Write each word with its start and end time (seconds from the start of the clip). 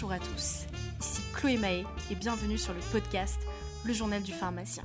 Bonjour 0.00 0.12
à 0.12 0.20
tous, 0.20 0.66
ici 1.00 1.22
Chloé 1.34 1.56
Mahé 1.56 1.84
et 2.08 2.14
bienvenue 2.14 2.56
sur 2.56 2.72
le 2.72 2.78
podcast 2.92 3.40
Le 3.84 3.92
Journal 3.92 4.22
du 4.22 4.30
Pharmacien. 4.30 4.84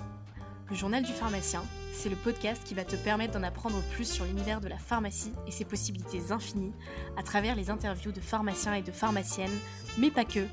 Le 0.71 0.75
Journal 0.75 1.03
du 1.03 1.11
Pharmacien, 1.11 1.63
c'est 1.93 2.09
le 2.09 2.15
podcast 2.15 2.63
qui 2.65 2.73
va 2.73 2.83
te 2.83 2.95
permettre 2.95 3.33
d'en 3.33 3.43
apprendre 3.43 3.79
plus 3.91 4.11
sur 4.11 4.25
l'univers 4.25 4.59
de 4.59 4.67
la 4.67 4.79
pharmacie 4.79 5.31
et 5.45 5.51
ses 5.51 5.65
possibilités 5.65 6.31
infinies 6.31 6.73
à 7.15 7.21
travers 7.21 7.55
les 7.55 7.69
interviews 7.69 8.11
de 8.11 8.21
pharmaciens 8.21 8.73
et 8.73 8.81
de 8.81 8.91
pharmaciennes, 8.91 9.55
mais 9.99 10.09
pas 10.09 10.25
que, 10.25 10.47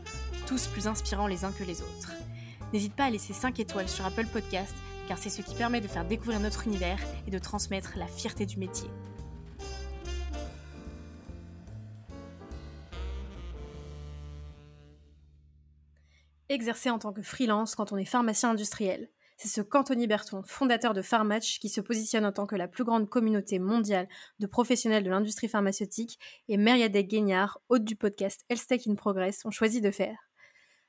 tous 0.47 0.67
plus 0.67 0.87
inspirants 0.87 1.27
les 1.27 1.47
uns 1.47 1.53
que 1.53 1.65
les 1.65 1.81
autres. 1.81 2.13
N'hésite 2.75 2.93
pas 2.93 3.05
à 3.05 3.11
laisser 3.11 3.33
5 3.33 3.61
étoiles 3.61 3.89
sur 3.89 4.05
Apple 4.05 4.27
Podcast 4.27 4.75
car 5.09 5.17
c'est 5.17 5.31
ce 5.31 5.41
qui 5.41 5.55
permet 5.55 5.81
de 5.81 5.89
faire 5.89 6.05
découvrir 6.05 6.39
notre 6.39 6.67
univers 6.67 6.99
et 7.27 7.31
de 7.31 7.39
transmettre 7.39 7.95
la 7.97 8.09
fierté 8.09 8.45
du 8.45 8.59
métier. 8.59 8.91
Exercer 16.51 16.91
en 16.91 16.99
tant 16.99 17.13
que 17.13 17.23
freelance 17.23 17.77
quand 17.77 17.93
on 17.93 17.97
est 17.97 18.05
pharmacien 18.05 18.51
industriel. 18.51 19.09
C'est 19.37 19.47
ce 19.47 19.61
qu'Anthony 19.61 20.09
Berton, 20.09 20.43
fondateur 20.45 20.95
de 20.95 21.01
Pharmatch, 21.01 21.61
qui 21.61 21.69
se 21.69 21.81
positionne 21.81 22.27
en 22.27 22.33
tant 22.33 22.49
que 22.49 22.57
la 22.57 22.67
plus 22.67 22.83
grande 22.83 23.09
communauté 23.09 23.61
mondiale 23.61 24.09
de 24.41 24.49
professionnels 24.49 25.05
de 25.05 25.11
l'industrie 25.11 25.47
pharmaceutique, 25.47 26.19
et 26.49 26.57
Meriadec 26.57 27.07
Guignard, 27.07 27.61
hôte 27.69 27.85
du 27.85 27.95
podcast 27.95 28.45
Health 28.49 28.89
in 28.89 28.97
Progress, 28.97 29.45
ont 29.45 29.53
choisi 29.53 29.81
de 29.81 29.93
faire. 29.93 30.19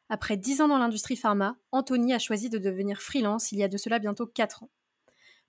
Après 0.10 0.36
dix 0.36 0.62
ans 0.62 0.68
dans 0.68 0.80
l'industrie 0.80 1.16
pharma, 1.16 1.56
Anthony 1.72 2.16
a 2.16 2.20
choisi 2.20 2.50
de 2.50 2.58
devenir 2.58 3.00
freelance 3.00 3.52
il 3.52 3.60
y 3.60 3.64
a 3.64 3.68
de 3.68 3.78
cela 3.78 4.00
bientôt 4.00 4.26
quatre 4.26 4.64
ans. 4.64 4.72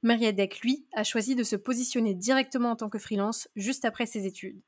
Meriadec, 0.03 0.61
lui, 0.61 0.87
a 0.93 1.05
choisi 1.05 1.35
de 1.35 1.43
se 1.43 1.57
positionner 1.57 2.15
directement 2.15 2.73
en 2.73 2.77
tant 2.77 2.91
que 2.91 2.99
freelance 2.99 3.49
juste 3.57 3.87
après 3.87 4.05
ses 4.05 4.27
études. 4.27 4.61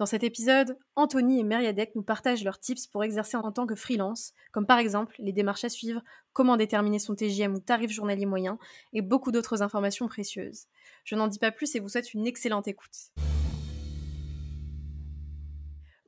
Dans 0.00 0.06
cet 0.06 0.24
épisode, 0.24 0.78
Anthony 0.96 1.40
et 1.40 1.42
Meriadec 1.42 1.94
nous 1.94 2.02
partagent 2.02 2.42
leurs 2.42 2.58
tips 2.58 2.86
pour 2.86 3.04
exercer 3.04 3.36
en 3.36 3.52
tant 3.52 3.66
que 3.66 3.74
freelance, 3.74 4.32
comme 4.50 4.64
par 4.64 4.78
exemple 4.78 5.14
les 5.18 5.30
démarches 5.30 5.64
à 5.64 5.68
suivre, 5.68 6.00
comment 6.32 6.56
déterminer 6.56 6.98
son 6.98 7.14
TGM 7.14 7.54
ou 7.54 7.60
tarif 7.60 7.90
journalier 7.90 8.24
moyen, 8.24 8.58
et 8.94 9.02
beaucoup 9.02 9.30
d'autres 9.30 9.60
informations 9.60 10.08
précieuses. 10.08 10.68
Je 11.04 11.16
n'en 11.16 11.28
dis 11.28 11.38
pas 11.38 11.50
plus 11.50 11.74
et 11.74 11.80
vous 11.80 11.90
souhaite 11.90 12.14
une 12.14 12.26
excellente 12.26 12.66
écoute. 12.66 13.10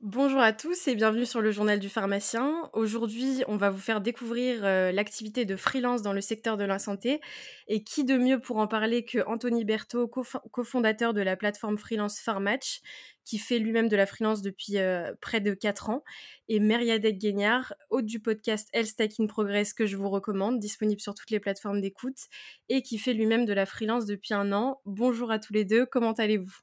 Bonjour 0.05 0.41
à 0.41 0.51
tous 0.51 0.89
et 0.89 0.95
bienvenue 0.95 1.25
sur 1.25 1.39
le 1.39 1.51
journal 1.51 1.79
du 1.79 1.87
pharmacien. 1.87 2.69
Aujourd'hui, 2.73 3.41
on 3.47 3.55
va 3.55 3.69
vous 3.69 3.79
faire 3.79 4.01
découvrir 4.01 4.65
euh, 4.65 4.91
l'activité 4.91 5.45
de 5.45 5.55
freelance 5.55 6.01
dans 6.01 6.11
le 6.11 6.19
secteur 6.19 6.57
de 6.57 6.65
la 6.65 6.77
santé. 6.77 7.21
Et 7.69 7.85
qui 7.85 8.03
de 8.03 8.17
mieux 8.17 8.41
pour 8.41 8.57
en 8.57 8.67
parler 8.67 9.05
que 9.05 9.25
Anthony 9.27 9.63
Berthaud, 9.63 10.09
cofondateur 10.09 11.13
de 11.13 11.21
la 11.21 11.37
plateforme 11.37 11.77
freelance 11.77 12.19
Pharmatch, 12.19 12.81
qui 13.23 13.37
fait 13.37 13.59
lui-même 13.59 13.87
de 13.87 13.95
la 13.95 14.05
freelance 14.05 14.41
depuis 14.41 14.77
euh, 14.77 15.13
près 15.21 15.39
de 15.39 15.53
4 15.53 15.89
ans, 15.89 16.03
et 16.49 16.59
Meriadec 16.59 17.17
Guignard, 17.17 17.73
hôte 17.89 18.05
du 18.05 18.19
podcast 18.19 18.67
Health 18.73 18.99
in 19.21 19.27
Progress 19.27 19.73
que 19.73 19.85
je 19.85 19.95
vous 19.95 20.09
recommande, 20.09 20.59
disponible 20.59 20.99
sur 20.99 21.15
toutes 21.15 21.31
les 21.31 21.39
plateformes 21.39 21.79
d'écoute, 21.79 22.27
et 22.67 22.81
qui 22.81 22.97
fait 22.97 23.13
lui-même 23.13 23.45
de 23.45 23.53
la 23.53 23.65
freelance 23.65 24.05
depuis 24.05 24.33
un 24.33 24.51
an. 24.51 24.81
Bonjour 24.83 25.31
à 25.31 25.39
tous 25.39 25.53
les 25.53 25.63
deux, 25.63 25.85
comment 25.85 26.11
allez-vous? 26.11 26.59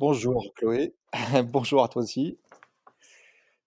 Bonjour 0.00 0.52
Chloé, 0.56 0.92
bonjour 1.52 1.84
à 1.84 1.88
toi 1.88 2.02
aussi. 2.02 2.36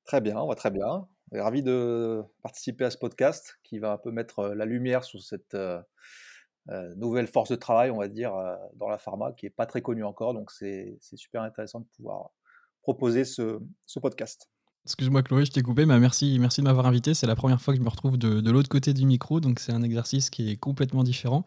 Très 0.03 0.19
bien, 0.19 0.37
on 0.37 0.47
va 0.47 0.55
très 0.55 0.71
bien. 0.71 1.07
Ravi 1.31 1.63
de 1.63 2.21
participer 2.43 2.83
à 2.83 2.89
ce 2.91 2.97
podcast 2.97 3.57
qui 3.63 3.79
va 3.79 3.93
un 3.93 3.97
peu 3.97 4.11
mettre 4.11 4.39
euh, 4.39 4.53
la 4.53 4.65
lumière 4.65 5.05
sur 5.05 5.21
cette 5.21 5.53
euh, 5.53 5.81
euh, 6.67 6.93
nouvelle 6.95 7.27
force 7.27 7.49
de 7.49 7.55
travail, 7.55 7.91
on 7.91 7.97
va 7.97 8.09
dire, 8.09 8.33
dans 8.73 8.89
la 8.89 8.97
pharma 8.97 9.31
qui 9.31 9.45
n'est 9.45 9.51
pas 9.51 9.65
très 9.65 9.81
connue 9.81 10.03
encore. 10.03 10.33
Donc 10.33 10.51
c'est 10.51 10.97
super 10.99 11.43
intéressant 11.43 11.79
de 11.79 11.87
pouvoir 11.95 12.31
proposer 12.81 13.23
ce 13.23 13.61
podcast. 14.01 14.49
Excuse-moi 14.87 15.21
Chloé, 15.21 15.43
je 15.43 15.51
t'ai 15.51 15.61
coupé, 15.61 15.85
mais 15.85 15.99
merci, 15.99 16.37
merci 16.39 16.61
de 16.61 16.65
m'avoir 16.65 16.85
invité. 16.85 17.13
C'est 17.13 17.27
la 17.27 17.35
première 17.35 17.59
fois 17.61 17.73
que 17.73 17.77
je 17.77 17.83
me 17.83 17.89
retrouve 17.89 18.17
de, 18.17 18.49
l'autre 18.49 18.69
côté 18.69 18.93
du 18.93 19.05
micro, 19.05 19.41
donc 19.41 19.59
c'est 19.59 19.73
un 19.73 19.83
exercice 19.83 20.29
qui 20.29 20.49
est 20.49 20.55
complètement 20.55 21.03
différent. 21.03 21.43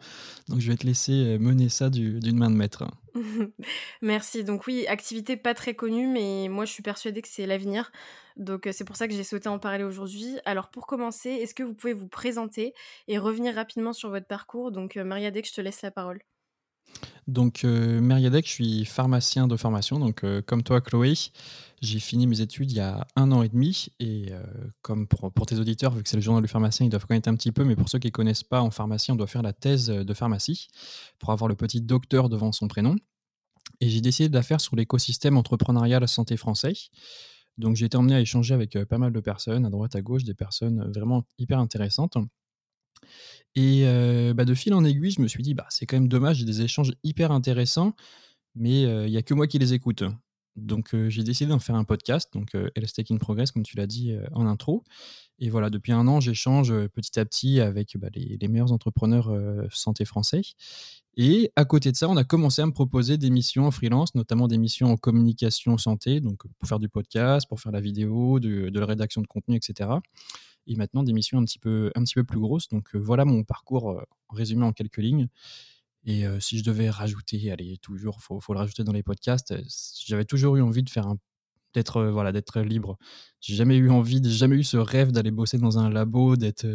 Donc 0.47 0.59
je 0.59 0.71
vais 0.71 0.77
te 0.77 0.85
laisser 0.85 1.11
euh, 1.11 1.39
mener 1.39 1.67
ça 1.67 1.89
d'une 1.89 2.37
main 2.37 2.51
de 2.51 2.55
maître. 2.55 2.83
merci. 4.03 4.43
Donc 4.43 4.67
oui, 4.67 4.85
activité 4.85 5.37
pas 5.37 5.55
très 5.55 5.73
connue, 5.73 6.05
mais 6.05 6.49
moi 6.49 6.65
je 6.65 6.71
suis 6.71 6.83
persuadée 6.83 7.23
que 7.23 7.27
c'est 7.27 7.47
l'avenir. 7.47 7.91
Donc 8.37 8.67
euh, 8.67 8.71
c'est 8.71 8.85
pour 8.85 8.95
ça 8.95 9.07
que 9.07 9.13
j'ai 9.15 9.23
souhaité 9.23 9.49
en 9.49 9.57
parler 9.57 9.85
aujourd'hui. 9.85 10.37
Alors 10.45 10.69
pour 10.69 10.85
commencer, 10.85 11.31
est-ce 11.31 11.55
que 11.55 11.63
vous 11.63 11.73
pouvez 11.73 11.93
vous 11.93 12.07
présenter 12.07 12.75
et 13.07 13.17
revenir 13.17 13.55
rapidement 13.55 13.93
sur 13.93 14.11
votre 14.11 14.27
parcours? 14.27 14.71
Donc 14.71 14.97
euh, 14.97 15.03
Maria 15.03 15.31
Deck, 15.31 15.47
je 15.47 15.53
te 15.53 15.61
laisse 15.61 15.81
la 15.81 15.89
parole. 15.89 16.19
Donc, 17.27 17.63
euh, 17.63 18.01
Meriadec, 18.01 18.45
je 18.45 18.51
suis 18.51 18.85
pharmacien 18.85 19.47
de 19.47 19.55
formation. 19.55 19.99
Donc, 19.99 20.23
euh, 20.23 20.41
comme 20.41 20.63
toi, 20.63 20.81
Chloé, 20.81 21.13
j'ai 21.81 21.99
fini 21.99 22.27
mes 22.27 22.41
études 22.41 22.71
il 22.71 22.77
y 22.77 22.81
a 22.81 23.07
un 23.15 23.31
an 23.31 23.41
et 23.43 23.49
demi. 23.49 23.87
Et 23.99 24.27
euh, 24.31 24.43
comme 24.81 25.07
pour, 25.07 25.45
tes 25.45 25.59
auditeurs, 25.59 25.93
vu 25.93 26.03
que 26.03 26.09
c'est 26.09 26.17
le 26.17 26.21
journal 26.21 26.41
du 26.41 26.49
pharmacien, 26.49 26.85
ils 26.85 26.89
doivent 26.89 27.05
connaître 27.05 27.29
un 27.29 27.35
petit 27.35 27.51
peu. 27.51 27.63
Mais 27.63 27.75
pour 27.75 27.89
ceux 27.89 27.99
qui 27.99 28.07
ne 28.07 28.11
connaissent 28.11 28.43
pas, 28.43 28.61
en 28.61 28.71
pharmacie, 28.71 29.11
on 29.11 29.15
doit 29.15 29.27
faire 29.27 29.43
la 29.43 29.53
thèse 29.53 29.87
de 29.87 30.13
pharmacie 30.13 30.67
pour 31.19 31.31
avoir 31.31 31.47
le 31.47 31.55
petit 31.55 31.81
docteur 31.81 32.27
devant 32.27 32.51
son 32.51 32.67
prénom. 32.67 32.95
Et 33.79 33.89
j'ai 33.89 34.01
décidé 34.01 34.29
de 34.29 34.35
la 34.35 34.43
faire 34.43 34.59
sur 34.59 34.75
l'écosystème 34.75 35.37
entrepreneurial 35.37 36.07
santé 36.07 36.37
français. 36.37 36.73
Donc, 37.57 37.75
j'ai 37.75 37.85
été 37.85 37.97
emmené 37.97 38.15
à 38.15 38.19
échanger 38.19 38.53
avec 38.53 38.77
pas 38.85 38.97
mal 38.97 39.13
de 39.13 39.19
personnes, 39.19 39.65
à 39.65 39.69
droite, 39.69 39.95
à 39.95 40.01
gauche, 40.01 40.23
des 40.23 40.33
personnes 40.33 40.91
vraiment 40.91 41.23
hyper 41.37 41.59
intéressantes. 41.59 42.17
Et 43.55 43.83
bah, 44.33 44.45
de 44.45 44.53
fil 44.53 44.73
en 44.73 44.83
aiguille, 44.85 45.11
je 45.11 45.21
me 45.21 45.27
suis 45.27 45.43
dit: 45.43 45.53
«Bah, 45.53 45.67
c'est 45.69 45.85
quand 45.85 45.97
même 45.97 46.07
dommage, 46.07 46.37
j'ai 46.37 46.45
des 46.45 46.61
échanges 46.61 46.93
hyper 47.03 47.31
intéressants, 47.31 47.93
mais 48.55 48.83
il 48.83 49.11
y 49.11 49.17
a 49.17 49.21
que 49.23 49.33
moi 49.33 49.47
qui 49.47 49.59
les 49.59 49.73
écoute». 49.73 50.03
Donc 50.57 50.93
j'ai 51.07 51.23
décidé 51.23 51.49
d'en 51.49 51.59
faire 51.59 51.75
un 51.75 51.85
podcast, 51.85 52.29
donc 52.33 52.55
heu, 52.55 52.69
in 53.09 53.17
Progress 53.17 53.51
comme 53.51 53.63
tu 53.63 53.77
l'as 53.77 53.87
dit, 53.87 54.13
en 54.33 54.45
intro. 54.45 54.83
Et 55.39 55.49
voilà, 55.49 55.69
depuis 55.69 55.93
un 55.93 56.07
an, 56.07 56.19
j'échange, 56.19 56.73
petit 56.87 57.19
à 57.19 57.25
petit 57.25 57.61
avec, 57.61 57.97
bah, 57.97 58.09
les 58.13 58.37
les 58.39 58.47
meilleurs 58.49 58.73
entrepreneurs, 58.73 59.31
santé 59.71 60.03
français. 60.05 60.41
Et 61.17 61.51
à 61.55 61.65
côté 61.65 61.91
de 61.91 61.97
ça, 61.97 62.09
on 62.09 62.17
a 62.17 62.23
commencé 62.25 62.61
à 62.61 62.65
me 62.65 62.73
proposer 62.73 63.17
des 63.17 63.29
missions 63.29 63.65
en 63.65 63.71
freelance, 63.71 64.13
notamment 64.15 64.47
des 64.47 64.57
missions 64.57 64.91
en 64.91 64.97
communication 64.97 65.77
santé, 65.77 66.19
donc 66.21 66.43
pour 66.59 66.67
faire 66.69 66.79
du 66.79 66.89
podcast, 66.89 67.47
pour 67.47 67.59
faire 67.61 67.71
la 67.71 67.81
vidéo, 67.81 68.39
de 68.41 68.69
de 68.69 68.79
la 68.79 68.85
rédaction 68.85 69.21
de 69.21 69.27
contenu 69.27 69.55
etc 69.55 69.89
et 70.67 70.75
maintenant 70.75 71.03
des 71.03 71.13
missions 71.13 71.39
un 71.39 71.45
petit 71.45 71.59
peu, 71.59 71.91
un 71.95 72.03
petit 72.03 72.15
peu 72.15 72.23
plus 72.23 72.39
grosses. 72.39 72.67
Donc 72.69 72.95
voilà 72.95 73.25
mon 73.25 73.43
parcours 73.43 74.01
résumé 74.29 74.65
en 74.65 74.73
quelques 74.73 74.97
lignes. 74.97 75.27
Et 76.03 76.23
si 76.39 76.57
je 76.57 76.63
devais 76.63 76.89
rajouter, 76.89 77.51
allez, 77.51 77.77
toujours, 77.77 78.17
il 78.19 78.23
faut, 78.23 78.39
faut, 78.39 78.53
le 78.53 78.59
rajouter 78.59 78.83
dans 78.83 78.91
les 78.91 79.03
podcasts, 79.03 79.53
j'avais 80.05 80.25
toujours 80.25 80.55
eu 80.55 80.61
envie 80.61 80.81
de 80.83 80.89
faire 80.89 81.07
un 81.07 81.17
d'être 81.73 82.03
voilà 82.05 82.31
d'être 82.31 82.59
libre. 82.61 82.97
J'ai 83.39 83.55
jamais 83.55 83.77
eu 83.77 83.89
envie 83.89 84.21
j'ai 84.23 84.31
jamais 84.31 84.55
eu 84.55 84.63
ce 84.63 84.77
rêve 84.77 85.11
d'aller 85.11 85.31
bosser 85.31 85.57
dans 85.57 85.79
un 85.79 85.89
labo 85.89 86.35
d'être 86.35 86.67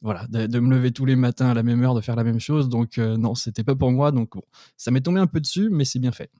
voilà 0.00 0.26
de, 0.28 0.58
me 0.58 0.70
lever 0.70 0.92
tous 0.92 1.04
les 1.04 1.16
matins 1.16 1.48
à 1.48 1.54
la 1.54 1.62
même 1.62 1.82
heure 1.82 1.94
de 1.94 2.00
faire 2.00 2.16
la 2.16 2.24
même 2.24 2.40
chose. 2.40 2.68
Donc 2.68 2.98
non 2.98 3.34
c'était 3.34 3.64
pas 3.64 3.74
pour 3.74 3.90
moi. 3.90 4.12
Donc 4.12 4.34
bon 4.34 4.42
ça 4.76 4.90
m'est 4.90 5.00
tombé 5.00 5.20
un 5.20 5.26
peu 5.26 5.40
dessus 5.40 5.68
mais 5.70 5.84
c'est 5.84 5.98
bien 5.98 6.12
fait. 6.12 6.30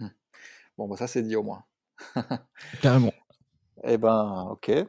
Bon 0.78 0.86
bah 0.86 0.96
ça 0.96 1.06
c'est 1.06 1.22
dit 1.22 1.36
au 1.36 1.42
moins. 1.42 1.64
Carrément 2.82 3.12
eh 3.86 3.98
ben, 3.98 4.48
ok. 4.50 4.68
Euh, 4.70 4.84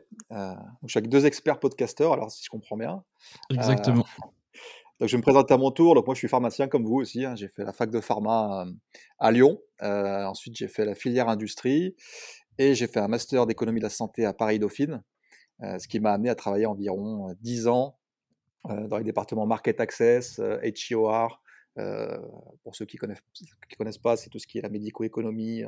je 0.84 0.88
suis 0.88 0.98
avec 0.98 1.10
deux 1.10 1.26
experts 1.26 1.60
podcasteurs, 1.60 2.14
alors 2.14 2.32
si 2.32 2.44
je 2.44 2.50
comprends 2.50 2.78
bien. 2.78 3.04
Exactement. 3.52 4.06
Euh, 4.24 4.28
donc, 5.00 5.10
je 5.10 5.16
vais 5.16 5.18
me 5.18 5.24
présenter 5.24 5.54
à 5.54 5.58
mon 5.58 5.72
tour. 5.72 5.96
Donc, 5.96 6.08
moi, 6.08 6.16
je 6.16 6.20
suis 6.20 6.28
pharmacien 6.28 6.68
comme 6.68 6.84
vous 6.84 6.96
aussi. 6.96 7.24
Hein. 7.24 7.36
J'ai 7.36 7.48
fait 7.48 7.64
la 7.64 7.74
fac 7.74 7.90
de 7.90 8.02
pharma 8.02 8.66
euh, 8.66 8.72
à 9.20 9.32
Lyon. 9.32 9.60
ensuite, 9.82 10.56
j'ai 10.56 10.68
fait 10.68 10.86
la 10.86 10.96
filière 10.96 11.30
industrie 11.30 11.96
et 12.58 12.74
j'ai 12.74 12.88
fait 12.88 13.00
un 13.00 13.08
master 13.08 13.46
d'économie 13.46 13.80
de 13.80 13.86
la 13.86 13.92
santé 13.92 14.26
à 14.26 14.34
Paris-Dauphine, 14.34 15.04
ce 15.62 15.88
qui 15.88 16.00
m'a 16.00 16.14
amené 16.14 16.30
à 16.30 16.36
travailler 16.36 16.66
environ 16.66 17.36
10 17.42 17.68
ans 17.68 18.00
dans 18.66 18.98
les 18.98 19.04
départements 19.04 19.46
Market 19.46 19.80
Access, 19.80 20.42
HEOR. 20.64 21.40
pour 22.64 22.76
ceux 22.76 22.86
qui 22.86 22.98
ne 22.98 23.02
connaissent, 23.02 23.24
qui 23.32 23.76
connaissent 23.78 24.00
pas, 24.00 24.18
c'est 24.18 24.32
tout 24.32 24.40
ce 24.40 24.48
qui 24.48 24.58
est 24.58 24.62
la 24.62 24.70
médico-économie, 24.70 25.66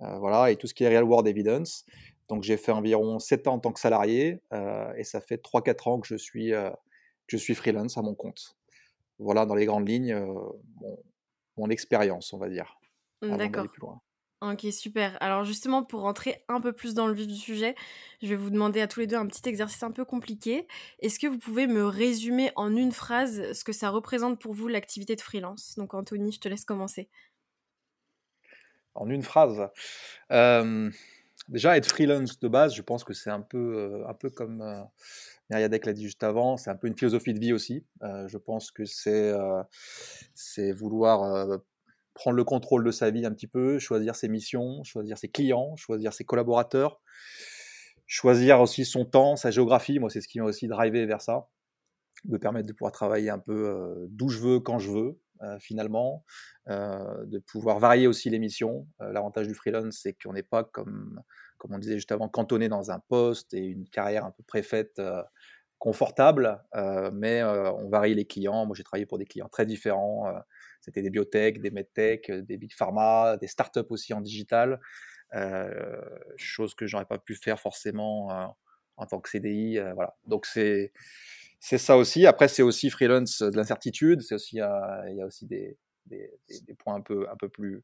voilà, 0.00 0.50
et 0.50 0.56
tout 0.56 0.66
ce 0.66 0.74
qui 0.74 0.82
est 0.82 0.88
real 0.88 1.04
world 1.04 1.28
evidence. 1.28 1.84
Donc 2.28 2.42
j'ai 2.42 2.56
fait 2.56 2.72
environ 2.72 3.18
7 3.18 3.48
ans 3.48 3.54
en 3.54 3.58
tant 3.58 3.72
que 3.72 3.80
salarié 3.80 4.42
euh, 4.52 4.92
et 4.96 5.04
ça 5.04 5.20
fait 5.20 5.42
3-4 5.42 5.88
ans 5.88 6.00
que 6.00 6.06
je 6.06 6.16
suis, 6.16 6.52
euh, 6.52 6.70
je 7.26 7.36
suis 7.36 7.54
freelance 7.54 7.96
à 7.96 8.02
mon 8.02 8.14
compte. 8.14 8.56
Voilà 9.18 9.46
dans 9.46 9.54
les 9.54 9.64
grandes 9.64 9.88
lignes 9.88 10.12
euh, 10.12 10.34
mon, 11.56 11.70
expérience, 11.70 12.32
on 12.32 12.38
va 12.38 12.48
dire. 12.48 12.78
D'accord. 13.22 13.66
Ok, 14.40 14.66
super. 14.70 15.16
Alors 15.20 15.42
justement, 15.42 15.82
pour 15.82 16.02
rentrer 16.02 16.44
un 16.48 16.60
peu 16.60 16.72
plus 16.72 16.94
dans 16.94 17.08
le 17.08 17.12
vif 17.12 17.26
du 17.26 17.34
sujet, 17.34 17.74
je 18.22 18.28
vais 18.28 18.36
vous 18.36 18.50
demander 18.50 18.80
à 18.80 18.86
tous 18.86 19.00
les 19.00 19.08
deux 19.08 19.16
un 19.16 19.26
petit 19.26 19.48
exercice 19.48 19.82
un 19.82 19.90
peu 19.90 20.04
compliqué. 20.04 20.68
Est-ce 21.00 21.18
que 21.18 21.26
vous 21.26 21.38
pouvez 21.38 21.66
me 21.66 21.84
résumer 21.84 22.52
en 22.54 22.76
une 22.76 22.92
phrase 22.92 23.52
ce 23.52 23.64
que 23.64 23.72
ça 23.72 23.90
représente 23.90 24.40
pour 24.40 24.52
vous 24.52 24.68
l'activité 24.68 25.16
de 25.16 25.20
freelance? 25.20 25.74
Donc 25.76 25.94
Anthony, 25.94 26.30
je 26.30 26.38
te 26.38 26.48
laisse 26.48 26.64
commencer. 26.64 27.08
En 28.94 29.10
une 29.10 29.24
phrase 29.24 29.68
déjà 31.48 31.76
être 31.76 31.86
freelance 31.86 32.38
de 32.38 32.48
base, 32.48 32.74
je 32.74 32.82
pense 32.82 33.04
que 33.04 33.14
c'est 33.14 33.30
un 33.30 33.40
peu, 33.40 33.76
euh, 33.76 34.08
un 34.08 34.14
peu 34.14 34.30
comme 34.30 34.62
euh, 34.62 34.82
l'a 35.50 35.68
dit 35.68 36.04
juste 36.04 36.22
avant, 36.22 36.56
c'est 36.56 36.70
un 36.70 36.76
peu 36.76 36.86
une 36.86 36.96
philosophie 36.96 37.34
de 37.34 37.40
vie 37.40 37.52
aussi. 37.52 37.84
Euh, 38.02 38.28
je 38.28 38.38
pense 38.38 38.70
que 38.70 38.84
c'est 38.84 39.32
c'est 40.34 40.72
vouloir 40.72 41.58
prendre 42.14 42.36
le 42.36 42.44
contrôle 42.44 42.84
de 42.84 42.90
sa 42.90 43.10
vie 43.10 43.24
un 43.24 43.32
petit 43.32 43.46
peu, 43.46 43.78
choisir 43.78 44.14
ses 44.16 44.28
missions, 44.28 44.82
choisir 44.84 45.16
ses 45.16 45.28
clients, 45.28 45.76
choisir 45.76 46.12
ses 46.12 46.24
collaborateurs, 46.24 47.00
choisir 48.06 48.60
aussi 48.60 48.84
son 48.84 49.04
temps, 49.04 49.36
sa 49.36 49.50
géographie. 49.50 50.00
Moi, 50.00 50.10
c'est 50.10 50.20
ce 50.20 50.28
qui 50.28 50.40
m'a 50.40 50.46
aussi 50.46 50.66
drivé 50.66 51.06
vers 51.06 51.22
ça, 51.22 51.48
de 52.24 52.36
permettre 52.36 52.66
de 52.66 52.72
pouvoir 52.72 52.92
travailler 52.92 53.30
un 53.30 53.38
peu 53.38 53.68
euh, 53.68 54.06
d'où 54.10 54.28
je 54.28 54.40
veux, 54.40 54.60
quand 54.60 54.78
je 54.78 54.90
veux, 54.90 55.08
euh, 55.08 55.27
finalement, 55.60 56.24
euh, 56.68 57.24
de 57.26 57.38
pouvoir 57.38 57.78
varier 57.78 58.06
aussi 58.06 58.30
les 58.30 58.38
missions. 58.38 58.86
L'avantage 59.00 59.48
du 59.48 59.54
freelance, 59.54 60.00
c'est 60.02 60.14
qu'on 60.14 60.32
n'est 60.32 60.42
pas 60.42 60.64
comme, 60.64 61.22
comme 61.58 61.74
on 61.74 61.78
disait 61.78 61.96
juste 61.96 62.12
avant, 62.12 62.28
cantonné 62.28 62.68
dans 62.68 62.90
un 62.90 63.00
poste 63.08 63.54
et 63.54 63.64
une 63.64 63.88
carrière 63.88 64.24
un 64.24 64.30
peu 64.30 64.42
préfaite 64.42 65.00
confortable, 65.78 66.60
mais 67.12 67.42
on 67.42 67.88
varie 67.88 68.14
les 68.14 68.26
clients. 68.26 68.66
Moi, 68.66 68.74
j'ai 68.76 68.84
travaillé 68.84 69.06
pour 69.06 69.18
des 69.18 69.26
clients 69.26 69.48
très 69.48 69.66
différents. 69.66 70.32
C'était 70.80 71.02
des 71.02 71.10
biotech, 71.10 71.60
des 71.60 71.70
medtech, 71.70 72.30
des 72.30 72.56
big 72.56 72.72
pharma, 72.72 73.36
des 73.36 73.46
startups 73.46 73.80
aussi 73.90 74.12
en 74.12 74.20
digital. 74.20 74.80
Euh, 75.34 76.00
chose 76.36 76.74
que 76.74 76.86
j'aurais 76.86 77.04
pas 77.04 77.18
pu 77.18 77.34
faire 77.34 77.60
forcément 77.60 78.30
euh, 78.32 78.46
en 78.96 79.06
tant 79.06 79.20
que 79.20 79.28
CDI. 79.28 79.78
Euh, 79.78 79.92
voilà. 79.94 80.16
Donc 80.26 80.46
c'est 80.46 80.92
c'est 81.60 81.78
ça 81.78 81.96
aussi. 81.96 82.26
Après, 82.26 82.48
c'est 82.48 82.62
aussi 82.62 82.90
freelance 82.90 83.42
de 83.42 83.56
l'incertitude. 83.56 84.22
C'est 84.22 84.34
aussi, 84.34 84.56
il 84.56 85.16
y 85.16 85.22
a 85.22 85.26
aussi 85.26 85.46
des, 85.46 85.76
des, 86.06 86.30
des, 86.66 86.74
points 86.74 86.94
un 86.94 87.00
peu, 87.00 87.28
un 87.30 87.36
peu 87.36 87.48
plus, 87.48 87.82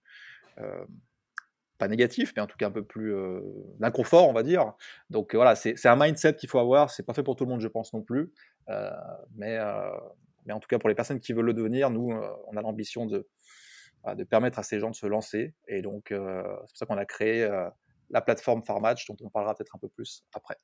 pas 1.78 1.88
négatifs, 1.88 2.32
mais 2.36 2.42
en 2.42 2.46
tout 2.46 2.56
cas 2.56 2.68
un 2.68 2.70
peu 2.70 2.84
plus 2.84 3.14
d'inconfort, 3.78 4.28
on 4.28 4.32
va 4.32 4.42
dire. 4.42 4.72
Donc 5.10 5.34
voilà, 5.34 5.56
c'est 5.56 5.86
un 5.86 5.96
mindset 5.96 6.36
qu'il 6.36 6.48
faut 6.48 6.58
avoir. 6.58 6.90
C'est 6.90 7.02
pas 7.02 7.14
fait 7.14 7.22
pour 7.22 7.36
tout 7.36 7.44
le 7.44 7.50
monde, 7.50 7.60
je 7.60 7.68
pense 7.68 7.92
non 7.92 8.02
plus. 8.02 8.32
mais, 9.34 9.58
mais 10.46 10.52
en 10.52 10.60
tout 10.60 10.68
cas, 10.68 10.78
pour 10.78 10.88
les 10.88 10.94
personnes 10.94 11.20
qui 11.20 11.32
veulent 11.32 11.46
le 11.46 11.54
devenir, 11.54 11.90
nous, 11.90 12.12
on 12.46 12.56
a 12.56 12.62
l'ambition 12.62 13.06
de, 13.06 13.28
de 14.12 14.24
permettre 14.24 14.58
à 14.58 14.62
ces 14.62 14.78
gens 14.78 14.90
de 14.90 14.94
se 14.94 15.06
lancer. 15.06 15.54
Et 15.66 15.80
donc, 15.80 16.12
euh, 16.12 16.42
c'est 16.42 16.68
pour 16.68 16.76
ça 16.76 16.86
qu'on 16.86 16.98
a 16.98 17.06
créé 17.06 17.42
euh, 17.44 17.68
la 18.10 18.20
plateforme 18.20 18.62
Farmatch, 18.62 19.06
dont 19.06 19.16
on 19.22 19.30
parlera 19.30 19.54
peut-être 19.54 19.74
un 19.74 19.78
peu 19.78 19.88
plus 19.88 20.24
après. 20.34 20.58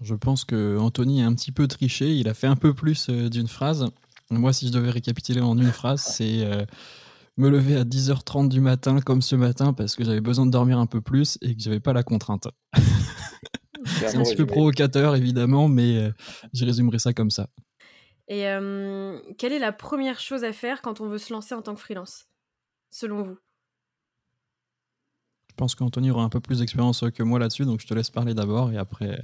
Je 0.00 0.14
pense 0.14 0.44
que 0.44 0.76
Anthony 0.78 1.22
a 1.22 1.26
un 1.26 1.34
petit 1.34 1.52
peu 1.52 1.66
triché. 1.68 2.14
Il 2.14 2.28
a 2.28 2.34
fait 2.34 2.46
un 2.46 2.56
peu 2.56 2.74
plus 2.74 3.08
euh, 3.08 3.28
d'une 3.28 3.48
phrase. 3.48 3.86
Moi, 4.30 4.52
si 4.52 4.68
je 4.68 4.72
devais 4.72 4.90
récapituler 4.90 5.40
en 5.40 5.56
une 5.56 5.72
phrase, 5.72 6.02
c'est 6.02 6.44
me 7.36 7.48
lever 7.48 7.76
à 7.76 7.84
10h30 7.84 8.48
du 8.48 8.60
matin, 8.60 9.00
comme 9.00 9.22
ce 9.22 9.36
matin, 9.36 9.72
parce 9.72 9.94
que 9.94 10.02
j'avais 10.04 10.20
besoin 10.20 10.46
de 10.46 10.50
dormir 10.50 10.78
un 10.80 10.86
peu 10.86 11.00
plus 11.00 11.38
et 11.42 11.54
que 11.54 11.62
j'avais 11.62 11.78
pas 11.78 11.92
la 11.92 12.02
contrainte. 12.02 12.48
c'est 13.86 14.16
un 14.16 14.22
petit 14.24 14.34
peu 14.34 14.46
provocateur, 14.46 15.14
évidemment, 15.14 15.68
mais 15.68 16.10
je 16.52 16.64
résumerai 16.64 16.98
ça 16.98 17.12
comme 17.12 17.30
ça. 17.30 17.48
Et 18.26 18.46
quelle 19.38 19.52
est 19.52 19.60
la 19.60 19.72
première 19.72 20.18
chose 20.18 20.42
à 20.42 20.52
faire 20.52 20.82
quand 20.82 21.00
on 21.00 21.08
veut 21.08 21.18
se 21.18 21.32
lancer 21.32 21.54
en 21.54 21.62
tant 21.62 21.76
que 21.76 21.80
freelance 21.80 22.26
selon 22.90 23.22
vous? 23.22 23.38
Je 25.50 25.54
pense 25.54 25.74
qu'Anthony 25.74 26.10
aura 26.10 26.22
un 26.22 26.28
peu 26.28 26.40
plus 26.40 26.58
d'expérience 26.58 27.02
que 27.14 27.22
moi 27.22 27.38
là-dessus, 27.38 27.64
donc 27.64 27.80
je 27.80 27.86
te 27.86 27.94
laisse 27.94 28.10
parler 28.10 28.34
d'abord 28.34 28.72
et 28.72 28.76
après. 28.76 29.22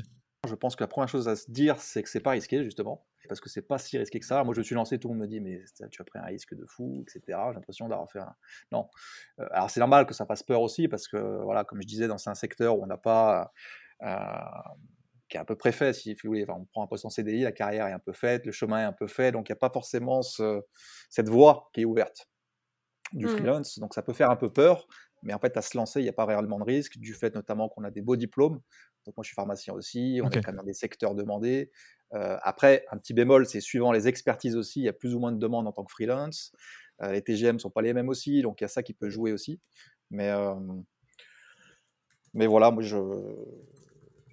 Je 0.49 0.57
pense 0.57 0.75
que 0.75 0.83
la 0.83 0.89
première 0.89 1.09
chose 1.09 1.29
à 1.29 1.37
se 1.37 1.49
dire, 1.51 1.81
c'est 1.81 2.03
que 2.03 2.09
c'est 2.09 2.21
pas 2.21 2.33
risqué, 2.33 2.65
justement, 2.65 3.07
parce 3.29 3.41
que 3.41 3.49
c'est 3.49 3.63
pas 3.63 3.79
si 3.79 3.97
risqué 3.97 4.19
que 4.19 4.27
ça. 4.27 4.43
Moi, 4.43 4.55
je 4.55 4.59
me 4.61 4.65
suis 4.65 4.75
lancé, 4.75 4.99
tout 4.99 5.07
le 5.07 5.15
monde 5.15 5.23
me 5.23 5.29
dit, 5.29 5.41
mais 5.41 5.63
tu 5.91 6.03
as 6.03 6.05
pris 6.05 6.19
un 6.19 6.25
risque 6.25 6.55
de 6.55 6.67
fou, 6.67 7.03
etc. 7.03 7.39
J'ai 7.49 7.55
l'impression 7.55 7.89
d'avoir 7.89 8.11
fait 8.11 8.19
un. 8.19 8.35
Non. 8.73 8.89
Euh, 9.39 9.47
alors, 9.53 9.71
c'est 9.71 9.79
normal 9.79 10.05
que 10.05 10.15
ça 10.15 10.27
fasse 10.27 10.43
peur 10.43 10.61
aussi, 10.61 10.89
parce 10.89 11.07
que, 11.07 11.17
voilà, 11.45 11.63
comme 11.63 11.81
je 11.81 11.87
disais, 11.87 12.09
dans 12.09 12.29
un 12.29 12.35
secteur 12.35 12.77
où 12.77 12.83
on 12.83 12.87
n'a 12.87 12.97
pas. 12.97 13.53
Euh, 14.03 14.17
qui 15.29 15.37
est 15.37 15.41
un 15.41 15.45
peu 15.45 15.57
préfet, 15.57 15.93
si 15.93 16.13
vous 16.13 16.19
voulez. 16.25 16.45
on 16.49 16.65
prend 16.67 16.83
un 16.83 16.87
poste 16.89 17.07
en 17.07 17.11
CDI, 17.11 17.43
la 17.43 17.53
carrière 17.53 17.87
est 17.87 17.93
un 17.93 18.01
peu 18.01 18.13
faite, 18.13 18.45
le 18.45 18.53
chemin 18.53 18.81
est 18.81 18.85
un 18.85 18.93
peu 18.93 19.07
fait, 19.07 19.33
donc 19.33 19.49
il 19.49 19.53
n'y 19.53 19.57
a 19.57 19.61
pas 19.61 19.71
forcément 19.71 20.21
cette 20.23 21.29
voie 21.29 21.71
qui 21.73 21.83
est 21.83 21.85
ouverte 21.87 22.29
du 23.13 23.25
mmh. 23.25 23.29
freelance. 23.29 23.79
Donc 23.79 23.95
ça 23.95 24.03
peut 24.03 24.13
faire 24.13 24.31
un 24.31 24.37
peu 24.37 24.53
peur, 24.53 24.87
mais 25.23 25.33
en 25.33 25.39
fait, 25.39 25.57
à 25.57 25.63
se 25.63 25.77
lancer, 25.77 26.01
il 26.01 26.03
n'y 26.03 26.09
a 26.09 26.13
pas 26.13 26.27
réellement 26.27 26.59
de 26.59 26.65
risque, 26.65 26.99
du 26.99 27.15
fait 27.15 27.35
notamment 27.35 27.69
qu'on 27.69 27.85
a 27.85 27.91
des 27.91 28.03
beaux 28.03 28.17
diplômes. 28.17 28.61
Donc 29.05 29.17
moi, 29.17 29.23
je 29.23 29.29
suis 29.29 29.35
pharmacien 29.35 29.75
aussi, 29.75 30.21
on 30.23 30.31
est 30.31 30.43
quand 30.43 30.49
même 30.49 30.57
dans 30.57 30.63
des 30.63 30.75
secteurs 30.75 31.15
demandés. 31.15 31.71
Euh, 32.15 32.37
après, 32.43 32.85
un 32.91 32.99
petit 32.99 33.15
bémol, 33.15 33.47
c'est 33.47 33.61
suivant 33.61 33.93
les 33.93 34.09
expertises 34.09 34.57
aussi, 34.57 34.81
il 34.81 34.85
y 34.85 34.89
a 34.89 34.93
plus 34.93 35.15
ou 35.15 35.19
moins 35.19 35.33
de 35.33 35.39
demandes 35.39 35.67
en 35.67 35.73
tant 35.73 35.85
que 35.85 35.93
freelance. 35.93 36.53
Euh, 37.03 37.13
les 37.13 37.23
TGM 37.23 37.55
ne 37.55 37.59
sont 37.59 37.71
pas 37.71 37.83
les 37.83 37.95
mêmes 37.95 38.09
aussi, 38.09 38.43
donc 38.43 38.61
il 38.61 38.65
y 38.65 38.67
a 38.67 38.69
ça 38.69 38.83
qui 38.83 38.93
peut 38.93 39.09
jouer 39.09 39.33
aussi. 39.33 39.61
Mais, 40.11 40.31
euh, 40.31 40.55
mais 42.35 42.47
voilà, 42.47 42.71
moi, 42.71 42.83
je, 42.83 42.97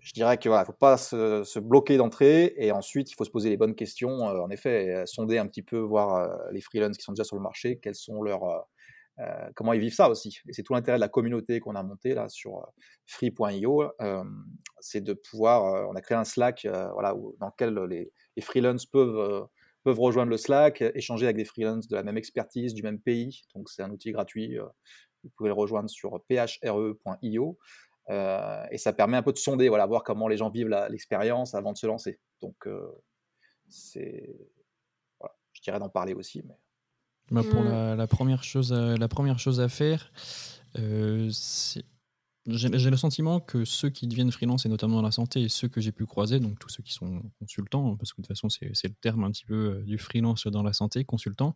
je 0.02 0.14
dirais 0.14 0.38
qu'il 0.38 0.52
ne 0.52 0.64
faut 0.64 0.74
pas 0.74 0.98
se, 0.98 1.60
bloquer 1.60 1.98
d'entrée 1.98 2.54
et 2.58 2.72
ensuite 2.72 3.12
il 3.12 3.16
faut 3.16 3.26
se 3.26 3.32
poser 3.32 3.50
les 3.50 3.58
bonnes 3.58 3.76
questions. 3.76 4.22
En 4.24 4.50
effet, 4.50 5.04
sonder 5.06 5.38
un 5.38 5.48
petit 5.48 5.64
peu, 5.64 5.78
voir 5.80 6.30
les 6.52 6.62
freelances 6.62 6.98
qui 6.98 7.04
sont 7.04 7.14
déjà 7.14 7.24
sur 7.24 7.38
le 7.38 7.42
marché, 7.42 7.80
quels 7.82 7.96
sont 7.96 8.22
leurs, 8.22 8.68
euh, 9.20 9.50
comment 9.56 9.74
ils 9.74 9.80
vivent 9.80 9.94
ça 9.94 10.10
aussi. 10.10 10.40
Et 10.48 10.54
c'est 10.54 10.64
tout 10.64 10.74
l'intérêt 10.74 10.98
de 10.98 11.02
la 11.02 11.10
communauté 11.10 11.60
qu'on 11.60 11.76
a 11.76 11.84
montée 11.84 12.14
là 12.14 12.30
sur 12.30 12.66
free.io, 13.06 13.92
c'est 14.80 15.02
de 15.02 15.14
pouvoir, 15.14 15.90
on 15.90 15.96
a 15.96 16.02
créé 16.02 16.18
un 16.18 16.24
Slack 16.24 16.68
voilà, 16.94 17.14
dans 17.40 17.48
lequel 17.48 17.76
les, 17.90 18.12
les 18.36 18.42
freelances 18.42 18.86
peuvent 18.86 19.48
peuvent 19.84 20.00
rejoindre 20.00 20.30
le 20.30 20.38
Slack, 20.38 20.82
échanger 20.94 21.26
avec 21.26 21.38
des 21.38 21.46
freelances 21.46 21.88
de 21.88 21.96
la 21.96 22.04
même 22.04 22.18
expertise, 22.18 22.74
du 22.74 22.84
même 22.84 23.00
pays. 23.00 23.42
Donc 23.56 23.70
c'est 23.70 23.82
un 23.82 23.92
outil 23.92 24.12
gratuit. 24.12 24.58
Vous 25.24 25.30
pouvez 25.36 25.50
le 25.50 25.54
rejoindre 25.54 25.90
sur 25.90 26.20
phre.io. 26.30 27.58
Euh, 28.10 28.66
et 28.72 28.78
ça 28.78 28.92
permet 28.92 29.18
un 29.18 29.24
peu 29.24 29.32
de 29.32 29.38
sonder, 29.38 29.70
voilà, 29.70 29.86
voir 29.86 30.04
comment 30.04 30.28
les 30.28 30.38
gens 30.38 30.50
vivent 30.50 30.70
l'expérience 30.90 31.54
avant 31.54 31.74
de 31.74 31.78
se 31.78 31.86
lancer. 31.86 32.20
Donc, 32.42 32.56
euh, 32.66 32.90
c'est, 33.68 34.36
voilà, 35.20 35.36
je 35.54 35.62
dirais 35.62 35.80
d'en 35.80 35.90
parler 35.90 36.14
aussi. 36.14 36.42
Mais... 36.46 36.56
Bah, 37.32 37.44
pour 37.44 37.62
mmh. 37.62 37.96
la, 37.96 38.08
première 38.08 38.44
chose 38.44 38.74
à, 38.74 38.98
la 38.98 39.08
première 39.08 39.40
chose 39.40 39.60
à 39.60 39.70
faire, 39.70 40.12
euh, 40.78 41.30
j'ai 42.48 42.90
le 42.90 42.98
sentiment 42.98 43.40
que 43.40 43.66
ceux 43.66 43.90
qui 43.90 44.08
deviennent 44.08 44.32
freelance, 44.32 44.66
et 44.66 44.70
notamment 44.70 44.96
dans 44.96 45.02
la 45.04 45.12
santé, 45.12 45.42
et 45.44 45.50
ceux 45.50 45.68
que 45.68 45.82
j'ai 45.82 45.92
pu 45.92 46.06
croiser, 46.06 46.40
donc 46.40 46.58
tous 46.58 46.70
ceux 46.70 46.82
qui 46.82 46.94
sont 46.94 47.22
consultants, 47.40 47.96
parce 47.98 48.14
que 48.14 48.22
de 48.22 48.28
toute 48.28 48.36
façon 48.36 48.50
c'est 48.50 48.88
le 48.88 48.96
terme 49.02 49.24
un 49.24 49.32
petit 49.32 49.46
peu 49.46 49.84
du 49.86 49.98
freelance 49.98 50.48
dans 50.48 50.64
la 50.64 50.74
santé, 50.74 51.04
consultant, 51.04 51.56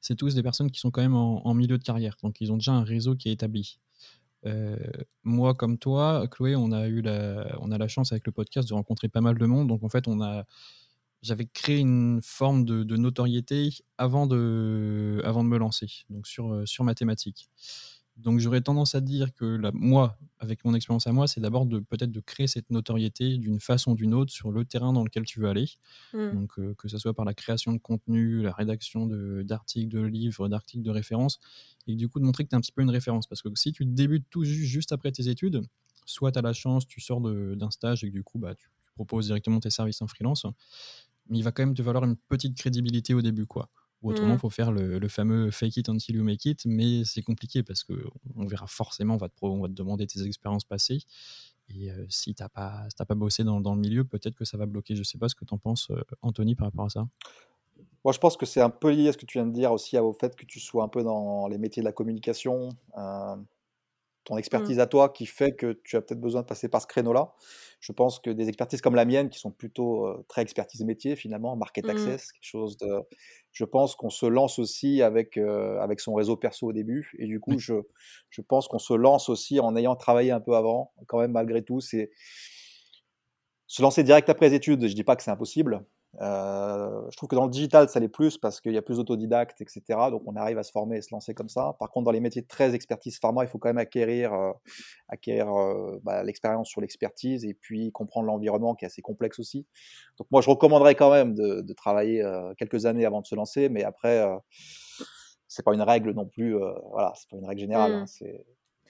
c'est 0.00 0.16
tous 0.16 0.34
des 0.34 0.42
personnes 0.42 0.70
qui 0.70 0.80
sont 0.80 0.90
quand 0.90 1.02
même 1.02 1.14
en, 1.14 1.46
en, 1.46 1.54
milieu 1.54 1.76
de 1.76 1.84
carrière, 1.84 2.16
donc 2.22 2.40
ils 2.40 2.50
ont 2.50 2.56
déjà 2.56 2.72
un 2.72 2.84
réseau 2.84 3.14
qui 3.14 3.28
est 3.28 3.32
établi. 3.32 3.78
Euh, 4.44 4.76
moi, 5.22 5.54
comme 5.54 5.78
toi, 5.78 6.26
Chloé, 6.30 6.56
on 6.56 6.72
a 6.72 6.88
eu 6.88 7.00
la, 7.00 7.56
on 7.60 7.70
a 7.70 7.78
la 7.78 7.88
chance 7.88 8.12
avec 8.12 8.26
le 8.26 8.32
podcast 8.32 8.68
de 8.68 8.74
rencontrer 8.74 9.08
pas 9.08 9.20
mal 9.20 9.38
de 9.38 9.46
monde. 9.46 9.68
Donc, 9.68 9.84
en 9.84 9.88
fait, 9.88 10.08
on 10.08 10.20
a, 10.20 10.44
j'avais 11.22 11.46
créé 11.46 11.78
une 11.78 12.20
forme 12.22 12.64
de, 12.64 12.96
notoriété 12.96 13.70
avant 13.96 14.26
de, 14.26 15.22
avant 15.24 15.44
de 15.44 15.48
me 15.48 15.58
lancer, 15.58 16.04
donc 16.10 16.26
sur, 16.26 16.52
euh, 16.52 16.66
sur 16.66 16.84
mathématiques. 16.84 17.48
Donc 18.18 18.40
j'aurais 18.40 18.60
tendance 18.60 18.94
à 18.94 19.00
dire 19.00 19.32
que 19.34 19.44
la, 19.44 19.70
moi, 19.72 20.18
avec 20.38 20.64
mon 20.64 20.74
expérience 20.74 21.06
à 21.06 21.12
moi, 21.12 21.26
c'est 21.26 21.40
d'abord 21.40 21.64
de 21.64 21.78
peut-être 21.78 22.12
de 22.12 22.20
créer 22.20 22.46
cette 22.46 22.70
notoriété 22.70 23.38
d'une 23.38 23.58
façon 23.58 23.92
ou 23.92 23.94
d'une 23.94 24.12
autre 24.12 24.30
sur 24.30 24.50
le 24.50 24.66
terrain 24.66 24.92
dans 24.92 25.02
lequel 25.02 25.24
tu 25.24 25.40
veux 25.40 25.48
aller. 25.48 25.70
Mmh. 26.12 26.32
Donc 26.32 26.58
euh, 26.58 26.74
que 26.74 26.88
ce 26.88 26.98
soit 26.98 27.14
par 27.14 27.24
la 27.24 27.32
création 27.32 27.72
de 27.72 27.78
contenu, 27.78 28.42
la 28.42 28.52
rédaction 28.52 29.06
d'articles, 29.06 29.88
de, 29.88 30.00
livres, 30.00 30.48
d'articles 30.48 30.82
de 30.82 30.90
référence, 30.90 31.40
et 31.86 31.96
du 31.96 32.08
coup 32.08 32.20
de 32.20 32.24
montrer 32.24 32.44
que 32.44 32.50
tu 32.50 32.54
es 32.54 32.58
un 32.58 32.60
petit 32.60 32.72
peu 32.72 32.82
une 32.82 32.90
référence. 32.90 33.26
Parce 33.26 33.40
que 33.40 33.48
si 33.54 33.72
tu 33.72 33.86
débutes 33.86 34.26
tout 34.28 34.44
juste, 34.44 34.92
après 34.92 35.10
tes 35.10 35.28
études, 35.28 35.62
soit 36.04 36.32
tu 36.32 36.38
as 36.38 36.42
la 36.42 36.52
chance, 36.52 36.86
tu 36.86 37.00
sors 37.00 37.20
d'un 37.20 37.70
stage 37.70 38.04
et 38.04 38.08
que 38.08 38.12
du 38.12 38.22
coup 38.22 38.38
bah, 38.38 38.54
tu, 38.54 38.68
proposes 38.94 39.26
directement 39.26 39.58
tes 39.60 39.70
services 39.70 40.02
en 40.02 40.06
freelance, 40.06 40.46
mais 41.32 41.38
il 41.38 41.42
va 41.42 41.50
quand 41.50 41.62
même 41.62 41.74
te 41.74 41.80
valoir 41.80 42.04
une 42.04 42.16
petite 42.16 42.56
crédibilité 42.56 43.14
au 43.14 43.22
début. 43.22 43.46
quoi. 43.46 43.70
Ou 44.02 44.10
autrement, 44.10 44.34
il 44.34 44.34
mmh. 44.34 44.38
faut 44.38 44.50
faire 44.50 44.70
le, 44.70 45.08
fameux 45.08 45.50
fake 45.50 45.78
it 45.78 45.88
until 45.88 46.16
you 46.16 46.24
make 46.24 46.44
it, 46.44 46.66
mais 46.66 47.04
c'est 47.04 47.22
compliqué 47.22 47.62
parce 47.62 47.84
qu'on 47.84 48.46
verra 48.46 48.66
forcément, 48.66 49.14
on 49.14 49.16
va, 49.16 49.28
te, 49.28 49.34
on 49.42 49.62
va 49.62 49.68
te 49.68 49.72
demander 49.72 50.06
tes 50.06 50.22
expériences 50.24 50.64
passées. 50.64 50.98
Et 51.70 51.88
si 52.10 52.34
tu 52.34 52.42
n'as 52.42 52.48
pas, 52.48 52.86
pas 53.08 53.14
bossé 53.14 53.44
dans, 53.44 53.60
dans 53.60 53.74
le 53.74 53.80
milieu, 53.80 54.04
peut-être 54.04 54.34
que 54.34 54.44
ça 54.44 54.58
va 54.58 54.66
bloquer. 54.66 54.94
Je 54.94 55.00
ne 55.00 55.04
sais 55.04 55.18
pas 55.18 55.28
ce 55.28 55.34
que 55.34 55.44
tu 55.44 55.54
en 55.54 55.58
penses, 55.58 55.90
Anthony, 56.20 56.54
par 56.54 56.66
rapport 56.66 56.84
à 56.84 56.90
ça. 56.90 57.06
Moi, 58.04 58.12
je 58.12 58.18
pense 58.18 58.36
que 58.36 58.44
c'est 58.44 58.60
un 58.60 58.70
peu 58.70 58.90
lié 58.90 59.08
à 59.08 59.12
ce 59.12 59.18
que 59.18 59.24
tu 59.24 59.38
viens 59.38 59.46
de 59.46 59.52
dire 59.52 59.72
aussi 59.72 59.96
au 59.96 60.12
fait 60.12 60.34
que 60.36 60.44
tu 60.44 60.60
sois 60.60 60.82
un 60.82 60.88
peu 60.88 61.02
dans 61.02 61.46
les 61.46 61.56
métiers 61.56 61.82
de 61.82 61.86
la 61.86 61.92
communication 61.92 62.70
ton 64.24 64.36
expertise 64.36 64.78
mmh. 64.78 64.80
à 64.80 64.86
toi 64.86 65.08
qui 65.08 65.26
fait 65.26 65.52
que 65.52 65.80
tu 65.84 65.96
as 65.96 66.00
peut-être 66.00 66.20
besoin 66.20 66.42
de 66.42 66.46
passer 66.46 66.68
par 66.68 66.80
ce 66.80 66.86
créneau-là. 66.86 67.32
Je 67.80 67.92
pense 67.92 68.20
que 68.20 68.30
des 68.30 68.48
expertises 68.48 68.80
comme 68.80 68.94
la 68.94 69.04
mienne, 69.04 69.28
qui 69.28 69.38
sont 69.38 69.50
plutôt 69.50 70.24
très 70.28 70.42
expertise 70.42 70.84
métier 70.84 71.16
finalement, 71.16 71.56
market 71.56 71.86
mmh. 71.86 71.90
access, 71.90 72.32
quelque 72.32 72.44
chose 72.44 72.76
de. 72.76 73.00
Je 73.52 73.64
pense 73.64 73.96
qu'on 73.96 74.10
se 74.10 74.24
lance 74.26 74.58
aussi 74.58 75.02
avec, 75.02 75.36
avec 75.36 76.00
son 76.00 76.14
réseau 76.14 76.36
perso 76.36 76.68
au 76.68 76.72
début. 76.72 77.12
Et 77.18 77.26
du 77.26 77.40
coup, 77.40 77.58
je, 77.58 77.74
je 78.30 78.40
pense 78.40 78.68
qu'on 78.68 78.78
se 78.78 78.94
lance 78.94 79.28
aussi 79.28 79.60
en 79.60 79.76
ayant 79.76 79.96
travaillé 79.96 80.30
un 80.30 80.40
peu 80.40 80.54
avant. 80.54 80.92
Quand 81.06 81.18
même, 81.18 81.32
malgré 81.32 81.62
tout, 81.62 81.80
c'est. 81.80 82.10
Se 83.66 83.80
lancer 83.80 84.04
direct 84.04 84.28
après 84.28 84.50
les 84.50 84.54
études, 84.54 84.86
je 84.86 84.94
dis 84.94 85.02
pas 85.02 85.16
que 85.16 85.22
c'est 85.22 85.30
impossible, 85.30 85.86
euh, 86.20 87.10
je 87.10 87.16
trouve 87.16 87.28
que 87.28 87.34
dans 87.34 87.46
le 87.46 87.50
digital, 87.50 87.88
ça 87.88 87.98
l'est 87.98 88.08
plus 88.08 88.36
parce 88.36 88.60
qu'il 88.60 88.72
y 88.72 88.76
a 88.76 88.82
plus 88.82 88.98
d'autodidactes, 88.98 89.60
etc. 89.62 89.82
Donc 90.10 90.22
on 90.26 90.36
arrive 90.36 90.58
à 90.58 90.62
se 90.62 90.70
former 90.70 90.98
et 90.98 91.02
se 91.02 91.08
lancer 91.12 91.32
comme 91.34 91.48
ça. 91.48 91.74
Par 91.78 91.90
contre, 91.90 92.04
dans 92.04 92.10
les 92.10 92.20
métiers 92.20 92.44
très 92.44 92.74
expertise 92.74 93.18
pharma, 93.18 93.44
il 93.44 93.48
faut 93.48 93.58
quand 93.58 93.70
même 93.70 93.78
acquérir, 93.78 94.34
euh, 94.34 94.52
acquérir 95.08 95.48
euh, 95.54 95.98
bah, 96.02 96.22
l'expérience 96.22 96.68
sur 96.68 96.80
l'expertise 96.80 97.44
et 97.44 97.54
puis 97.54 97.92
comprendre 97.92 98.26
l'environnement 98.26 98.74
qui 98.74 98.84
est 98.84 98.86
assez 98.86 99.02
complexe 99.02 99.38
aussi. 99.38 99.66
Donc 100.18 100.26
moi, 100.30 100.42
je 100.42 100.50
recommanderais 100.50 100.94
quand 100.94 101.10
même 101.10 101.34
de, 101.34 101.62
de 101.62 101.72
travailler 101.72 102.22
quelques 102.58 102.84
années 102.86 103.06
avant 103.06 103.20
de 103.20 103.26
se 103.26 103.34
lancer, 103.34 103.68
mais 103.68 103.82
après, 103.82 104.24
c'est 105.48 105.64
pas 105.64 105.74
une 105.74 105.82
règle 105.82 106.12
non 106.12 106.26
plus. 106.26 106.56
voilà, 106.90 107.12
c'est 107.16 107.28
pas 107.30 107.36
une 107.36 107.46
règle 107.46 107.60
générale. 107.60 107.92
Hein, 107.92 108.04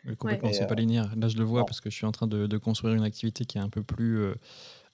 mmh. 0.05 0.17
complètement, 0.17 0.53
c'est 0.53 0.67
pas 0.67 0.75
linéaire. 0.75 1.13
Là, 1.17 1.29
je 1.29 1.39
le 1.39 1.45
vois 1.45 1.65
parce 1.65 1.81
que 1.81 1.89
je 1.91 1.95
suis 1.95 2.07
en 2.07 2.13
train 2.13 2.27
de, 2.27 2.59
construire 2.59 2.95
une 2.95 3.05
activité 3.05 3.45
qui 3.45 3.59
est 3.59 3.61
un 3.61 3.69
peu 3.69 3.83
plus, 3.83 4.35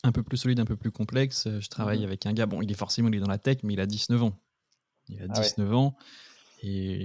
un 0.05 0.13
peu 0.13 0.23
plus 0.23 0.37
solide, 0.37 0.61
un 0.61 0.65
peu 0.65 0.77
plus 0.77 0.91
complexe. 0.91 1.49
Je 1.61 1.69
travaille 1.69 2.01
mmh 2.01 2.05
avec 2.05 2.27
un 2.27 2.33
gars, 2.33 2.47
bon, 2.47 2.63
il 2.63 2.71
est 2.71 2.75
forcément 2.75 3.09
il 3.09 3.17
est 3.17 3.21
dans 3.21 3.29
la 3.29 3.39
tech, 3.39 3.59
mais 3.63 3.75
il 3.75 3.81
a 3.81 3.87
19 3.87 4.23
ans. 4.23 4.39
Il 5.09 5.23
a 5.23 5.29
19 5.29 5.69
ah 5.71 5.77
ans 5.77 5.97
et, 6.63 7.05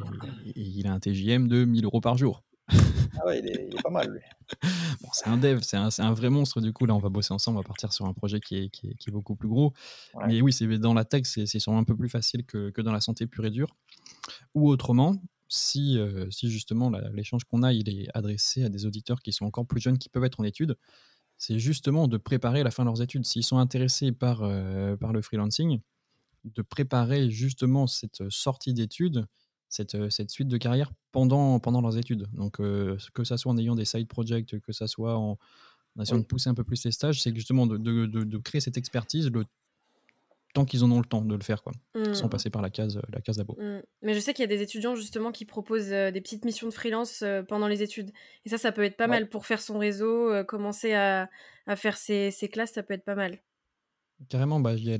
il 0.55 0.87
a 0.87 0.93
un 0.93 0.99
TJM 0.99 1.47
de 1.47 1.65
1000 1.65 1.85
euros 1.85 2.01
par 2.01 2.17
jour. 2.17 2.43
Ah 2.69 3.27
ouais, 3.27 3.39
il 3.39 3.47
est, 3.47 3.81
pas 3.83 3.89
mal, 3.89 4.09
lui. 4.11 4.21
bon, 5.01 5.09
c'est 5.13 5.27
un 5.27 5.37
dev, 5.37 5.59
c'est 5.61 5.77
un, 5.77 5.89
un, 5.99 6.13
vrai 6.13 6.29
monstre. 6.29 6.61
Du 6.61 6.73
coup, 6.73 6.85
là, 6.85 6.95
on 6.95 6.99
va 6.99 7.09
bosser 7.09 7.33
ensemble, 7.33 7.57
on 7.57 7.61
va 7.61 7.67
partir 7.67 7.93
sur 7.93 8.05
un 8.05 8.13
projet 8.13 8.39
qui 8.39 8.55
est, 8.55 8.69
qui 8.69 8.87
est, 8.87 8.95
qui 8.95 9.09
est 9.09 9.11
beaucoup 9.11 9.35
plus 9.35 9.47
gros. 9.47 9.73
Mais 10.27 10.41
oui, 10.41 10.51
c'est 10.51 10.67
dans 10.79 10.93
la 10.93 11.05
tech, 11.05 11.23
c'est 11.25 11.59
sûrement 11.59 11.79
un 11.79 11.83
peu 11.83 11.95
plus 11.95 12.09
facile 12.09 12.45
que, 12.45 12.71
que, 12.71 12.81
dans 12.81 12.91
la 12.91 13.01
santé 13.01 13.27
pure 13.27 13.45
et 13.45 13.51
dure. 13.51 13.75
Ou 14.55 14.69
autrement, 14.69 15.15
si, 15.47 15.99
euh, 15.99 16.29
si 16.31 16.49
justement 16.49 16.89
l'échange 17.13 17.43
qu'on 17.43 17.61
a, 17.63 17.73
il 17.73 17.87
est 17.89 18.07
adressé 18.13 18.63
à 18.63 18.69
des 18.69 18.85
auditeurs 18.85 19.21
qui 19.21 19.31
sont 19.31 19.45
encore 19.45 19.67
plus 19.67 19.79
jeunes, 19.81 19.97
qui 19.97 20.09
peuvent 20.09 20.25
être 20.25 20.39
en 20.39 20.43
études, 20.43 20.75
c'est 21.37 21.59
justement 21.59 22.07
de 22.07 22.17
préparer 22.17 22.63
la 22.63 22.71
fin 22.71 22.83
de 22.83 22.89
leurs 22.89 23.01
études. 23.01 23.25
S'ils 23.25 23.43
sont 23.43 23.57
intéressés 23.57 24.11
par, 24.11 24.43
euh, 24.43 24.95
par 24.95 25.13
le 25.13 25.21
freelancing, 25.21 25.79
de 26.45 26.61
préparer 26.61 27.29
justement 27.31 27.87
cette 27.87 28.29
sortie 28.29 28.73
d'études 28.73 29.25
cette, 29.69 30.11
cette, 30.11 30.29
suite 30.29 30.49
de 30.49 30.57
carrière 30.57 30.91
pendant, 31.11 31.59
pendant 31.59 31.81
leurs 31.81 31.97
études. 31.97 32.27
Donc, 32.33 32.57
que 32.57 33.23
ça 33.23 33.37
soit 33.37 33.51
en 33.51 33.57
ayant 33.57 33.73
des 33.73 33.85
side 33.85 34.07
projects, 34.07 34.59
que 34.59 34.71
ça 34.71 34.85
soit 34.85 35.17
en, 35.17 35.39
essayant 35.99 36.19
de 36.19 36.25
pousser 36.25 36.49
un 36.49 36.53
peu 36.53 36.63
plus 36.63 36.83
les 36.85 36.91
stages, 36.91 37.21
c'est 37.21 37.33
justement 37.35 37.67
de, 37.67 37.77
de, 37.77 38.05
de, 38.05 38.37
créer 38.37 38.61
cette 38.61 38.77
expertise 38.77 39.29
le 39.29 39.45
tant 40.53 40.65
qu'ils 40.65 40.83
en 40.83 40.91
ont 40.91 40.99
le 40.99 41.05
temps 41.05 41.21
de 41.21 41.35
le 41.35 41.43
faire, 41.43 41.63
quoi, 41.63 41.73
sans 42.13 42.27
mmh. 42.27 42.29
passer 42.29 42.49
par 42.49 42.61
la 42.61 42.69
case, 42.69 43.01
la 43.11 43.21
case. 43.21 43.39
Mmh. 43.39 43.79
Mais 44.01 44.13
je 44.13 44.19
sais 44.19 44.33
qu'il 44.33 44.43
y 44.43 44.45
a 44.45 44.55
des 44.55 44.61
étudiants 44.61 44.95
justement 44.95 45.31
qui 45.31 45.45
proposent 45.45 45.89
des 45.89 46.21
petites 46.21 46.45
missions 46.45 46.67
de 46.67 46.73
freelance 46.73 47.23
pendant 47.47 47.67
les 47.67 47.81
études. 47.81 48.11
Et 48.45 48.49
ça, 48.49 48.57
ça 48.57 48.71
peut 48.71 48.83
être 48.83 48.97
pas 48.97 49.07
mal 49.07 49.29
pour 49.29 49.45
faire 49.45 49.61
son 49.61 49.79
réseau, 49.79 50.31
commencer 50.45 50.93
à, 50.93 51.29
à 51.65 51.75
faire 51.75 51.97
ses, 51.97 52.31
ses, 52.31 52.49
classes, 52.49 52.73
ça 52.73 52.83
peut 52.83 52.93
être 52.93 53.05
pas 53.05 53.15
mal. 53.15 53.39
Carrément, 54.29 54.59
bah, 54.59 54.73
il 54.73 54.83
y, 54.83 54.89
y, 54.89 54.93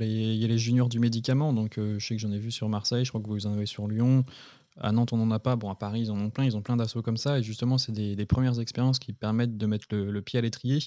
a 0.46 0.48
les 0.48 0.58
juniors 0.58 0.90
du 0.90 1.00
médicament, 1.00 1.54
donc 1.54 1.76
je 1.78 2.00
sais 2.00 2.16
que 2.16 2.22
j'en 2.22 2.32
ai 2.32 2.40
vu 2.40 2.52
sur 2.52 2.68
Marseille, 2.68 3.06
je 3.06 3.12
crois 3.12 3.22
que 3.22 3.28
vous 3.28 3.46
en 3.46 3.54
avez 3.54 3.68
sur 3.68 3.88
Lyon. 3.88 4.26
À 4.80 4.92
Nantes, 4.92 5.14
on 5.14 5.18
n'en 5.18 5.32
a 5.32 5.40
pas. 5.40 5.56
Bon, 5.56 5.70
à 5.70 5.76
Paris, 5.76 6.02
ils 6.02 6.12
en 6.12 6.20
ont 6.20 6.30
plein. 6.30 6.46
Ils 6.46 6.58
ont 6.58 6.62
plein 6.62 6.78
d'assauts 6.78 7.02
comme 7.02 7.18
ça. 7.18 7.40
Et 7.40 7.44
justement, 7.44 7.78
c'est 7.78 7.92
des, 7.92 8.26
premières 8.26 8.60
expériences 8.60 9.00
qui 9.00 9.14
permettent 9.14 9.58
de 9.58 9.66
mettre 9.66 9.88
le, 9.92 10.22
pied 10.22 10.40
à 10.40 10.42
l'étrier 10.42 10.80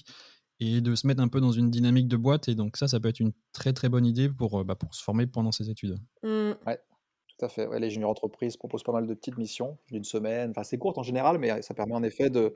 et 0.59 0.81
de 0.81 0.95
se 0.95 1.07
mettre 1.07 1.21
un 1.21 1.27
peu 1.27 1.39
dans 1.39 1.51
une 1.51 1.69
dynamique 1.69 2.07
de 2.07 2.17
boîte. 2.17 2.47
Et 2.47 2.55
donc, 2.55 2.77
ça, 2.77 2.87
ça 2.87 2.99
peut 2.99 3.09
être 3.09 3.19
une 3.19 3.33
très, 3.53 3.73
très 3.73 3.89
bonne 3.89 4.05
idée 4.05 4.29
pour, 4.29 4.59
euh, 4.59 4.63
bah, 4.63 4.75
pour 4.75 4.93
se 4.93 5.03
former 5.03 5.27
pendant 5.27 5.51
ses 5.51 5.69
études. 5.69 5.97
Mmh. 6.23 6.51
Ouais, 6.65 6.79
tout 7.27 7.45
à 7.45 7.49
fait. 7.49 7.67
les 7.79 7.89
juniors 7.89 8.09
entreprises 8.09 8.57
proposent 8.57 8.83
pas 8.83 8.93
mal 8.93 9.07
de 9.07 9.13
petites 9.13 9.37
missions 9.37 9.77
d'une 9.91 10.03
semaine. 10.03 10.51
Enfin, 10.51 10.63
c'est 10.63 10.77
court 10.77 10.97
en 10.97 11.03
général, 11.03 11.37
mais 11.37 11.61
ça 11.61 11.73
permet 11.73 11.93
en 11.93 12.03
effet 12.03 12.29
de, 12.29 12.55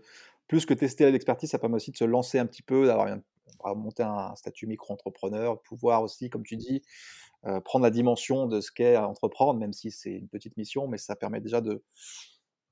plus 0.52 0.66
que 0.66 0.74
tester 0.74 1.10
l'expertise, 1.10 1.50
ça 1.50 1.60
permet 1.60 1.78
aussi 1.78 1.92
de 1.92 1.98
se 1.98 2.04
lancer 2.04 2.38
un 2.38 2.46
petit 2.46 2.62
peu, 2.62 2.86
d'avoir 2.86 3.08
monter 3.74 4.04
un 4.04 4.36
statut 4.36 4.68
micro-entrepreneur, 4.68 5.62
pouvoir 5.62 6.04
aussi, 6.04 6.30
comme 6.30 6.44
tu 6.44 6.58
dis, 6.58 6.82
euh, 7.46 7.62
prendre 7.62 7.84
la 7.84 7.90
dimension 7.90 8.48
de 8.48 8.60
ce 8.60 8.70
qu'est 8.70 8.98
entreprendre, 8.98 9.60
même 9.60 9.72
si 9.72 9.92
c'est 9.92 10.12
une 10.12 10.28
petite 10.28 10.58
mission, 10.58 10.90
mais 10.90 10.98
ça 10.98 11.16
permet 11.16 11.40
déjà 11.40 11.62
de, 11.62 11.82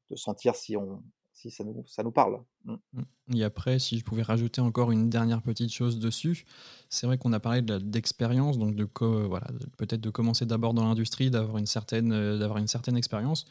de 0.09 0.15
sentir 0.17 0.55
si, 0.55 0.75
on, 0.75 1.01
ça, 1.47 2.03
nous, 2.03 2.11
parle. 2.11 2.41
Mmh. 2.65 2.73
Mmh. 2.93 3.35
Et 3.35 3.43
après, 3.43 3.79
si 3.79 3.97
je 3.97 4.03
pouvais 4.03 4.21
rajouter 4.21 4.61
encore 4.61 4.91
une 4.91 5.09
dernière 5.09 5.41
petite 5.41 5.71
chose 5.71 5.99
dessus, 5.99 6.45
c'est 6.89 7.07
vrai 7.07 7.17
qu'on 7.17 7.31
a 7.33 7.39
parlé 7.39 7.61
d'expérience, 7.61 8.57
donc 8.57 8.75
voilà, 8.99 9.47
peut-être 9.77 10.01
de 10.01 10.09
commencer 10.09 10.45
d'abord 10.45 10.73
dans 10.73 10.83
l'industrie, 10.83 11.29
d'avoir 11.29 11.57
une 11.57 11.65
certaine, 11.65 12.11
euh, 12.11 12.37
d'avoir 12.37 12.57
une 12.57 12.67
certaine 12.67 12.97
expérience. 12.97 13.45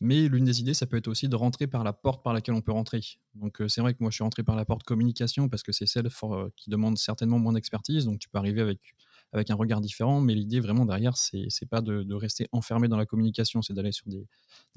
Mais 0.00 0.28
l'une 0.28 0.44
des 0.44 0.60
idées, 0.60 0.74
ça 0.74 0.86
peut 0.86 0.96
être 0.96 1.08
aussi 1.08 1.28
de 1.28 1.36
rentrer 1.36 1.66
par 1.66 1.84
la 1.84 1.92
porte 1.92 2.22
par 2.22 2.32
laquelle 2.32 2.54
on 2.54 2.60
peut 2.60 2.72
rentrer. 2.72 3.00
Donc 3.34 3.60
euh, 3.60 3.68
c'est 3.68 3.80
vrai 3.80 3.94
que 3.94 3.98
moi, 4.00 4.10
je 4.10 4.16
suis 4.16 4.24
rentré 4.24 4.42
par 4.42 4.56
la 4.56 4.64
porte 4.64 4.82
communication 4.82 5.48
parce 5.48 5.62
que 5.62 5.72
c'est 5.72 5.86
celle 5.86 6.08
qui 6.56 6.70
demande 6.70 6.98
certainement 6.98 7.38
moins 7.38 7.52
d'expertise. 7.52 8.04
Donc 8.04 8.18
tu 8.18 8.28
peux 8.28 8.38
arriver 8.38 8.60
avec 8.60 8.94
avec 9.34 9.50
un 9.50 9.54
regard 9.54 9.80
différent. 9.80 10.20
Mais 10.20 10.34
l'idée 10.34 10.60
vraiment 10.60 10.86
derrière, 10.86 11.16
c'est 11.16 11.38
n'est 11.38 11.68
pas 11.68 11.82
de, 11.82 12.14
rester 12.14 12.46
enfermé 12.52 12.88
dans 12.88 12.96
la 12.96 13.04
communication, 13.06 13.60
c'est 13.60 13.74
d'aller 13.74 13.92
sur 13.92 14.06
des, 14.06 14.26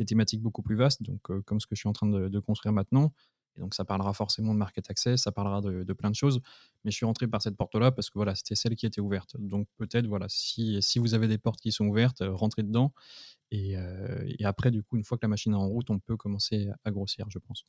thématiques 0.05 0.41
beaucoup 0.41 0.61
plus 0.61 0.75
vastes, 0.75 1.03
donc 1.03 1.19
euh, 1.29 1.41
comme 1.43 1.59
ce 1.59 1.67
que 1.67 1.75
je 1.75 1.79
suis 1.79 1.89
en 1.89 1.93
train 1.93 2.07
de, 2.07 2.39
construire 2.39 2.73
maintenant. 2.73 3.13
Donc 3.57 3.73
ça 3.73 3.85
parlera 3.85 4.13
forcément 4.13 4.53
de 4.53 4.59
market 4.59 4.87
access, 4.91 5.23
ça 5.23 5.31
parlera 5.31 5.61
de, 5.61 5.93
plein 5.93 6.11
de 6.11 6.15
choses. 6.15 6.41
Mais 6.83 6.91
je 6.91 6.95
suis 6.95 7.05
rentré 7.05 7.27
par 7.27 7.41
cette 7.41 7.55
porte-là 7.55 7.91
parce 7.91 8.09
que 8.09 8.15
voilà, 8.15 8.35
c'était 8.35 8.53
celle 8.55 8.75
qui 8.75 8.85
était 8.85 9.01
ouverte. 9.01 9.35
Donc 9.39 9.67
peut-être 9.77 10.05
voilà, 10.05 10.27
si, 10.29 10.79
vous 10.97 11.13
avez 11.13 11.27
des 11.27 11.39
portes 11.39 11.59
qui 11.59 11.71
sont 11.71 11.85
ouvertes, 11.85 12.21
euh, 12.21 12.33
rentrez 12.33 12.63
dedans. 12.63 12.93
Et, 13.49 13.77
euh, 13.77 14.23
et, 14.27 14.45
après, 14.45 14.71
du 14.71 14.83
coup, 14.83 14.97
une 14.97 15.03
fois 15.03 15.17
que 15.17 15.23
la 15.25 15.29
machine 15.29 15.53
est 15.53 15.57
en 15.57 15.67
route, 15.67 15.89
on 15.89 15.99
peut 15.99 16.17
commencer 16.17 16.67
à 16.83 16.91
grossir, 16.91 17.27
je 17.29 17.39
pense. 17.39 17.63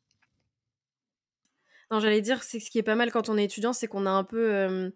Non, 1.91 2.01
j'allais 2.01 2.21
dire, 2.21 2.43
c'est 2.43 2.61
ce 2.61 2.71
qui 2.71 2.79
est 2.79 2.83
pas 2.83 2.97
mal 2.97 3.11
quand 3.11 3.31
on 3.31 3.39
est 3.39 3.45
étudiant, 3.45 3.73
c'est 3.73 3.87
qu'on 3.87 4.05
a 4.05 4.11
un 4.11 4.25
peu 4.25 4.93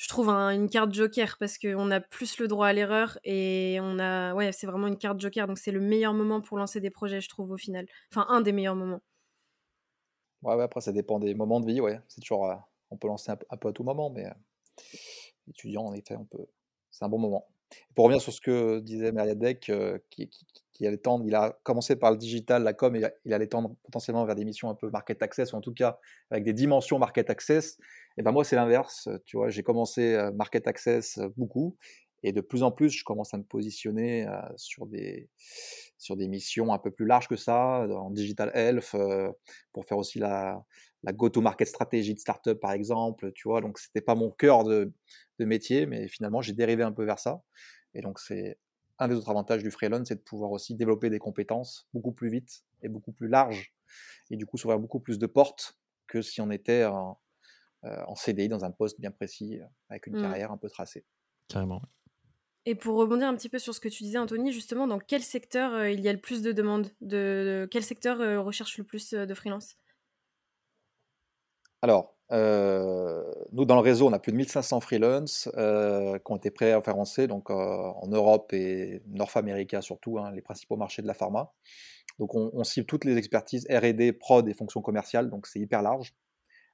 je 0.00 0.08
trouve 0.08 0.30
une 0.30 0.70
carte 0.70 0.94
joker 0.94 1.36
parce 1.38 1.58
qu'on 1.58 1.90
a 1.90 2.00
plus 2.00 2.38
le 2.38 2.48
droit 2.48 2.68
à 2.68 2.72
l'erreur 2.72 3.18
et 3.22 3.76
on 3.82 3.98
a 3.98 4.32
ouais 4.32 4.50
c'est 4.50 4.66
vraiment 4.66 4.86
une 4.86 4.96
carte 4.96 5.20
joker. 5.20 5.46
Donc 5.46 5.58
c'est 5.58 5.72
le 5.72 5.80
meilleur 5.80 6.14
moment 6.14 6.40
pour 6.40 6.56
lancer 6.56 6.80
des 6.80 6.88
projets 6.88 7.20
je 7.20 7.28
trouve 7.28 7.50
au 7.50 7.58
final. 7.58 7.86
Enfin 8.10 8.24
un 8.30 8.40
des 8.40 8.52
meilleurs 8.52 8.76
moments. 8.76 9.02
Ouais, 10.40 10.58
après 10.62 10.80
ça 10.80 10.92
dépend 10.92 11.18
des 11.18 11.34
moments 11.34 11.60
de 11.60 11.66
vie 11.66 11.82
ouais. 11.82 12.00
C'est 12.08 12.22
toujours 12.22 12.46
euh, 12.46 12.54
on 12.90 12.96
peut 12.96 13.08
lancer 13.08 13.30
un, 13.30 13.36
peu 13.36 13.68
à 13.68 13.72
tout 13.72 13.84
moment 13.84 14.08
mais 14.08 14.24
euh, 14.24 14.32
étudiant 15.50 15.84
en 15.84 15.92
effet 15.92 16.16
on 16.16 16.24
peut 16.24 16.46
c'est 16.90 17.04
un 17.04 17.10
bon 17.10 17.18
moment. 17.18 17.46
Pour 17.94 18.06
revenir 18.06 18.22
sur 18.22 18.32
ce 18.32 18.40
que 18.40 18.80
disait 18.80 19.12
Meriadec 19.12 19.68
euh, 19.68 19.98
qui, 20.08 20.30
qui, 20.30 20.46
allait 20.86 20.98
tendre 20.98 21.24
il 21.26 21.34
a 21.34 21.58
commencé 21.62 21.96
par 21.96 22.10
le 22.10 22.16
digital 22.16 22.62
la 22.62 22.72
com 22.72 22.94
et 22.96 23.02
il 23.24 23.34
allait 23.34 23.46
tendre 23.46 23.76
potentiellement 23.84 24.24
vers 24.24 24.34
des 24.34 24.44
missions 24.44 24.70
un 24.70 24.74
peu 24.74 24.90
market 24.90 25.22
access 25.22 25.52
ou 25.52 25.56
en 25.56 25.60
tout 25.60 25.74
cas 25.74 25.98
avec 26.30 26.44
des 26.44 26.52
dimensions 26.52 26.98
market 26.98 27.30
access 27.30 27.78
et 28.16 28.22
ben 28.22 28.32
moi, 28.32 28.44
c'est 28.44 28.56
l'inverse. 28.56 29.08
Tu 29.24 29.36
vois, 29.36 29.48
j'ai 29.48 29.62
commencé 29.62 30.30
market 30.34 30.66
access 30.66 31.18
beaucoup. 31.36 31.76
Et 32.22 32.32
de 32.32 32.42
plus 32.42 32.62
en 32.62 32.70
plus, 32.70 32.90
je 32.90 33.02
commence 33.02 33.32
à 33.32 33.38
me 33.38 33.44
positionner 33.44 34.26
sur, 34.56 34.86
des, 34.86 35.30
sur 35.96 36.16
des 36.16 36.28
missions 36.28 36.72
un 36.74 36.78
peu 36.78 36.90
plus 36.90 37.06
larges 37.06 37.28
que 37.28 37.36
ça, 37.36 37.86
en 37.88 38.10
digital 38.10 38.50
health, 38.54 38.94
pour 39.72 39.86
faire 39.86 39.96
aussi 39.96 40.18
la, 40.18 40.62
la 41.02 41.12
go-to-market 41.12 41.66
stratégie 41.66 42.12
de 42.12 42.18
startup, 42.18 42.60
par 42.60 42.72
exemple. 42.72 43.32
Tu 43.32 43.48
vois, 43.48 43.62
donc 43.62 43.78
c'était 43.78 44.02
pas 44.02 44.14
mon 44.14 44.30
cœur 44.30 44.64
de, 44.64 44.92
de 45.38 45.44
métier, 45.46 45.86
mais 45.86 46.08
finalement, 46.08 46.42
j'ai 46.42 46.52
dérivé 46.52 46.82
un 46.82 46.92
peu 46.92 47.06
vers 47.06 47.18
ça. 47.18 47.42
Et 47.94 48.02
donc, 48.02 48.18
c'est 48.18 48.58
un 49.00 49.08
des 49.08 49.16
autres 49.16 49.30
avantages 49.30 49.62
du 49.62 49.70
freelance, 49.70 50.08
c'est 50.08 50.16
de 50.16 50.20
pouvoir 50.20 50.52
aussi 50.52 50.74
développer 50.74 51.10
des 51.10 51.18
compétences 51.18 51.88
beaucoup 51.92 52.12
plus 52.12 52.28
vite 52.28 52.64
et 52.82 52.88
beaucoup 52.88 53.12
plus 53.12 53.28
larges. 53.28 53.74
Et 54.30 54.36
du 54.36 54.46
coup, 54.46 54.56
s'ouvrir 54.56 54.78
beaucoup 54.78 55.00
plus 55.00 55.18
de 55.18 55.26
portes 55.26 55.78
que 56.06 56.22
si 56.22 56.40
on 56.40 56.50
était 56.50 56.84
en, 56.84 57.18
euh, 57.84 58.02
en 58.06 58.14
CDI 58.14 58.48
dans 58.48 58.64
un 58.64 58.70
poste 58.70 59.00
bien 59.00 59.10
précis, 59.10 59.58
euh, 59.58 59.64
avec 59.88 60.06
une 60.06 60.18
mmh. 60.18 60.22
carrière 60.22 60.52
un 60.52 60.58
peu 60.58 60.68
tracée. 60.68 61.06
Carrément. 61.48 61.80
Et 62.66 62.74
pour 62.74 62.96
rebondir 62.96 63.26
un 63.26 63.34
petit 63.34 63.48
peu 63.48 63.58
sur 63.58 63.74
ce 63.74 63.80
que 63.80 63.88
tu 63.88 64.02
disais, 64.02 64.18
Anthony, 64.18 64.52
justement, 64.52 64.86
dans 64.86 64.98
quel 64.98 65.22
secteur 65.22 65.72
euh, 65.72 65.90
il 65.90 66.00
y 66.00 66.08
a 66.08 66.12
le 66.12 66.20
plus 66.20 66.42
de 66.42 66.52
demandes 66.52 66.90
de, 67.00 67.66
Quel 67.70 67.82
secteur 67.82 68.44
recherche 68.44 68.76
le 68.76 68.84
plus 68.84 69.14
de 69.14 69.34
freelance? 69.34 69.76
Alors, 71.80 72.19
nous, 72.30 73.64
dans 73.64 73.74
le 73.74 73.80
réseau, 73.80 74.08
on 74.08 74.12
a 74.12 74.18
plus 74.18 74.32
de 74.32 74.36
1500 74.36 74.80
freelance 74.80 75.48
qui 75.52 76.32
ont 76.32 76.36
été 76.36 76.50
préréférencés 76.50 77.26
donc, 77.26 77.50
en 77.50 78.06
Europe 78.08 78.52
et 78.52 79.02
North 79.08 79.36
America 79.36 79.82
surtout, 79.82 80.18
hein, 80.18 80.30
les 80.32 80.42
principaux 80.42 80.76
marchés 80.76 81.02
de 81.02 81.06
la 81.06 81.14
pharma. 81.14 81.52
Donc, 82.18 82.34
on, 82.34 82.50
on 82.52 82.64
cible 82.64 82.86
toutes 82.86 83.04
les 83.04 83.16
expertises 83.16 83.66
RD, 83.70 84.12
prod 84.18 84.46
et 84.48 84.54
fonctions 84.54 84.82
commerciales, 84.82 85.30
donc 85.30 85.46
c'est 85.46 85.60
hyper 85.60 85.82
large 85.82 86.14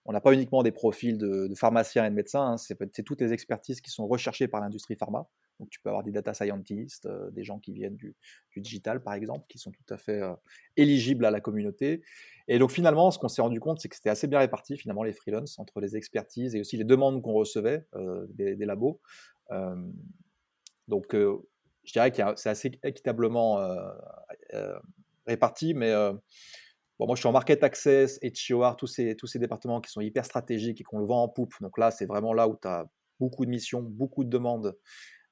on 0.07 0.13
n'a 0.13 0.21
pas 0.21 0.33
uniquement 0.33 0.63
des 0.63 0.71
profils 0.71 1.19
de, 1.19 1.53
pharmaciens 1.55 2.05
et 2.07 2.11
de 2.11 2.15
médecins, 2.15 2.53
hein, 2.53 2.57
c'est 2.57 3.03
toutes 3.03 3.21
les 3.21 3.33
expertises 3.33 3.81
qui 3.81 3.91
sont 3.91 4.07
recherchées 4.07 4.47
par 4.47 4.61
l'industrie 4.61 4.95
pharma. 4.95 5.29
Donc 5.59 5.69
tu 5.71 5.81
peux 5.81 5.89
avoir 5.89 6.05
des 6.05 6.13
data 6.13 6.33
scientists, 6.33 7.07
euh, 7.07 7.31
des 7.31 7.43
gens 7.43 7.59
qui 7.59 7.73
viennent 7.73 7.97
du, 7.97 8.15
digital 8.57 9.03
par 9.03 9.15
exemple, 9.15 9.47
qui 9.49 9.59
sont 9.59 9.73
tout 9.73 9.95
à 9.95 9.97
fait 9.97 10.23
euh, 10.23 10.33
éligibles 10.77 11.25
à 11.25 11.31
la 11.31 11.41
communauté. 11.41 12.03
Et 12.47 12.59
donc 12.59 12.71
finalement, 12.71 13.11
ce 13.11 13.19
qu'on 13.19 13.29
s'est 13.29 13.43
rendu 13.43 13.59
compte, 13.59 13.81
c'est 13.81 13.89
que 13.89 13.97
c'était 13.97 14.11
assez 14.11 14.29
bien 14.29 14.39
réparti 14.39 14.77
finalement 14.77 15.03
les 15.03 15.13
freelances 15.13 15.59
entre 15.59 15.81
les 15.81 15.97
expertises 15.97 16.55
et 16.55 16.61
aussi 16.61 16.77
les 16.77 16.85
demandes 16.85 17.21
qu'on 17.23 17.33
recevait 17.33 17.85
euh, 17.95 18.27
des, 18.31 18.55
labos. 18.65 19.01
donc 20.87 21.15
je 21.15 21.93
dirais 21.93 22.13
que 22.13 22.23
c'est 22.37 22.49
assez 22.49 22.79
équitablement 22.85 23.59
réparti, 25.27 25.75
mais 25.75 25.93
Bon, 26.99 27.07
moi, 27.07 27.15
je 27.15 27.21
suis 27.21 27.29
en 27.29 27.33
market 27.33 27.63
access, 27.63 28.19
HOR, 28.23 28.77
tous 28.77 28.87
ces, 28.87 29.17
tous 29.17 29.27
ces 29.27 29.39
départements 29.39 29.81
qui 29.81 29.91
sont 29.91 30.01
hyper 30.01 30.25
stratégiques 30.25 30.81
et 30.81 30.85
qu'on 30.85 30.99
le 30.99 31.07
vend 31.07 31.23
en 31.23 31.29
poupe. 31.29 31.55
Donc 31.61 31.77
là, 31.79 31.91
c'est 31.91 32.07
vraiment 32.07 32.33
là 32.33 32.49
où 32.49 32.57
tu 32.61 32.67
as 32.69 32.87
beaucoup 33.21 33.45
de 33.45 33.51
missions, 33.51 33.83
beaucoup 33.83 34.25
de 34.25 34.31
demandes 34.31 34.77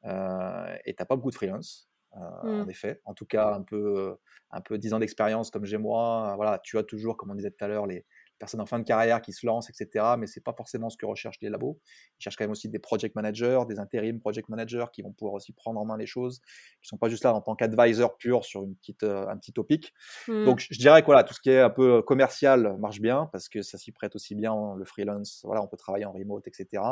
euh, 0.05 0.77
et 0.85 0.95
tu 0.95 1.01
n'as 1.01 1.07
pas 1.07 1.17
beaucoup 1.17 1.31
de 1.31 1.37
freelance. 1.37 1.89
Euh, 2.17 2.63
en 2.63 2.67
mmh. 2.67 2.71
effet, 2.71 3.01
en 3.05 3.15
tout 3.15 3.27
cas, 3.27 3.55
un 3.55 3.63
peu, 3.63 4.17
un 4.51 4.61
peu 4.61 4.79
10 4.79 4.95
ans 4.95 4.99
d'expérience 5.01 5.51
comme 5.51 5.65
j'ai 5.65 5.79
moi, 5.79 6.35
voilà, 6.37 6.61
tu 6.63 6.79
as 6.79 6.85
toujours, 6.85 7.17
comme 7.17 7.31
on 7.31 7.35
disait 7.35 7.51
tout 7.51 7.65
à 7.65 7.69
l'heure, 7.69 7.87
les, 7.87 8.05
personne 8.39 8.61
en 8.61 8.67
fin 8.67 8.79
de 8.79 8.85
carrière 8.85 9.23
qui 9.23 9.33
se 9.33 9.47
lance, 9.47 9.71
etc. 9.71 10.05
Mais 10.19 10.27
c'est 10.27 10.43
pas 10.43 10.53
forcément 10.53 10.91
ce 10.91 10.97
que 10.97 11.07
recherchent 11.07 11.41
les 11.41 11.49
labos. 11.49 11.79
Ils 12.19 12.23
cherchent 12.23 12.37
quand 12.37 12.45
même 12.45 12.51
aussi 12.51 12.69
des 12.69 12.79
project 12.79 13.15
managers, 13.15 13.61
des 13.69 13.79
intérim 13.79 14.21
project 14.21 14.49
managers 14.49 14.87
qui 14.93 15.03
vont 15.03 15.13
pouvoir 15.13 15.35
aussi 15.35 15.53
prendre 15.53 15.81
en 15.81 15.85
main 15.85 15.97
les 15.97 16.07
choses, 16.07 16.41
qui 16.83 16.89
sont 16.89 16.99
pas 16.99 17.09
juste 17.09 17.25
là 17.25 17.35
en 17.35 17.41
tant 17.41 17.55
qu'advisor 17.55 18.17
pur 18.17 18.45
sur 18.45 18.63
une 18.63 18.75
petite, 18.75 19.03
euh, 19.03 19.29
un 19.29 19.37
petit 19.37 19.53
topic. 19.53 19.93
Mmh. 20.29 20.45
Donc 20.45 20.67
je 20.71 20.79
dirais 20.79 21.01
que 21.03 21.07
voilà, 21.07 21.25
tout 21.25 21.35
ce 21.35 21.41
qui 21.41 21.51
est 21.51 21.61
un 21.61 21.71
peu 21.71 22.03
commercial 22.03 22.77
marche 22.79 23.01
bien 23.01 23.29
parce 23.33 23.49
que 23.49 23.63
ça 23.63 23.79
s'y 23.79 23.93
prête 23.93 24.15
aussi 24.17 24.35
bien 24.35 24.75
le 24.77 24.85
freelance. 24.85 25.43
Voilà, 25.45 25.63
on 25.63 25.67
peut 25.67 25.77
travailler 25.77 26.05
en 26.05 26.13
remote, 26.13 26.47
etc. 26.47 26.83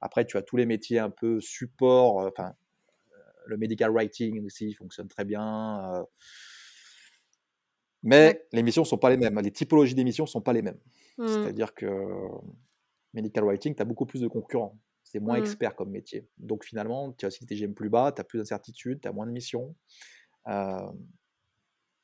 Après, 0.00 0.24
tu 0.24 0.36
as 0.36 0.42
tous 0.42 0.56
les 0.56 0.66
métiers 0.66 0.98
un 0.98 1.10
peu 1.10 1.40
support, 1.40 2.20
euh, 2.20 2.28
enfin 2.28 2.54
le 3.46 3.56
medical 3.58 3.90
writing 3.90 4.44
aussi 4.46 4.72
fonctionne 4.72 5.08
très 5.08 5.24
bien. 5.24 6.06
Mais 8.04 8.46
les 8.52 8.62
missions 8.62 8.82
ne 8.82 8.86
sont 8.86 8.98
pas 8.98 9.08
les 9.08 9.16
mêmes. 9.16 9.40
Les 9.40 9.50
typologies 9.50 9.94
d'émissions 9.94 10.24
ne 10.24 10.28
sont 10.28 10.42
pas 10.42 10.52
les 10.52 10.60
mêmes. 10.60 10.78
Mmh. 11.16 11.26
C'est-à-dire 11.26 11.74
que 11.74 11.86
medical 13.14 13.44
writing, 13.44 13.74
tu 13.74 13.80
as 13.80 13.86
beaucoup 13.86 14.04
plus 14.04 14.20
de 14.20 14.28
concurrents. 14.28 14.78
C'est 15.02 15.20
moins 15.20 15.38
mmh. 15.38 15.42
expert 15.42 15.74
comme 15.74 15.90
métier. 15.90 16.28
Donc 16.36 16.64
finalement, 16.64 17.12
tu 17.12 17.24
as 17.24 17.28
aussi 17.28 17.44
des 17.44 17.56
TGM 17.56 17.74
plus 17.74 17.88
bas, 17.88 18.12
tu 18.12 18.20
as 18.20 18.24
plus 18.24 18.38
d'incertitudes, 18.38 19.00
tu 19.00 19.08
as 19.08 19.12
moins 19.12 19.26
de 19.26 19.32
missions. 19.32 19.74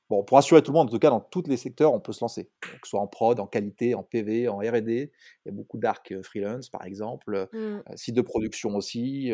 Bon, 0.09 0.25
pour 0.25 0.39
assurer 0.39 0.63
tout 0.63 0.73
le 0.73 0.79
monde, 0.79 0.89
en 0.89 0.91
tout 0.91 0.99
cas, 0.99 1.11
dans 1.11 1.21
tous 1.21 1.45
les 1.47 1.57
secteurs, 1.57 1.93
on 1.93 2.01
peut 2.01 2.13
se 2.13 2.25
lancer. 2.25 2.51
Que 2.61 2.69
ce 2.83 2.91
soit 2.91 3.01
en 3.01 3.07
prod, 3.07 3.39
en 3.39 3.47
qualité, 3.47 3.95
en 3.95 4.03
PV, 4.03 4.49
en 4.49 4.59
RD. 4.59 4.89
Il 4.89 5.11
y 5.47 5.49
a 5.49 5.53
beaucoup 5.53 5.79
d'arcs 5.79 6.15
freelance, 6.23 6.71
par 6.71 6.85
exemple. 6.85 7.47
Mmh. 7.53 7.83
site 7.95 8.17
de 8.17 8.23
production 8.23 8.75
aussi 8.75 9.33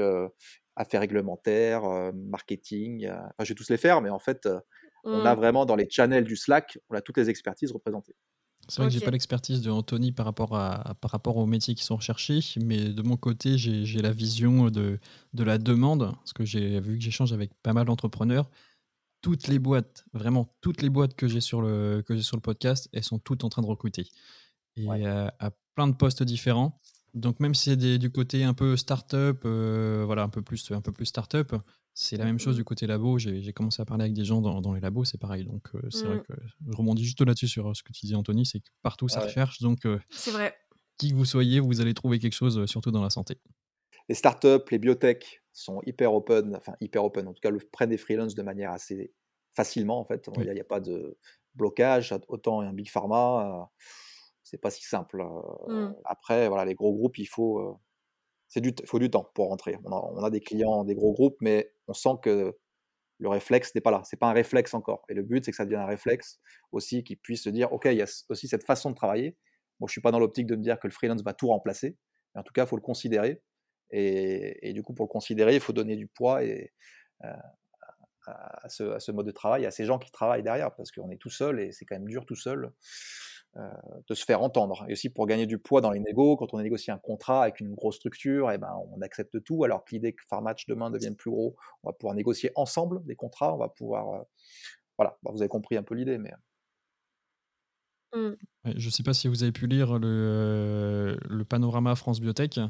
affaires 0.74 1.00
réglementaires, 1.00 2.12
marketing. 2.12 3.08
Enfin, 3.08 3.44
je 3.44 3.50
vais 3.50 3.54
tous 3.54 3.70
les 3.70 3.76
faire, 3.76 4.02
mais 4.02 4.10
en 4.10 4.18
fait, 4.18 4.48
on 5.06 5.24
a 5.24 5.34
mmh. 5.34 5.38
vraiment 5.38 5.66
dans 5.66 5.76
les 5.76 5.88
channels 5.88 6.24
du 6.24 6.36
Slack, 6.36 6.78
on 6.90 6.94
a 6.94 7.00
toutes 7.00 7.16
les 7.16 7.30
expertises 7.30 7.72
représentées. 7.72 8.14
C'est 8.68 8.82
vrai 8.82 8.88
que 8.90 8.94
j'ai 8.94 9.04
pas 9.04 9.12
l'expertise 9.12 9.62
de 9.62 9.70
Anthony 9.70 10.10
par 10.10 10.26
rapport, 10.26 10.56
à, 10.56 10.96
par 11.00 11.12
rapport 11.12 11.36
aux 11.36 11.46
métiers 11.46 11.74
qui 11.76 11.84
sont 11.84 11.96
recherchés, 11.96 12.40
mais 12.64 12.88
de 12.88 13.02
mon 13.02 13.16
côté, 13.16 13.58
j'ai 13.58 14.02
la 14.02 14.10
vision 14.10 14.70
de, 14.70 14.98
de 15.34 15.44
la 15.44 15.58
demande, 15.58 16.12
parce 16.16 16.32
que 16.32 16.44
j'ai 16.44 16.80
vu 16.80 16.98
que 16.98 17.04
j'échange 17.04 17.32
avec 17.32 17.52
pas 17.62 17.72
mal 17.72 17.86
d'entrepreneurs. 17.86 18.50
Toutes 19.22 19.46
les 19.46 19.60
boîtes, 19.60 20.04
vraiment 20.12 20.56
toutes 20.60 20.82
les 20.82 20.90
boîtes 20.90 21.14
que 21.14 21.28
j'ai 21.28 21.40
sur, 21.40 21.62
le, 21.62 22.02
que 22.06 22.20
sur 22.20 22.36
le 22.36 22.42
podcast, 22.42 22.88
elles 22.92 23.04
sont 23.04 23.18
toutes 23.18 23.44
en 23.44 23.48
train 23.48 23.62
de 23.62 23.66
recruter. 23.68 24.08
Et 24.76 25.06
à 25.06 25.50
plein 25.74 25.86
de 25.86 25.94
postes 25.94 26.24
différents. 26.24 26.80
Donc 27.14 27.40
même 27.40 27.54
si 27.54 27.70
c'est 27.70 27.98
du 27.98 28.10
côté 28.10 28.44
un 28.44 28.52
peu 28.52 28.76
start-up, 28.76 29.42
euh, 29.44 30.02
voilà, 30.04 30.22
un 30.22 30.28
peu 30.28 30.42
plus, 30.42 30.70
un 30.70 30.80
peu 30.80 30.92
plus 30.92 31.06
start-up, 31.06 31.54
c'est 31.98 32.18
la 32.18 32.26
même 32.26 32.38
chose 32.38 32.56
du 32.56 32.64
côté 32.64 32.86
labo. 32.86 33.16
J'ai 33.18 33.52
commencé 33.54 33.80
à 33.80 33.86
parler 33.86 34.04
avec 34.04 34.12
des 34.12 34.24
gens 34.26 34.42
dans, 34.42 34.74
les 34.74 34.80
labos, 34.80 35.04
c'est 35.04 35.18
pareil. 35.18 35.44
Donc 35.44 35.70
euh, 35.74 35.80
c'est 35.88 36.04
vrai 36.04 36.16
mmh. 36.16 36.24
que 36.24 36.34
je 36.68 36.76
rebondis 36.76 37.02
juste 37.02 37.22
là-dessus 37.22 37.48
sur 37.48 37.74
ce 37.74 37.82
que 37.82 37.90
tu 37.90 38.02
disais, 38.02 38.14
Anthony, 38.14 38.44
c'est 38.44 38.60
que 38.60 38.68
partout 38.82 39.08
ça 39.08 39.20
recherche. 39.20 39.62
Donc 39.62 39.86
euh, 39.86 39.98
c'est 40.10 40.30
vrai. 40.30 40.54
Qui 40.98 41.10
que 41.10 41.16
vous 41.16 41.24
soyez, 41.24 41.58
vous 41.58 41.80
allez 41.80 41.94
trouver 41.94 42.18
quelque 42.18 42.34
chose, 42.34 42.66
surtout 42.66 42.90
dans 42.90 43.02
la 43.02 43.08
santé. 43.08 43.38
Les 44.10 44.14
startups, 44.14 44.70
les 44.70 44.78
biotech 44.78 45.42
sont 45.54 45.80
hyper 45.86 46.12
open, 46.12 46.54
enfin 46.54 46.74
hyper 46.82 47.02
open, 47.02 47.28
en 47.28 47.32
tout 47.32 47.40
cas 47.40 47.50
le, 47.50 47.60
prennent 47.72 47.88
des 47.88 47.96
freelances 47.96 48.34
de 48.34 48.42
manière 48.42 48.72
assez 48.72 49.14
facilement 49.54 49.98
en 49.98 50.04
fait. 50.04 50.28
Il 50.36 50.52
n'y 50.52 50.60
a, 50.60 50.64
pas 50.64 50.80
de 50.80 51.16
blocage, 51.54 52.14
autant 52.28 52.60
un 52.60 52.74
big 52.74 52.90
pharma 52.90 53.70
c'est 54.42 54.58
pas 54.58 54.70
si 54.70 54.84
simple. 54.84 55.24
Mmh. 55.66 55.94
Après, 56.04 56.46
voilà, 56.46 56.64
les 56.64 56.74
gros 56.74 56.92
groupes, 56.92 57.18
il 57.18 57.26
faut, 57.26 57.80
c'est 58.48 58.60
du, 58.60 58.74
faut 58.84 58.98
du 58.98 59.10
temps 59.10 59.30
pour 59.34 59.48
rentrer. 59.48 59.78
On 59.84 60.22
a, 60.22 60.30
des 60.30 60.40
clients, 60.40 60.84
des 60.84 60.94
gros 60.94 61.12
groupes, 61.12 61.36
mais 61.40 61.72
on 61.88 61.94
sent 61.94 62.16
que 62.22 62.56
le 63.18 63.28
réflexe 63.28 63.74
n'est 63.74 63.80
pas 63.80 63.90
là. 63.90 64.02
C'est 64.04 64.18
pas 64.18 64.28
un 64.28 64.32
réflexe 64.32 64.74
encore. 64.74 65.04
Et 65.08 65.14
le 65.14 65.22
but, 65.22 65.44
c'est 65.44 65.50
que 65.50 65.56
ça 65.56 65.64
devienne 65.64 65.80
un 65.80 65.86
réflexe 65.86 66.38
aussi, 66.72 67.02
qui 67.02 67.16
puisse 67.16 67.42
se 67.42 67.50
dire, 67.50 67.72
ok, 67.72 67.86
il 67.86 67.96
y 67.96 68.02
a 68.02 68.24
aussi 68.28 68.48
cette 68.48 68.64
façon 68.64 68.90
de 68.90 68.94
travailler. 68.94 69.36
Moi, 69.80 69.88
je 69.88 69.92
suis 69.92 70.00
pas 70.00 70.10
dans 70.10 70.18
l'optique 70.18 70.46
de 70.46 70.56
me 70.56 70.62
dire 70.62 70.78
que 70.78 70.86
le 70.86 70.92
freelance 70.92 71.22
va 71.22 71.32
tout 71.32 71.48
remplacer, 71.48 71.96
mais 72.34 72.40
en 72.40 72.44
tout 72.44 72.52
cas, 72.52 72.64
il 72.64 72.68
faut 72.68 72.76
le 72.76 72.82
considérer. 72.82 73.42
Et, 73.90 74.72
du 74.72 74.82
coup, 74.82 74.94
pour 74.94 75.06
le 75.06 75.10
considérer, 75.10 75.54
il 75.54 75.60
faut 75.60 75.72
donner 75.72 75.96
du 75.96 76.06
poids 76.06 76.42
et, 76.44 76.72
à, 78.26 78.68
ce, 78.68 78.84
à, 78.84 79.00
ce, 79.00 79.12
mode 79.12 79.26
de 79.26 79.32
travail, 79.32 79.66
à 79.66 79.70
ces 79.70 79.84
gens 79.84 79.98
qui 79.98 80.10
travaillent 80.10 80.42
derrière, 80.42 80.74
parce 80.74 80.90
qu'on 80.90 81.10
est 81.10 81.18
tout 81.20 81.30
seul 81.30 81.60
et 81.60 81.72
c'est 81.72 81.84
quand 81.84 81.94
même 81.94 82.08
dur 82.08 82.26
tout 82.26 82.34
seul. 82.34 82.72
Euh, 83.58 83.70
de 84.06 84.14
se 84.14 84.24
faire 84.24 84.42
entendre. 84.42 84.84
Et 84.86 84.92
aussi 84.92 85.08
pour 85.08 85.26
gagner 85.26 85.46
du 85.46 85.58
poids 85.58 85.80
dans 85.80 85.90
les 85.90 86.00
négos, 86.00 86.36
quand 86.36 86.52
on 86.52 86.58
a 86.58 86.62
négocié 86.62 86.92
un 86.92 86.98
contrat 86.98 87.44
avec 87.44 87.60
une 87.60 87.74
grosse 87.74 87.96
structure, 87.96 88.50
et 88.50 88.56
eh 88.56 88.58
ben, 88.58 88.74
on 88.92 89.00
accepte 89.00 89.42
tout. 89.44 89.64
Alors 89.64 89.82
que 89.82 89.94
l'idée 89.94 90.12
que 90.12 90.22
Farmatch 90.28 90.66
demain 90.66 90.90
devienne 90.90 91.16
plus 91.16 91.30
gros, 91.30 91.56
on 91.82 91.88
va 91.88 91.94
pouvoir 91.94 92.14
négocier 92.14 92.50
ensemble 92.54 93.02
des 93.06 93.16
contrats, 93.16 93.54
on 93.54 93.56
va 93.56 93.70
pouvoir... 93.70 94.14
Euh, 94.14 94.22
voilà, 94.98 95.16
bah, 95.22 95.30
vous 95.32 95.40
avez 95.40 95.48
compris 95.48 95.78
un 95.78 95.82
peu 95.82 95.94
l'idée, 95.94 96.18
mais... 96.18 96.32
Mmh. 98.14 98.34
je 98.76 98.86
ne 98.86 98.90
sais 98.90 99.02
pas 99.02 99.14
si 99.14 99.26
vous 99.26 99.42
avez 99.42 99.52
pu 99.52 99.66
lire 99.66 99.98
le, 99.98 101.16
le, 101.26 101.44
panorama 101.46 101.96
France 101.96 102.20
Biotech. 102.20 102.60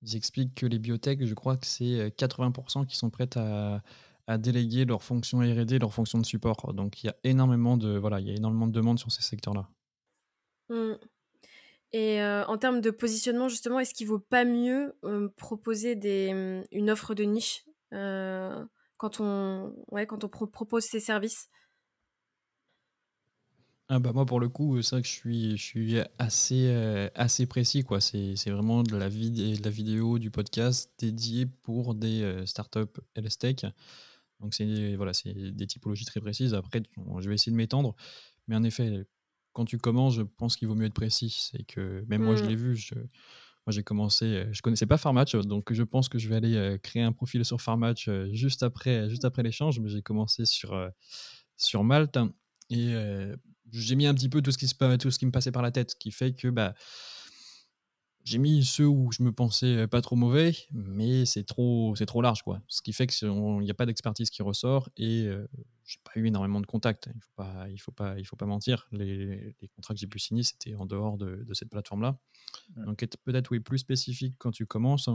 Ils 0.00 0.16
expliquent 0.16 0.54
que 0.54 0.66
les 0.66 0.78
biotech, 0.78 1.24
je 1.26 1.34
crois 1.34 1.58
que 1.58 1.66
c'est 1.66 2.08
80% 2.08 2.86
qui 2.86 2.96
sont 2.96 3.10
prêtes 3.10 3.36
à, 3.36 3.82
à 4.26 4.38
déléguer 4.38 4.86
leurs 4.86 5.02
fonctions 5.02 5.40
R&D, 5.40 5.78
leurs 5.78 5.92
fonctions 5.92 6.18
de 6.18 6.26
support. 6.26 6.72
Donc 6.72 7.02
il 7.02 7.08
y 7.08 7.10
a 7.10 7.16
énormément 7.22 7.76
de 7.76 7.98
voilà, 7.98 8.18
il 8.20 8.28
y 8.28 8.30
a 8.30 8.34
énormément 8.34 8.66
de 8.66 8.72
demandes 8.72 8.98
sur 8.98 9.12
ces 9.12 9.22
secteurs-là. 9.22 9.68
Mmh. 10.68 10.92
Et 11.92 12.22
en 12.22 12.56
termes 12.56 12.80
de 12.80 12.90
positionnement, 12.90 13.48
justement, 13.48 13.78
est-ce 13.78 13.92
qu'il 13.94 14.06
vaut 14.06 14.18
pas 14.18 14.44
mieux 14.44 14.94
proposer 15.36 15.94
des, 15.94 16.32
mmh, 16.32 16.64
une 16.72 16.90
offre 16.90 17.14
de 17.14 17.24
niche 17.24 17.64
quand 17.90 19.20
on, 19.20 19.74
ouais, 19.90 20.06
quand 20.06 20.24
on 20.24 20.28
propose 20.28 20.84
ces 20.84 21.00
services? 21.00 21.48
Ah 23.88 23.98
bah 23.98 24.12
moi 24.14 24.24
pour 24.24 24.40
le 24.40 24.48
coup 24.48 24.80
c'est 24.80 24.96
vrai 24.96 25.02
que 25.02 25.08
je 25.08 25.12
suis, 25.12 25.56
je 25.58 25.62
suis 25.62 25.96
assez, 26.18 26.70
assez 27.14 27.46
précis 27.46 27.82
quoi. 27.82 28.00
C'est, 28.00 28.34
vraiment 28.46 28.82
de 28.82 28.96
la, 28.96 29.10
de 29.10 29.62
la 29.62 29.70
vidéo, 29.70 30.18
du 30.18 30.30
podcast 30.30 30.90
dédié 30.98 31.44
pour 31.44 31.94
des 31.94 32.46
startups 32.46 33.00
LSTech. 33.16 33.66
Donc 34.40 34.54
c'est, 34.54 34.96
voilà, 34.96 35.12
c'est 35.12 35.34
des 35.34 35.66
typologies 35.66 36.06
très 36.06 36.20
précises. 36.20 36.54
Après 36.54 36.80
je 37.18 37.28
vais 37.28 37.34
essayer 37.34 37.52
de 37.52 37.56
m'étendre. 37.56 37.94
Mais 38.48 38.56
en 38.56 38.64
effet, 38.64 39.04
quand 39.52 39.64
tu 39.64 39.78
commences, 39.78 40.14
je 40.14 40.22
pense 40.22 40.56
qu'il 40.56 40.68
vaut 40.68 40.74
mieux 40.74 40.86
être 40.86 40.94
précis. 40.94 41.50
C'est 41.50 41.64
que 41.64 42.04
même 42.08 42.22
moi, 42.22 42.36
je 42.36 42.44
mmh. 42.44 42.48
l'ai 42.48 42.56
vu. 42.56 42.76
Je, 42.76 42.94
moi, 42.94 43.70
j'ai 43.70 43.84
commencé, 43.84 44.46
je 44.50 44.60
connaissais 44.60 44.86
pas 44.86 44.96
Farmatch, 44.96 45.36
donc 45.36 45.72
je 45.72 45.84
pense 45.84 46.08
que 46.08 46.18
je 46.18 46.28
vais 46.28 46.34
aller 46.34 46.78
créer 46.82 47.02
un 47.02 47.12
profil 47.12 47.44
sur 47.44 47.60
Farmatch 47.60 48.10
juste 48.32 48.64
après, 48.64 49.08
juste 49.08 49.24
après 49.24 49.44
l'échange. 49.44 49.78
Mais 49.78 49.88
j'ai 49.88 50.02
commencé 50.02 50.44
sur, 50.46 50.90
sur 51.56 51.84
Malte 51.84 52.18
et 52.70 52.92
j'ai 53.72 53.94
mis 53.94 54.06
un 54.06 54.14
petit 54.14 54.28
peu 54.28 54.42
tout 54.42 54.50
ce, 54.52 54.58
qui 54.58 54.68
se, 54.68 54.96
tout 54.96 55.10
ce 55.10 55.18
qui 55.18 55.26
me 55.26 55.30
passait 55.30 55.52
par 55.52 55.62
la 55.62 55.70
tête, 55.70 55.92
ce 55.92 55.96
qui 55.96 56.10
fait 56.10 56.32
que 56.32 56.48
bah, 56.48 56.74
j'ai 58.24 58.38
mis 58.38 58.64
ceux 58.64 58.86
où 58.86 59.10
je 59.12 59.22
me 59.22 59.32
pensais 59.32 59.86
pas 59.88 60.00
trop 60.00 60.16
mauvais, 60.16 60.54
mais 60.70 61.24
c'est 61.26 61.44
trop, 61.44 61.94
c'est 61.96 62.06
trop 62.06 62.22
large, 62.22 62.42
quoi. 62.42 62.60
Ce 62.68 62.82
qui 62.82 62.92
fait 62.92 63.06
qu'il 63.06 63.28
n'y 63.30 63.70
a 63.70 63.74
pas 63.74 63.86
d'expertise 63.86 64.30
qui 64.30 64.42
ressort 64.42 64.88
et 64.96 65.24
je 65.24 65.46
j'ai 65.84 65.98
pas 66.04 66.12
eu 66.14 66.26
énormément 66.26 66.60
de 66.60 66.66
contacts. 66.66 67.08
Il 67.14 67.20
faut 67.20 67.32
pas, 67.34 67.68
il 67.68 67.78
faut 67.78 67.92
pas, 67.92 68.18
il 68.18 68.24
faut 68.24 68.36
pas 68.36 68.46
mentir. 68.46 68.86
Les, 68.92 69.54
les 69.60 69.68
contrats 69.68 69.94
que 69.94 70.00
j'ai 70.00 70.06
pu 70.06 70.18
signer, 70.18 70.42
c'était 70.42 70.74
en 70.74 70.86
dehors 70.86 71.18
de, 71.18 71.44
de 71.44 71.54
cette 71.54 71.70
plateforme-là. 71.70 72.18
Donc 72.76 73.02
être 73.02 73.16
peut-être 73.24 73.50
oui 73.50 73.60
plus 73.60 73.78
spécifique 73.78 74.36
quand 74.38 74.52
tu 74.52 74.66
commences. 74.66 75.08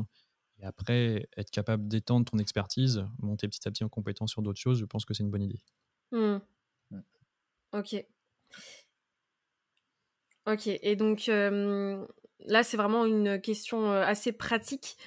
Et 0.59 0.65
après, 0.65 1.29
être 1.37 1.51
capable 1.51 1.87
d'étendre 1.87 2.25
ton 2.29 2.39
expertise, 2.39 3.05
monter 3.19 3.47
petit 3.47 3.67
à 3.67 3.71
petit 3.71 3.83
en 3.83 3.89
compétence 3.89 4.31
sur 4.31 4.41
d'autres 4.41 4.59
choses, 4.59 4.79
je 4.79 4.85
pense 4.85 5.05
que 5.05 5.13
c'est 5.13 5.23
une 5.23 5.31
bonne 5.31 5.43
idée. 5.43 5.61
Mmh. 6.11 6.37
Ok. 7.73 8.05
Ok. 10.45 10.67
Et 10.67 10.95
donc, 10.95 11.29
là, 12.45 12.63
c'est 12.63 12.77
vraiment 12.77 13.05
une 13.05 13.41
question 13.41 13.91
assez 13.91 14.31
pratique. 14.31 14.97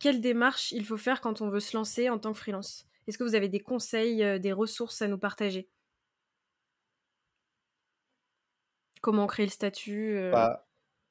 quelle 0.00 0.20
démarche 0.20 0.72
il 0.72 0.84
faut 0.84 0.96
faire 0.96 1.20
quand 1.20 1.40
on 1.40 1.48
veut 1.48 1.60
se 1.60 1.76
lancer 1.76 2.08
en 2.10 2.18
tant 2.18 2.32
que 2.32 2.38
freelance? 2.38 2.86
Est-ce 3.06 3.18
que 3.18 3.24
vous 3.24 3.34
avez 3.34 3.48
des 3.48 3.60
conseils, 3.60 4.40
des 4.40 4.52
ressources 4.52 5.02
à 5.02 5.08
nous 5.08 5.18
partager? 5.18 5.68
Comment 9.02 9.26
créer 9.26 9.46
le 9.46 9.50
statut 9.50 10.30
bah, 10.32 10.64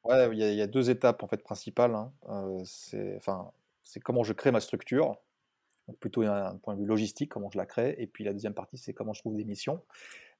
Ouais, 0.03 0.29
il 0.33 0.37
y, 0.37 0.61
a 0.61 0.67
deux 0.67 0.89
étapes 0.89 1.23
en 1.23 1.27
fait 1.27 1.41
principales. 1.43 1.95
Hein. 1.95 2.11
c'est 2.65 3.99
comment 4.03 4.23
je 4.23 4.33
crée 4.33 4.51
ma 4.51 4.59
structure, 4.59 5.15
donc 5.87 5.97
plutôt 5.97 6.23
un 6.23 6.57
point 6.57 6.75
de 6.75 6.81
vue 6.81 6.85
logistique, 6.85 7.31
comment 7.31 7.49
je 7.49 7.57
la 7.57 7.65
crée, 7.65 7.95
et 7.97 8.07
puis 8.07 8.25
la 8.25 8.33
deuxième 8.33 8.53
partie, 8.53 8.77
c'est 8.77 8.93
comment 8.93 9.13
je 9.13 9.21
trouve 9.21 9.37
des 9.37 9.45
missions. 9.45 9.81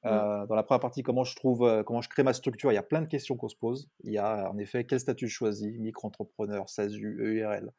Euh, 0.06 0.46
dans 0.48 0.56
la 0.56 0.63
première 0.63 0.82
partie, 0.82 1.04
comment 1.04 1.24
je 1.24 1.36
trouve, 1.36 1.63
euh, 1.63 1.84
comment 1.84 2.02
je 2.02 2.10
crée 2.10 2.24
ma 2.24 2.34
structure, 2.34 2.72
il 2.72 2.76
y 2.76 2.80
a 2.80 2.84
plein 2.84 3.02
de 3.02 3.08
questions 3.08 3.38
qu'on 3.38 3.48
se 3.48 3.56
pose. 3.56 3.89
Il 4.04 4.12
y 4.12 4.18
a 4.18 4.50
en 4.50 4.58
effet 4.58 4.86
quel 4.86 5.00
statut 5.00 5.28
je 5.28 5.34
choisis, 5.34 5.80
micro-entrepreneur, 5.80 6.70
SASU, 6.70 7.18
EURL, 7.20 7.72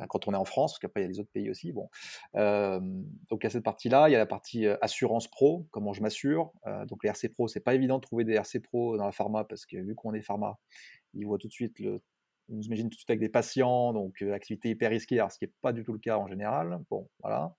euh, 0.00 0.06
quand 0.08 0.26
on 0.26 0.32
est 0.32 0.36
en 0.36 0.44
France, 0.44 0.72
parce 0.72 0.80
qu'après 0.80 1.00
il 1.00 1.04
y 1.04 1.06
a 1.06 1.10
les 1.10 1.20
autres 1.20 1.30
pays 1.32 1.50
aussi. 1.50 1.72
Bon, 1.72 1.88
donc 2.34 3.40
il 3.42 3.44
y 3.44 3.46
a 3.46 3.50
cette 3.50 3.64
partie-là. 3.64 4.08
Il 4.08 4.12
y 4.12 4.16
a 4.16 4.18
la 4.18 4.26
partie 4.26 4.66
assurance 4.80 5.28
pro, 5.28 5.66
comment 5.70 5.92
je 5.92 6.02
m'assure. 6.02 6.52
donc 6.88 7.04
les 7.04 7.10
RC 7.10 7.28
pro, 7.28 7.48
c'est 7.48 7.60
pas 7.60 7.74
évident 7.74 7.96
de 7.96 8.02
trouver 8.02 8.24
des 8.24 8.34
RC 8.34 8.60
pro 8.60 8.96
dans 8.96 9.06
la 9.06 9.12
pharma 9.12 9.44
parce 9.44 9.66
que 9.66 9.76
vu 9.76 9.94
qu'on 9.94 10.14
est 10.14 10.22
pharma, 10.22 10.58
ils 11.14 11.26
voient 11.26 11.38
tout 11.38 11.48
de 11.48 11.52
suite 11.52 11.78
le 11.78 12.00
on 12.48 12.56
nous 12.56 12.64
imagine 12.64 12.88
tout 12.88 12.94
de 12.94 12.98
suite 12.98 13.10
avec 13.10 13.20
des 13.20 13.28
patients, 13.28 13.92
donc 13.92 14.22
euh, 14.22 14.32
activité 14.32 14.70
hyper 14.70 14.90
risquée, 14.90 15.24
ce 15.30 15.38
qui 15.38 15.44
n'est 15.44 15.52
pas 15.60 15.72
du 15.72 15.84
tout 15.84 15.92
le 15.92 15.98
cas 15.98 16.18
en 16.18 16.26
général. 16.26 16.80
Bon, 16.90 17.08
voilà. 17.20 17.54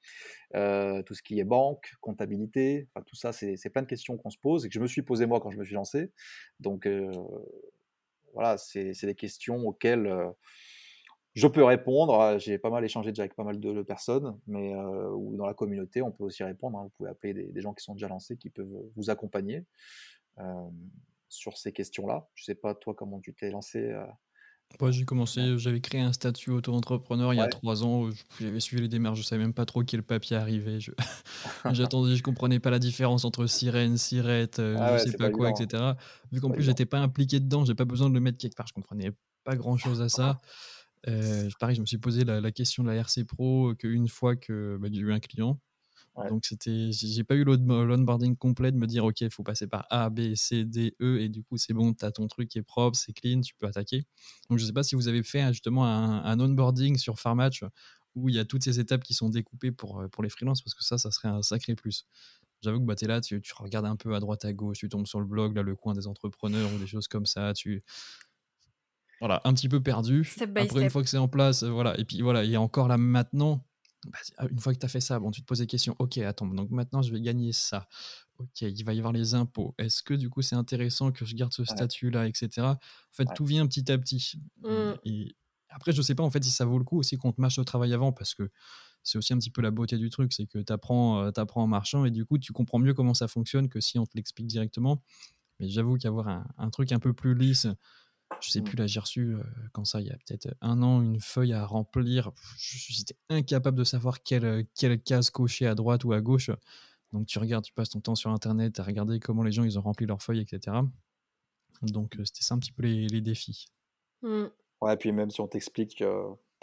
Tout 1.04 1.13
ce 1.13 1.24
qui 1.24 1.39
est 1.39 1.43
banque, 1.43 1.91
comptabilité, 2.02 2.88
tout 3.06 3.15
ça, 3.15 3.34
c'est 3.34 3.69
plein 3.69 3.82
de 3.82 3.88
questions 3.88 4.17
qu'on 4.17 4.30
se 4.30 4.38
pose 4.38 4.65
et 4.65 4.69
que 4.69 4.74
je 4.74 4.80
me 4.80 4.88
suis 4.88 5.02
posé 5.02 5.26
moi 5.26 5.39
quand 5.39 5.52
je 5.52 5.58
me 5.58 5.63
suis 5.63 5.74
lancé. 5.74 6.12
Donc, 6.60 6.88
voilà, 8.34 8.58
c'est 8.58 8.93
des 9.04 9.15
questions 9.15 9.65
auxquelles 9.65 10.12
je 11.34 11.48
peux 11.48 11.63
répondre. 11.63 12.38
J'ai 12.38 12.60
pas 12.60 12.69
mal 12.69 12.86
échangé 12.86 13.12
déjà 13.12 13.24
avec 13.24 13.36
pas 13.36 13.43
mal 13.43 13.60
de, 13.60 13.82
personnes, 13.82 14.38
mais 14.46 14.76
ou 14.76 15.36
dans 15.38 15.48
la 15.48 15.56
communauté, 15.56 16.04
on 16.04 16.12
peut 16.12 16.24
aussi 16.24 16.43
répondre. 16.43 16.78
Hein. 16.78 16.84
Vous 16.84 16.91
pouvez 16.98 17.10
appeler 17.10 17.34
des, 17.34 17.62
gens 17.62 17.74
qui 17.74 17.84
sont 17.84 17.93
déjà 17.93 18.08
lancés, 18.08 18.38
qui 18.38 18.52
peuvent 18.52 18.84
vous 18.96 19.10
accompagner 19.10 19.63
sur 21.30 21.58
ces 21.58 21.72
questions-là. 21.72 22.28
Je 22.36 22.43
sais 22.43 22.56
pas 22.56 22.76
toi 22.76 22.93
comment 22.93 23.19
tu 23.19 23.34
t'es 23.34 23.50
lancé. 23.50 23.91
J'ai 24.89 25.05
commencé, 25.05 25.57
j'avais 25.57 25.79
créé 25.79 26.01
un 26.01 26.13
statut 26.13 26.49
auto-entrepreneur 26.51 27.33
il 27.33 27.38
y 27.38 27.41
a 27.41 27.47
trois 27.47 27.83
ans. 27.83 28.09
J'avais 28.39 28.59
suivi 28.59 28.81
les 28.81 28.88
démarches, 28.88 29.19
je 29.19 29.23
savais 29.23 29.41
même 29.41 29.53
pas 29.53 29.65
trop 29.65 29.83
quel 29.83 30.03
papier 30.03 30.36
arrivait. 30.36 30.79
Je... 30.79 30.91
J'attendais, 31.71 32.15
je 32.15 32.23
comprenais 32.23 32.59
pas 32.59 32.69
la 32.69 32.79
différence 32.79 33.25
entre 33.25 33.47
sirène, 33.47 33.97
sirette, 33.97 34.59
euh, 34.59 34.75
ah 34.79 34.97
je 34.97 35.03
sais 35.03 35.17
pas 35.17 35.29
quoi, 35.29 35.49
etc. 35.49 35.93
Vu 36.31 36.41
qu'en 36.41 36.49
plus, 36.49 36.63
j'étais 36.63 36.86
pas 36.86 36.99
impliqué 36.99 37.39
dedans, 37.39 37.65
j'ai 37.65 37.75
pas 37.75 37.86
besoin 37.86 38.09
de 38.09 38.13
le 38.13 38.19
mettre 38.19 38.38
quelque 38.38 38.55
part. 38.55 38.67
Je 38.67 38.73
comprenais 38.73 39.12
pas 39.43 39.55
grand 39.55 39.77
chose 39.77 40.01
à 40.01 40.09
ça. 40.09 40.41
Euh, 41.07 41.49
pareil, 41.59 41.75
je 41.75 41.81
me 41.81 41.86
suis 41.86 41.97
posé 41.97 42.23
la, 42.23 42.51
question 42.51 42.83
de 42.83 42.89
la 42.89 42.95
RC 42.95 43.25
Pro 43.25 43.73
qu'une 43.75 44.07
fois 44.07 44.36
que 44.36 44.77
bah, 44.81 44.88
j'ai 44.91 45.01
eu 45.01 45.13
un 45.13 45.19
client. 45.19 45.59
Donc 46.30 46.45
c'était, 46.45 46.91
j'ai 46.91 47.23
pas 47.23 47.36
eu 47.36 47.43
l'onboarding 47.43 48.36
complet 48.36 48.71
de 48.71 48.78
me 48.78 48.86
dire 48.86 49.04
ok, 49.04 49.21
il 49.21 49.32
faut 49.32 49.41
passer 49.41 49.65
par 49.65 49.88
A, 49.89 50.10
B, 50.12 50.36
C, 50.36 50.63
D, 50.63 50.95
E 51.02 51.19
et 51.19 51.28
du 51.28 51.43
coup 51.43 51.58
c'est 51.58 51.73
bon, 51.73 51.93
tu 51.93 52.06
as 52.06 52.12
ton 52.12 52.28
truc 52.28 52.49
qui 52.49 52.60
est 52.60 52.63
propre, 52.63 52.95
c'est 52.97 53.13
clean, 53.13 53.41
tu 53.41 53.56
peux 53.56 53.65
attaquer. 53.65 54.06
Donc 54.49 54.60
je 54.60 54.65
sais 54.65 54.73
pas 54.73 54.84
si 54.84 54.95
vous 54.95 55.08
avez 55.08 55.23
fait 55.23 55.47
justement 55.52 55.86
un, 55.86 56.39
onboarding 56.39 56.97
sur 56.97 57.19
Farmatch 57.19 57.63
où 58.13 58.30
il 58.30 58.36
y 58.36 58.39
a 58.39 58.45
toutes 58.45 58.63
ces 58.63 58.80
étapes 58.80 59.02
qui 59.04 59.15
sont 59.15 59.30
découpées 59.30 59.71
pour, 59.71 60.02
euh, 60.02 60.08
pour 60.08 60.21
les 60.21 60.30
freelances 60.30 60.62
parce 60.62 60.76
que 60.76 60.84
ça, 60.84 60.99
ça 60.99 61.10
serait 61.10 61.30
un 61.30 61.41
sacré 61.41 61.73
plus. 61.73 62.06
J'avoue 62.62 62.80
que 62.80 62.86
bah, 62.86 62.95
tu 62.95 63.06
es 63.06 63.08
là, 63.08 63.19
tu, 63.19 63.41
tu, 63.41 63.54
regardes 63.56 63.88
un 63.88 63.95
peu 63.95 64.13
à 64.13 64.19
droite 64.19 64.45
à 64.45 64.54
gauche, 64.54 64.78
tu 64.78 64.89
tombes 64.89 65.08
sur 65.08 65.19
le 65.19 65.26
blog, 65.26 65.56
là, 65.56 65.63
le 65.63 65.76
coin 65.76 65.95
des 65.95 66.06
entrepreneurs 66.06 66.71
ou 66.73 66.78
des 66.78 66.86
choses 66.86 67.08
comme 67.08 67.26
ça, 67.26 67.54
tu, 67.54 67.84
voilà, 69.23 69.39
un 69.45 69.54
petit 69.54 69.69
peu 69.69 69.82
perdu. 69.82 70.30
Après, 70.58 70.84
une 70.84 70.89
fois 70.89 71.02
que 71.02 71.08
c'est 71.08 71.17
en 71.17 71.30
place, 71.30 71.63
euh, 71.63 71.69
voilà. 71.69 71.97
Et 71.97 72.04
puis 72.04 72.21
voilà, 72.21 72.43
il 72.43 72.52
y 72.52 72.58
a 72.58 72.62
encore 72.62 72.89
là 72.89 72.97
maintenant, 72.97 73.65
bah, 74.08 74.20
ah, 74.38 74.48
une 74.50 74.60
fois 74.60 74.74
que 74.74 74.80
tu 74.80 74.86
as 74.86 74.89
fait 74.89 75.02
ça, 75.02 75.20
bon, 75.20 75.32
tu 75.32 75.42
te 75.42 75.46
poses 75.46 75.60
des 75.60 75.68
questions. 75.68 75.96
Ok, 76.00 76.18
attends, 76.20 76.48
donc 76.48 76.70
maintenant 76.72 77.02
je 77.02 77.12
vais 77.12 77.22
gagner 77.22 77.54
ça. 77.54 77.88
Ok, 78.39 78.62
il 78.62 78.84
va 78.84 78.94
y 78.94 78.98
avoir 78.98 79.13
les 79.13 79.36
impôts. 79.36 79.76
Est-ce 79.78 80.04
que 80.04 80.13
du 80.13 80.30
coup 80.30 80.42
c'est 80.42 80.56
intéressant 80.56 81.12
que 81.12 81.26
je 81.26 81.36
garde 81.36 81.54
ce 81.54 81.66
statut-là, 81.66 82.28
etc. 82.28 82.50
En 82.62 82.78
fait, 83.12 83.28
tout 83.36 83.46
vient 83.46 83.66
petit 83.68 83.92
à 83.92 83.98
petit. 83.98 84.39
Mmh. 84.62 84.94
Et 85.06 85.36
après, 85.70 85.92
je 85.92 86.02
sais 86.02 86.16
pas 86.16 86.24
en 86.24 86.30
fait 86.30 86.44
si 86.44 86.52
ça 86.52 86.66
vaut 86.66 86.78
le 86.78 86.86
coup 86.86 86.98
aussi 86.98 87.18
qu'on 87.18 87.32
te 87.32 87.42
mâche 87.42 87.58
au 87.60 87.63
travail 87.63 87.94
avant 87.94 88.12
parce 88.12 88.34
que 88.34 88.50
c'est 89.04 89.18
aussi 89.18 89.34
un 89.34 89.38
petit 89.38 89.52
peu 89.52 89.62
la 89.62 89.72
beauté 89.72 89.98
du 89.98 90.10
truc, 90.10 90.32
c'est 90.34 90.46
que 90.46 90.60
tu 90.60 90.72
apprends, 90.72 91.24
euh, 91.24 91.32
apprends, 91.36 91.63
en 91.63 91.68
marchant 91.68 92.06
et 92.06 92.12
du 92.12 92.26
coup 92.26 92.38
tu 92.38 92.54
comprends 92.54 92.80
mieux 92.80 92.94
comment 92.94 93.13
ça 93.13 93.28
fonctionne 93.28 93.70
que 93.70 93.82
si 93.82 94.00
on 94.00 94.06
te 94.06 94.16
l'explique 94.16 94.48
directement. 94.48 95.02
Mais 95.60 95.70
j'avoue 95.70 95.98
qu'avoir 95.98 96.28
un, 96.30 96.48
un, 96.58 96.70
truc 96.70 96.92
un 96.92 97.00
peu 97.00 97.13
plus 97.13 97.36
lisse, 97.36 97.68
je 98.41 98.50
sais 98.50 98.62
mmh. 98.62 98.63
plus, 98.63 98.76
là, 98.78 98.88
j'ai 98.88 99.00
reçu, 99.00 99.36
quand 99.72 99.86
ça, 99.86 100.02
il 100.02 100.08
y 100.08 100.12
a 100.12 100.17
peut-être 100.17 100.54
un 100.62 100.82
an, 100.82 101.02
une 101.02 101.19
feuille 101.19 101.54
à 101.54 101.65
remplir. 101.65 102.32
J'étais 102.58 103.15
incapable 103.30 103.78
de 103.78 103.84
savoir 103.84 104.24
quelle, 104.24 104.65
quelle 104.76 105.02
case 105.02 105.30
cocher 105.30 105.67
à 105.67 105.76
droite 105.76 106.04
ou 106.04 106.13
à 106.13 106.22
gauche. 106.22 106.52
Donc, 107.12 107.28
tu 107.28 107.39
regardes, 107.39 107.63
tu 107.63 107.74
passes 107.74 107.89
ton 107.89 108.02
temps 108.02 108.15
sur 108.15 108.32
Internet 108.32 108.80
à 108.80 108.84
regarder 108.84 109.19
comment 109.19 109.43
les 109.43 109.52
gens 109.52 109.63
ils 109.63 109.78
ont 109.78 109.84
rempli 109.84 110.06
leurs 110.06 110.22
feuilles, 110.22 110.41
etc. 110.41 110.78
Donc, 111.82 112.15
c'était 112.26 112.43
ça 112.43 112.56
un 112.56 112.60
petit 112.60 112.72
peu 112.72 112.84
les, 112.84 113.08
les 113.08 113.22
défis. 113.22 113.67
Mmh. 114.22 114.46
Ouais, 114.82 114.93
et 114.93 114.98
puis 114.98 115.12
même 115.12 115.30
si 115.30 115.39
on 115.39 115.48
t'explique 115.48 116.04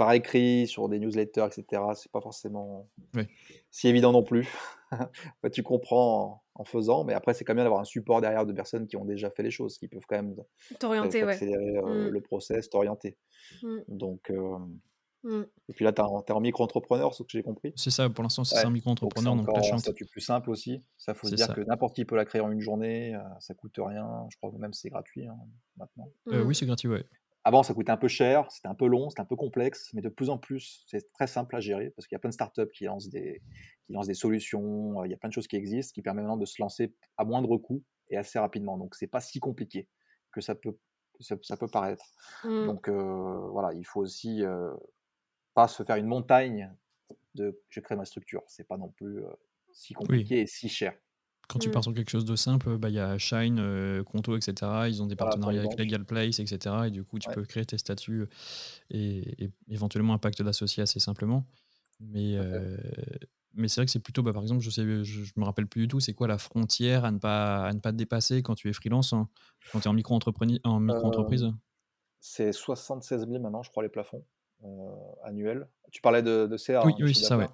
par 0.00 0.14
écrit, 0.14 0.66
sur 0.66 0.88
des 0.88 0.98
newsletters, 0.98 1.44
etc., 1.44 1.82
c'est 1.94 2.10
pas 2.10 2.22
forcément 2.22 2.88
si 3.70 3.86
évident 3.86 4.12
non 4.12 4.22
plus. 4.22 4.48
tu 5.52 5.62
comprends 5.62 6.42
en, 6.54 6.64
faisant, 6.64 7.04
mais 7.04 7.12
après, 7.12 7.34
c'est 7.34 7.44
quand 7.44 7.50
même 7.52 7.58
bien 7.58 7.64
d'avoir 7.64 7.82
un 7.82 7.84
support 7.84 8.22
derrière 8.22 8.46
de 8.46 8.54
personnes 8.54 8.86
qui 8.86 8.96
ont 8.96 9.04
déjà 9.04 9.30
fait 9.30 9.42
les 9.42 9.50
choses, 9.50 9.76
qui 9.76 9.88
peuvent 9.88 10.06
quand 10.08 10.16
même 10.16 10.36
t'orienter, 10.78 11.20
accélérer 11.20 11.76
euh, 11.76 12.08
mmh. 12.08 12.12
le 12.12 12.20
process, 12.22 12.70
t'orienter. 12.70 13.18
Mmh. 13.62 13.76
Donc, 13.88 14.32
mmh. 15.22 15.42
et 15.68 15.72
puis 15.74 15.84
là, 15.84 15.92
tu 15.92 16.00
es 16.00 16.32
en 16.32 16.40
micro-entrepreneur, 16.40 17.12
ce 17.12 17.22
que 17.22 17.28
j'ai 17.32 17.42
compris. 17.42 17.74
C'est 17.76 17.90
ça, 17.90 18.08
pour 18.08 18.22
l'instant, 18.22 18.44
c'est 18.44 18.64
un 18.64 18.70
micro-entrepreneur. 18.70 19.36
Donc, 19.36 19.50
c'est 19.62 19.70
un 19.70 19.78
statut 19.78 20.06
plus 20.06 20.22
simple 20.22 20.48
aussi. 20.48 20.82
Ça, 20.96 21.12
faut 21.12 21.26
se 21.26 21.34
dire 21.34 21.54
que 21.54 21.60
n'importe 21.60 21.94
qui 21.94 22.06
peut 22.06 22.16
la 22.16 22.24
créer 22.24 22.40
en 22.40 22.50
une 22.50 22.60
journée, 22.60 23.14
euh, 23.14 23.18
ça 23.38 23.52
coûte 23.52 23.76
rien. 23.76 24.08
Je 24.30 24.38
crois 24.38 24.50
que 24.50 24.56
même 24.56 24.72
c'est 24.72 24.88
gratuit 24.88 25.26
hein, 25.26 25.36
maintenant. 25.76 26.10
Euh, 26.28 26.42
oui, 26.42 26.54
c'est 26.54 26.64
gratuit, 26.64 26.88
ouais. 26.88 27.04
Avant, 27.42 27.62
ça 27.62 27.72
coûtait 27.72 27.90
un 27.90 27.96
peu 27.96 28.09
cher, 28.09 28.50
c'était 28.50 28.68
un 28.68 28.74
peu 28.74 28.87
long, 28.87 29.09
c'était 29.09 29.22
un 29.22 29.26
peu 29.26 29.37
complexe, 29.37 29.90
mais 29.94 30.03
de 30.03 30.11
plus 30.11 30.29
en 30.29 30.37
plus, 30.37 30.85
c'est 30.87 31.11
très 31.12 31.26
simple 31.26 31.57
à 31.57 31.61
gérer 31.61 31.90
parce 31.90 32.07
qu'il 32.07 32.14
y 32.14 32.16
a 32.16 32.18
plein 32.18 32.29
de 32.29 32.35
startups 32.35 32.70
qui 32.74 32.85
lancent 32.85 33.09
des, 33.09 33.40
qui 33.87 33.92
lancent 33.92 34.09
des 34.09 34.14
solutions, 34.14 35.00
euh, 35.00 35.07
il 35.07 35.11
y 35.11 35.14
a 35.14 35.16
plein 35.16 35.31
de 35.31 35.35
choses 35.35 35.48
qui 35.48 35.57
existent 35.57 35.94
qui 35.94 36.03
permettent 36.03 36.24
maintenant 36.24 36.37
de 36.37 36.44
se 36.44 36.61
lancer 36.61 36.94
à 37.16 37.24
moindre 37.24 37.57
coût 37.57 37.83
et 38.11 38.18
assez 38.18 38.38
rapidement. 38.38 38.76
Donc, 38.76 38.94
c'est 38.94 39.07
pas 39.07 39.20
si 39.20 39.40
compliqué 39.40 39.88
que 40.33 40.42
ça 40.42 40.55
peut, 40.55 40.76
ça, 41.20 41.57
peut 41.57 41.68
paraître. 41.68 42.05
Mmh. 42.44 42.66
Donc, 42.66 42.88
euh, 42.88 43.48
voilà, 43.50 43.72
il 43.72 43.87
faut 43.87 44.00
aussi 44.00 44.44
euh, 44.44 44.74
pas 45.55 45.66
se 45.66 45.83
faire 45.83 45.96
une 45.96 46.07
montagne 46.07 46.74
de 47.35 47.59
je 47.70 47.81
crée 47.81 47.96
ma 47.96 48.05
structure. 48.05 48.42
C'est 48.48 48.68
pas 48.68 48.76
non 48.76 48.88
plus 48.88 49.22
si 49.72 49.94
compliqué 49.94 50.40
et 50.40 50.46
si 50.46 50.68
cher. 50.68 50.94
Quand 51.50 51.58
tu 51.58 51.68
pars 51.68 51.80
mmh. 51.80 51.82
sur 51.82 51.94
quelque 51.94 52.10
chose 52.10 52.24
de 52.24 52.36
simple, 52.36 52.78
bah, 52.78 52.90
il 52.90 52.94
y 52.94 53.00
a 53.00 53.18
Shine, 53.18 53.58
euh, 53.58 54.04
Conto, 54.04 54.36
etc. 54.36 54.54
Ils 54.86 55.02
ont 55.02 55.06
des 55.06 55.16
partenariats 55.16 55.62
avec 55.62 55.76
Legal 55.76 56.04
Place, 56.04 56.38
etc. 56.38 56.76
Et 56.86 56.90
du 56.90 57.02
coup, 57.02 57.18
tu 57.18 57.28
peux 57.28 57.44
créer 57.44 57.66
tes 57.66 57.76
statuts 57.76 58.26
et, 58.90 59.50
éventuellement 59.68 60.14
un 60.14 60.18
pacte 60.18 60.42
d'associé 60.42 60.84
assez 60.84 61.00
simplement. 61.00 61.44
Mais, 61.98 62.36
euh, 62.36 62.76
mais 63.54 63.66
c'est 63.66 63.80
vrai 63.80 63.86
que 63.86 63.90
c'est 63.90 63.98
plutôt, 63.98 64.22
bah, 64.22 64.32
par 64.32 64.42
exemple, 64.42 64.60
je 64.60 64.80
ne 64.80 65.02
je, 65.02 65.32
me 65.36 65.44
rappelle 65.44 65.66
plus 65.66 65.82
du 65.82 65.88
tout, 65.88 65.98
c'est 65.98 66.14
quoi 66.14 66.28
la 66.28 66.38
frontière 66.38 67.04
à 67.04 67.10
ne 67.10 67.18
pas, 67.18 67.64
à 67.64 67.72
ne 67.72 67.80
pas 67.80 67.90
dépasser 67.90 68.42
quand 68.42 68.54
tu 68.54 68.68
es 68.68 68.72
freelance, 68.72 69.12
hein, 69.12 69.28
quand 69.72 69.80
tu 69.80 69.86
es 69.86 69.88
en 69.88 69.94
micro-entreprise 69.94 70.60
en 70.62 70.78
micro 70.78 71.10
-entreprise 71.10 71.52
C'est 72.20 72.52
76 72.52 73.26
000 73.26 73.42
maintenant, 73.42 73.64
je 73.64 73.70
crois, 73.70 73.82
les 73.82 73.88
plafonds. 73.88 74.24
Euh, 74.62 74.90
annuel. 75.24 75.66
Tu 75.90 76.02
parlais 76.02 76.22
de, 76.22 76.46
de 76.46 76.56
CA. 76.58 76.84
Oui, 76.84 76.92
hein, 76.92 77.04
oui 77.04 77.14
c'est 77.14 77.24
ça, 77.24 77.38
ouais. 77.38 77.46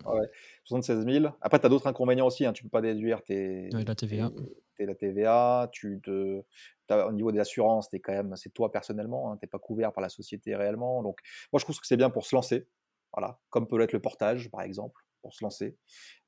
76 0.64 1.04
000. 1.04 1.26
Après, 1.40 1.60
tu 1.60 1.66
as 1.66 1.68
d'autres 1.68 1.86
inconvénients 1.86 2.26
aussi. 2.26 2.44
Hein. 2.44 2.52
Tu 2.52 2.64
peux 2.64 2.68
pas 2.68 2.80
déduire 2.80 3.22
tes, 3.22 3.70
la 3.70 3.94
TVA. 3.94 4.32
la 4.80 4.94
TVA. 4.94 5.68
Tu 5.70 6.00
te, 6.02 6.42
au 6.90 7.12
niveau 7.12 7.30
des 7.30 7.38
assurances, 7.38 7.92
es 7.94 8.00
quand 8.00 8.12
même, 8.12 8.34
c'est 8.36 8.52
toi 8.52 8.72
personnellement. 8.72 9.30
Hein, 9.30 9.36
tu 9.36 9.44
n'es 9.44 9.48
pas 9.48 9.60
couvert 9.60 9.92
par 9.92 10.02
la 10.02 10.08
société 10.08 10.56
réellement. 10.56 11.02
Donc, 11.04 11.20
moi, 11.52 11.60
je 11.60 11.64
trouve 11.64 11.78
que 11.78 11.86
c'est 11.86 11.96
bien 11.96 12.10
pour 12.10 12.26
se 12.26 12.34
lancer. 12.34 12.66
Voilà, 13.12 13.38
comme 13.50 13.68
peut 13.68 13.78
l'être 13.78 13.92
le 13.92 14.02
portage, 14.02 14.50
par 14.50 14.62
exemple, 14.62 15.00
pour 15.22 15.32
se 15.32 15.44
lancer. 15.44 15.76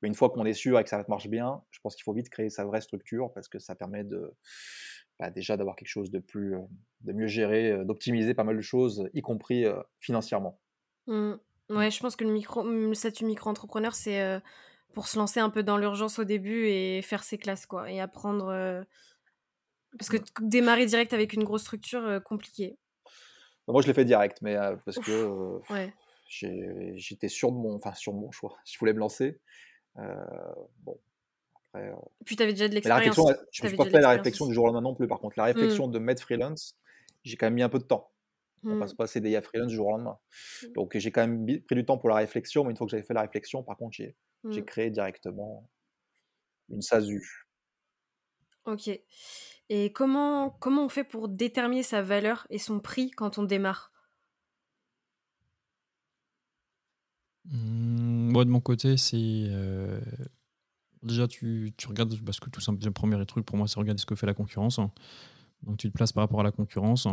Mais 0.01 0.09
une 0.09 0.15
fois 0.15 0.31
qu'on 0.31 0.45
est 0.45 0.55
sûr 0.55 0.79
et 0.79 0.85
que 0.85 0.91
ça 0.91 1.05
marche 1.09 1.29
bien, 1.29 1.61
je 1.73 1.81
pense 1.81 1.97
qu'il 1.97 2.05
faut 2.05 2.15
vite 2.15 2.31
créer 2.31 2.51
sa 2.51 2.65
vraie 2.65 2.81
structure 2.81 3.33
parce 3.35 3.49
que 3.49 3.59
ça 3.59 3.75
permet 3.75 4.05
de, 4.05 4.33
bah, 5.19 5.31
déjà 5.31 5.57
d'avoir 5.57 5.75
quelque 5.75 5.89
chose 5.89 6.13
de 6.13 6.21
plus, 6.21 6.55
de 7.01 7.13
mieux 7.13 7.27
géré, 7.27 7.85
d'optimiser 7.85 8.33
pas 8.33 8.45
mal 8.45 8.57
de 8.57 8.63
choses, 8.63 9.11
y 9.13 9.23
compris 9.23 9.67
financièrement. 9.99 10.61
Mmh. 11.09 11.35
Ouais, 11.71 11.91
je 11.91 12.01
pense 12.01 12.17
que 12.17 12.25
le, 12.25 12.31
micro, 12.31 12.63
le 12.63 12.95
statut 12.95 13.25
micro-entrepreneur, 13.25 13.95
c'est 13.95 14.23
euh, 14.23 14.39
pour 14.95 15.09
se 15.09 15.19
lancer 15.19 15.41
un 15.41 15.51
peu 15.51 15.63
dans 15.63 15.77
l'urgence 15.77 16.19
au 16.19 16.25
début 16.25 16.67
et 16.69 17.03
faire 17.03 17.25
ses 17.25 17.39
classes, 17.39 17.67
quoi. 17.67 17.91
Et 17.91 18.01
apprendre. 18.01 18.49
Euh, 18.49 18.83
parce 19.99 20.11
que 20.11 20.19
démarrer 20.41 20.87
direct 20.87 21.13
avec 21.13 21.33
une 21.33 21.45
grosse 21.45 21.63
structure, 21.63 22.05
euh, 22.05 22.21
compliqué. 22.21 22.79
Bah, 23.67 23.73
moi, 23.73 23.83
je 23.83 23.87
l'ai 23.87 23.95
fait 23.95 24.05
direct, 24.05 24.39
mais 24.43 24.57
parce 24.85 24.99
que 24.99 25.61
ouais. 25.73 25.93
j'étais 26.29 27.29
sûr 27.29 27.53
de 27.53 27.57
mon, 27.57 27.77
enfin, 27.77 27.95
sur 27.95 28.15
mon 28.15 28.31
choix. 28.31 28.57
Je 28.65 28.79
voulais 28.79 28.93
me 28.93 29.01
lancer. 29.01 29.41
bon. 29.97 30.99
Après, 31.75 31.93
Puis, 32.25 32.37
tu 32.37 32.43
avais 32.43 32.53
déjà 32.53 32.69
de 32.69 32.75
l'expérience. 32.75 33.17
Je 33.53 33.67
ne 33.67 33.77
pas 33.77 33.85
fait 33.85 34.01
la 34.01 34.11
réflexion 34.11 34.47
du 34.47 34.55
jour 34.55 34.65
au 34.65 34.67
lendemain 34.69 34.81
non 34.81 34.95
plus. 34.95 35.07
Par 35.07 35.21
contre, 35.21 35.39
la 35.39 35.45
mmh. 35.45 35.57
réflexion 35.57 35.89
de 35.89 35.99
mettre 35.99 36.23
freelance, 36.23 36.79
j'ai 37.25 37.37
quand 37.37 37.47
même 37.47 37.55
mis 37.55 37.63
un 37.63 37.69
peu 37.69 37.79
de 37.79 37.85
temps. 37.85 38.11
On 38.65 38.75
ne 38.75 38.81
passe 38.81 38.93
mmh. 38.93 38.97
pas 38.97 39.07
CDI 39.07 39.37
à 39.37 39.43
freelance 39.43 39.69
du 39.69 39.77
jour 39.77 39.89
au 39.89 39.91
lendemain. 39.93 40.19
Mmh. 40.63 40.73
Donc 40.75 40.97
j'ai 40.97 41.11
quand 41.11 41.27
même 41.27 41.45
pris 41.63 41.77
du 41.77 41.85
temps 41.85 41.99
pour 41.99 42.09
la 42.09 42.17
réflexion, 42.17 42.65
mais 42.65 42.71
une 42.71 42.77
fois 42.77 42.87
que 42.87 42.91
j'avais 42.91 43.03
fait 43.03 43.15
la 43.15 43.23
réflexion, 43.23 43.63
par 43.63 43.77
contre, 43.77 43.97
j'ai 43.97 44.17
mmh. 44.45 44.63
créé 44.63 44.91
directement 44.91 45.71
une 46.69 46.83
SASU. 46.83 47.47
Ok. 48.65 48.91
Et 49.71 49.93
comment, 49.93 50.51
comment 50.51 50.85
on 50.85 50.89
fait 50.89 51.05
pour 51.05 51.29
déterminer 51.29 51.83
sa 51.83 52.03
valeur 52.03 52.47
et 52.51 52.59
son 52.59 52.81
prix 52.81 53.11
quand 53.11 53.39
on 53.39 53.43
démarre? 53.43 53.93
Moi, 57.51 58.45
de 58.45 58.51
mon 58.51 58.61
côté, 58.61 58.97
c'est. 58.97 59.17
Euh, 59.17 60.01
déjà, 61.03 61.27
tu, 61.29 61.73
tu, 61.77 61.89
regardes, 61.89 62.15
parce 62.25 62.41
que 62.41 62.51
tout 62.51 62.61
simplement, 62.61 62.87
le 62.87 62.93
premier 62.93 63.27
truc 63.27 63.47
pour 63.47 63.57
moi, 63.57 63.67
c'est 63.67 63.81
regarder 63.81 64.01
ce 64.01 64.07
que 64.07 64.15
fait 64.15 64.27
la 64.27 64.35
concurrence. 64.35 64.81
Donc, 65.63 65.79
tu 65.79 65.89
te 65.89 65.93
places 65.93 66.13
par 66.13 66.25
rapport 66.25 66.41
à 66.41 66.45
la 66.45 66.53
concurrence. 66.53 67.09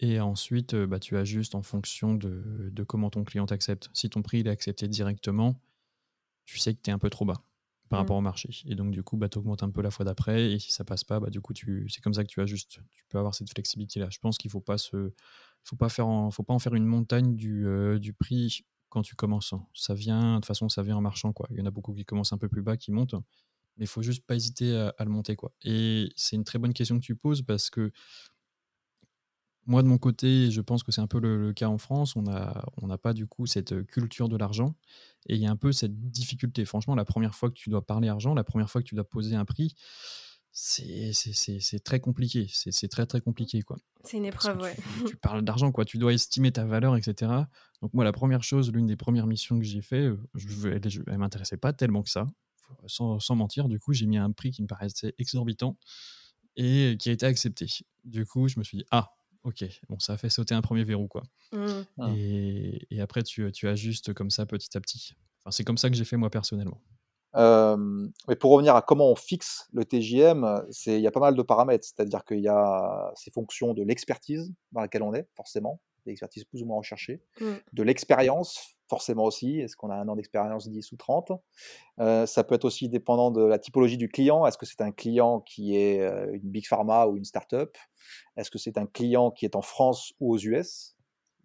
Et 0.00 0.20
ensuite, 0.20 0.74
bah, 0.74 0.98
tu 0.98 1.16
ajustes 1.16 1.54
en 1.54 1.62
fonction 1.62 2.14
de, 2.14 2.70
de 2.72 2.82
comment 2.82 3.10
ton 3.10 3.24
client 3.24 3.46
t'accepte. 3.46 3.90
Si 3.94 4.10
ton 4.10 4.22
prix 4.22 4.40
il 4.40 4.46
est 4.48 4.50
accepté 4.50 4.88
directement, 4.88 5.60
tu 6.44 6.58
sais 6.58 6.74
que 6.74 6.80
tu 6.82 6.90
es 6.90 6.92
un 6.92 6.98
peu 6.98 7.10
trop 7.10 7.24
bas 7.24 7.42
par 7.88 7.98
mmh. 7.98 8.02
rapport 8.02 8.16
au 8.16 8.20
marché. 8.20 8.50
Et 8.66 8.74
donc, 8.74 8.90
du 8.90 9.02
coup, 9.02 9.16
bah, 9.16 9.28
tu 9.28 9.38
augmentes 9.38 9.62
un 9.62 9.70
peu 9.70 9.82
la 9.82 9.90
fois 9.90 10.04
d'après. 10.04 10.52
Et 10.52 10.58
si 10.58 10.72
ça 10.72 10.84
passe 10.84 11.04
pas, 11.04 11.20
bah, 11.20 11.30
du 11.30 11.40
coup, 11.40 11.52
c'est 11.88 12.00
comme 12.00 12.14
ça 12.14 12.24
que 12.24 12.28
tu 12.28 12.40
ajustes. 12.40 12.80
Tu 12.90 13.04
peux 13.08 13.18
avoir 13.18 13.34
cette 13.34 13.50
flexibilité-là. 13.50 14.08
Je 14.10 14.18
pense 14.18 14.36
qu'il 14.36 14.50
faut 14.50 14.60
pas 14.60 14.78
se, 14.78 15.12
faut 15.62 15.76
pas 15.76 15.88
faire 15.88 16.08
en, 16.08 16.30
faut 16.30 16.42
pas 16.42 16.54
en 16.54 16.58
faire 16.58 16.74
une 16.74 16.86
montagne 16.86 17.36
du, 17.36 17.66
du 18.00 18.12
prix 18.12 18.64
quand 18.88 19.02
tu 19.02 19.14
commences. 19.14 19.54
Ça 19.74 19.94
vient, 19.94 20.34
de 20.34 20.36
toute 20.36 20.46
façon, 20.46 20.68
ça 20.68 20.82
vient 20.82 20.96
en 20.96 21.02
marchant. 21.02 21.32
Quoi. 21.32 21.46
Il 21.50 21.58
y 21.58 21.62
en 21.62 21.66
a 21.66 21.70
beaucoup 21.70 21.94
qui 21.94 22.04
commencent 22.04 22.32
un 22.32 22.38
peu 22.38 22.48
plus 22.48 22.62
bas, 22.62 22.76
qui 22.76 22.90
montent. 22.90 23.14
Mais 23.76 23.84
il 23.84 23.88
faut 23.88 24.02
juste 24.02 24.24
pas 24.24 24.34
hésiter 24.34 24.76
à, 24.76 24.94
à 24.98 25.04
le 25.04 25.10
monter. 25.10 25.36
Quoi. 25.36 25.52
Et 25.62 26.08
c'est 26.16 26.36
une 26.36 26.44
très 26.44 26.58
bonne 26.58 26.72
question 26.72 26.98
que 26.98 27.04
tu 27.04 27.16
poses 27.16 27.42
parce 27.42 27.70
que 27.70 27.92
moi, 29.66 29.82
de 29.82 29.88
mon 29.88 29.98
côté, 29.98 30.50
je 30.50 30.60
pense 30.60 30.82
que 30.82 30.92
c'est 30.92 31.00
un 31.00 31.06
peu 31.06 31.18
le, 31.18 31.52
cas 31.52 31.68
en 31.68 31.78
France. 31.78 32.16
On 32.16 32.22
n'a 32.22 32.64
on 32.80 32.88
pas 32.98 33.12
du 33.12 33.26
coup 33.26 33.46
cette 33.46 33.86
culture 33.86 34.28
de 34.28 34.36
l'argent. 34.36 34.74
Et 35.26 35.36
il 35.36 35.40
y 35.40 35.46
a 35.46 35.50
un 35.50 35.56
peu 35.56 35.72
cette 35.72 36.10
difficulté. 36.10 36.64
Franchement, 36.64 36.94
la 36.94 37.04
première 37.04 37.34
fois 37.34 37.48
que 37.48 37.54
tu 37.54 37.70
dois 37.70 37.84
parler 37.84 38.08
argent, 38.08 38.34
la 38.34 38.44
première 38.44 38.70
fois 38.70 38.82
que 38.82 38.86
tu 38.86 38.94
dois 38.94 39.08
poser 39.08 39.36
un 39.36 39.44
prix, 39.44 39.74
c'est 40.52 41.12
très 41.82 42.00
compliqué. 42.00 42.46
C'est 42.52 42.88
très 42.88 43.06
très 43.06 43.20
compliqué. 43.20 43.62
quoi. 43.62 43.76
C'est 44.04 44.18
une 44.18 44.26
épreuve, 44.26 44.60
ouais. 44.60 44.76
Tu, 45.08 45.16
parles 45.16 45.42
d'argent, 45.42 45.72
quoi. 45.72 45.84
Tu 45.84 45.98
dois 45.98 46.12
estimer 46.12 46.52
ta 46.52 46.64
valeur, 46.64 46.96
etc. 46.96 47.32
Donc 47.80 47.94
moi, 47.94 48.04
la 48.04 48.12
première 48.12 48.42
chose, 48.42 48.70
l'une 48.70 48.86
des 48.86 48.96
premières 48.96 49.26
missions 49.26 49.58
que 49.58 49.64
j'ai 49.64 49.82
fait, 49.82 50.10
je, 50.34 50.68
elle, 50.68 50.82
ne 51.12 51.16
m'intéressait 51.16 51.56
pas 51.56 51.72
tellement 51.72 52.02
que 52.02 52.10
ça. 52.10 52.26
Sans, 52.86 53.18
sans 53.18 53.34
mentir, 53.34 53.68
du 53.68 53.78
coup, 53.78 53.92
j'ai 53.92 54.06
mis 54.06 54.16
un 54.16 54.30
prix 54.32 54.50
qui 54.50 54.62
me 54.62 54.66
paraissait 54.66 55.14
exorbitant 55.18 55.78
et 56.56 56.96
qui 56.98 57.08
a 57.08 57.12
été 57.12 57.26
accepté. 57.26 57.66
Du 58.04 58.26
coup, 58.26 58.48
je 58.48 58.58
me 58.58 58.64
suis 58.64 58.78
dit, 58.78 58.84
ah, 58.90 59.10
ok, 59.44 59.64
bon, 59.88 59.98
ça 59.98 60.14
a 60.14 60.16
fait 60.16 60.28
sauter 60.28 60.54
un 60.54 60.62
premier 60.62 60.84
verrou, 60.84 61.06
quoi. 61.06 61.22
Mmh. 61.52 61.68
Ah. 62.00 62.10
Et, 62.16 62.86
et, 62.90 63.00
après, 63.00 63.22
tu, 63.22 63.50
tu, 63.52 63.68
ajustes 63.68 64.12
comme 64.12 64.30
ça 64.30 64.46
petit 64.46 64.76
à 64.76 64.80
petit. 64.80 65.14
Enfin, 65.40 65.50
c'est 65.50 65.64
comme 65.64 65.78
ça 65.78 65.90
que 65.90 65.96
j'ai 65.96 66.04
fait 66.04 66.16
moi 66.16 66.30
personnellement. 66.30 66.80
mais 67.34 68.36
pour 68.36 68.52
revenir 68.52 68.74
à 68.74 68.82
comment 68.82 69.10
on 69.10 69.16
fixe 69.16 69.68
le 69.72 69.84
TJM, 69.84 70.64
il 70.86 71.00
y 71.00 71.06
a 71.06 71.10
pas 71.10 71.20
mal 71.20 71.36
de 71.36 71.42
paramètres. 71.42 71.84
C'est-à-dire 71.84 72.24
qu'il 72.24 72.40
y 72.40 72.48
a 72.48 73.12
ces 73.14 73.30
fonctions 73.30 73.74
de 73.74 73.82
l'expertise 73.82 74.52
dans 74.72 74.80
laquelle 74.80 75.02
on 75.02 75.14
est, 75.14 75.28
forcément, 75.36 75.80
l'expertise 76.06 76.44
plus 76.44 76.62
ou 76.62 76.66
moins 76.66 76.78
recherchée, 76.78 77.22
mmh. 77.40 77.46
de 77.72 77.82
l'expérience, 77.82 78.76
forcément 78.88 79.24
aussi. 79.24 79.60
Est-ce 79.60 79.76
qu'on 79.76 79.90
a 79.90 79.96
un 79.96 80.08
an 80.08 80.16
d'expérience 80.16 80.68
10 80.68 80.92
ou 80.92 80.96
30 80.96 81.32
euh, 82.00 82.26
Ça 82.26 82.44
peut 82.44 82.54
être 82.54 82.64
aussi 82.64 82.88
dépendant 82.88 83.30
de 83.30 83.42
la 83.42 83.58
typologie 83.58 83.96
du 83.96 84.08
client. 84.08 84.46
Est-ce 84.46 84.58
que 84.58 84.66
c'est 84.66 84.80
un 84.80 84.92
client 84.92 85.40
qui 85.40 85.76
est 85.76 86.00
euh, 86.00 86.32
une 86.32 86.50
big 86.50 86.66
pharma 86.66 87.06
ou 87.06 87.16
une 87.16 87.24
start-up? 87.24 87.76
Est-ce 88.36 88.50
que 88.50 88.58
c'est 88.58 88.78
un 88.78 88.86
client 88.86 89.30
qui 89.30 89.44
est 89.44 89.56
en 89.56 89.62
France 89.62 90.12
ou 90.20 90.34
aux 90.34 90.38
US 90.38 90.96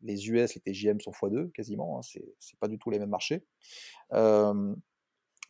Les 0.04 0.30
US, 0.30 0.56
les 0.56 0.62
TJM 0.62 1.00
sont 1.00 1.12
x2 1.12 1.52
quasiment. 1.52 2.00
Hein, 2.00 2.02
c'est, 2.04 2.60
pas 2.60 2.68
du 2.68 2.78
tout 2.78 2.90
les 2.90 3.00
mêmes 3.00 3.10
marchés. 3.10 3.46
Euh, 4.14 4.76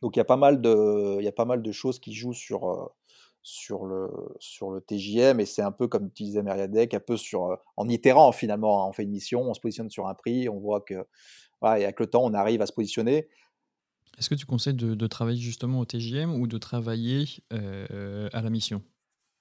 donc 0.01 0.15
il 0.15 0.19
y 0.19 0.21
a 0.21 0.25
pas 0.25 0.37
mal 0.37 0.61
de, 0.61 1.21
y 1.21 1.27
a 1.27 1.31
pas 1.31 1.45
mal 1.45 1.61
de 1.61 1.71
choses 1.71 1.99
qui 1.99 2.13
jouent 2.13 2.33
sur 2.33 2.93
sur 3.41 3.85
le, 3.85 4.09
sur 4.39 4.69
le 4.69 4.81
TJM 4.81 5.39
et 5.39 5.45
c'est 5.45 5.61
un 5.61 5.71
peu 5.71 5.87
comme 5.87 6.11
tu 6.11 6.25
Meriadec, 6.41 6.93
un 6.93 6.99
peu 6.99 7.17
sur, 7.17 7.57
en 7.77 7.87
itérant 7.87 8.31
finalement, 8.31 8.83
hein. 8.83 8.89
on 8.89 8.93
fait 8.93 9.03
une 9.03 9.11
mission, 9.11 9.41
on 9.41 9.53
se 9.53 9.59
positionne 9.59 9.89
sur 9.89 10.07
un 10.07 10.13
prix, 10.13 10.49
on 10.49 10.59
voit 10.59 10.81
que 10.81 11.05
voilà, 11.61 11.79
et 11.79 11.83
avec 11.83 11.99
le 11.99 12.07
temps 12.07 12.23
on 12.23 12.33
arrive 12.33 12.61
à 12.61 12.65
se 12.65 12.73
positionner. 12.73 13.27
Est-ce 14.17 14.29
que 14.29 14.35
tu 14.35 14.45
conseilles 14.45 14.73
de, 14.73 15.07
travailler 15.07 15.39
justement 15.39 15.79
au 15.79 15.85
TJM 15.85 16.33
ou 16.33 16.47
de 16.47 16.57
travailler 16.57 17.25
à 17.51 18.41
la 18.41 18.49
mission? 18.49 18.81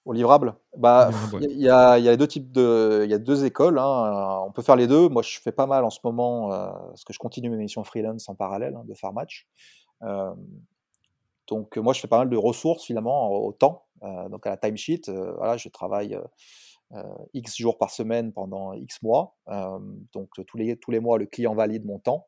Au 0.05 0.13
livrable? 0.13 0.55
Bah, 0.77 1.11
il 1.41 1.61
y, 1.61 1.69
a, 1.69 1.99
y, 1.99 2.09
a 2.09 2.17
deux 2.17 2.29
types 2.29 2.53
de, 2.53 3.05
y 3.09 3.13
a 3.13 3.19
deux 3.19 3.45
écoles. 3.45 3.79
Hein, 3.79 4.45
on 4.47 4.53
peut 4.53 4.63
faire 4.63 4.77
les 4.77 4.87
deux. 4.87 5.09
Moi, 5.09 5.23
je 5.23 5.41
fais 5.41 5.53
pas 5.53 5.67
mal 5.67 5.85
en 5.85 5.91
ce 5.91 5.99
moment 6.05 6.49
parce 6.49 7.05
que 7.05 7.13
je 7.13 7.19
continue 7.19 7.51
mes 7.51 7.57
missions 7.57 7.83
freelance 7.83 8.29
en 8.29 8.37
parallèle 8.37 8.77
hein, 8.77 8.85
de 8.87 8.95
Farmatch. 8.95 9.49
donc 11.49 11.77
moi, 11.77 11.93
je 11.93 12.01
fais 12.01 12.09
pas 12.09 12.19
mal 12.19 12.31
de 12.31 12.37
ressources 12.37 12.85
finalement 12.85 13.33
au 13.33 13.53
temps. 13.53 13.87
donc 14.31 14.47
à 14.47 14.51
la 14.51 14.57
timesheet, 14.57 15.11
voilà, 15.37 15.57
je 15.57 15.69
travaille 15.69 16.17
X 17.35 17.57
jours 17.57 17.79
par 17.79 17.91
semaine 17.91 18.33
pendant 18.33 18.73
X 18.73 19.03
mois. 19.03 19.37
donc 20.13 20.31
tous 20.47 20.57
les, 20.57 20.77
tous 20.77 20.91
les 20.91 21.01
mois, 21.01 21.19
le 21.19 21.27
client 21.27 21.55
valide 21.55 21.85
mon 21.85 21.99
temps. 21.99 22.27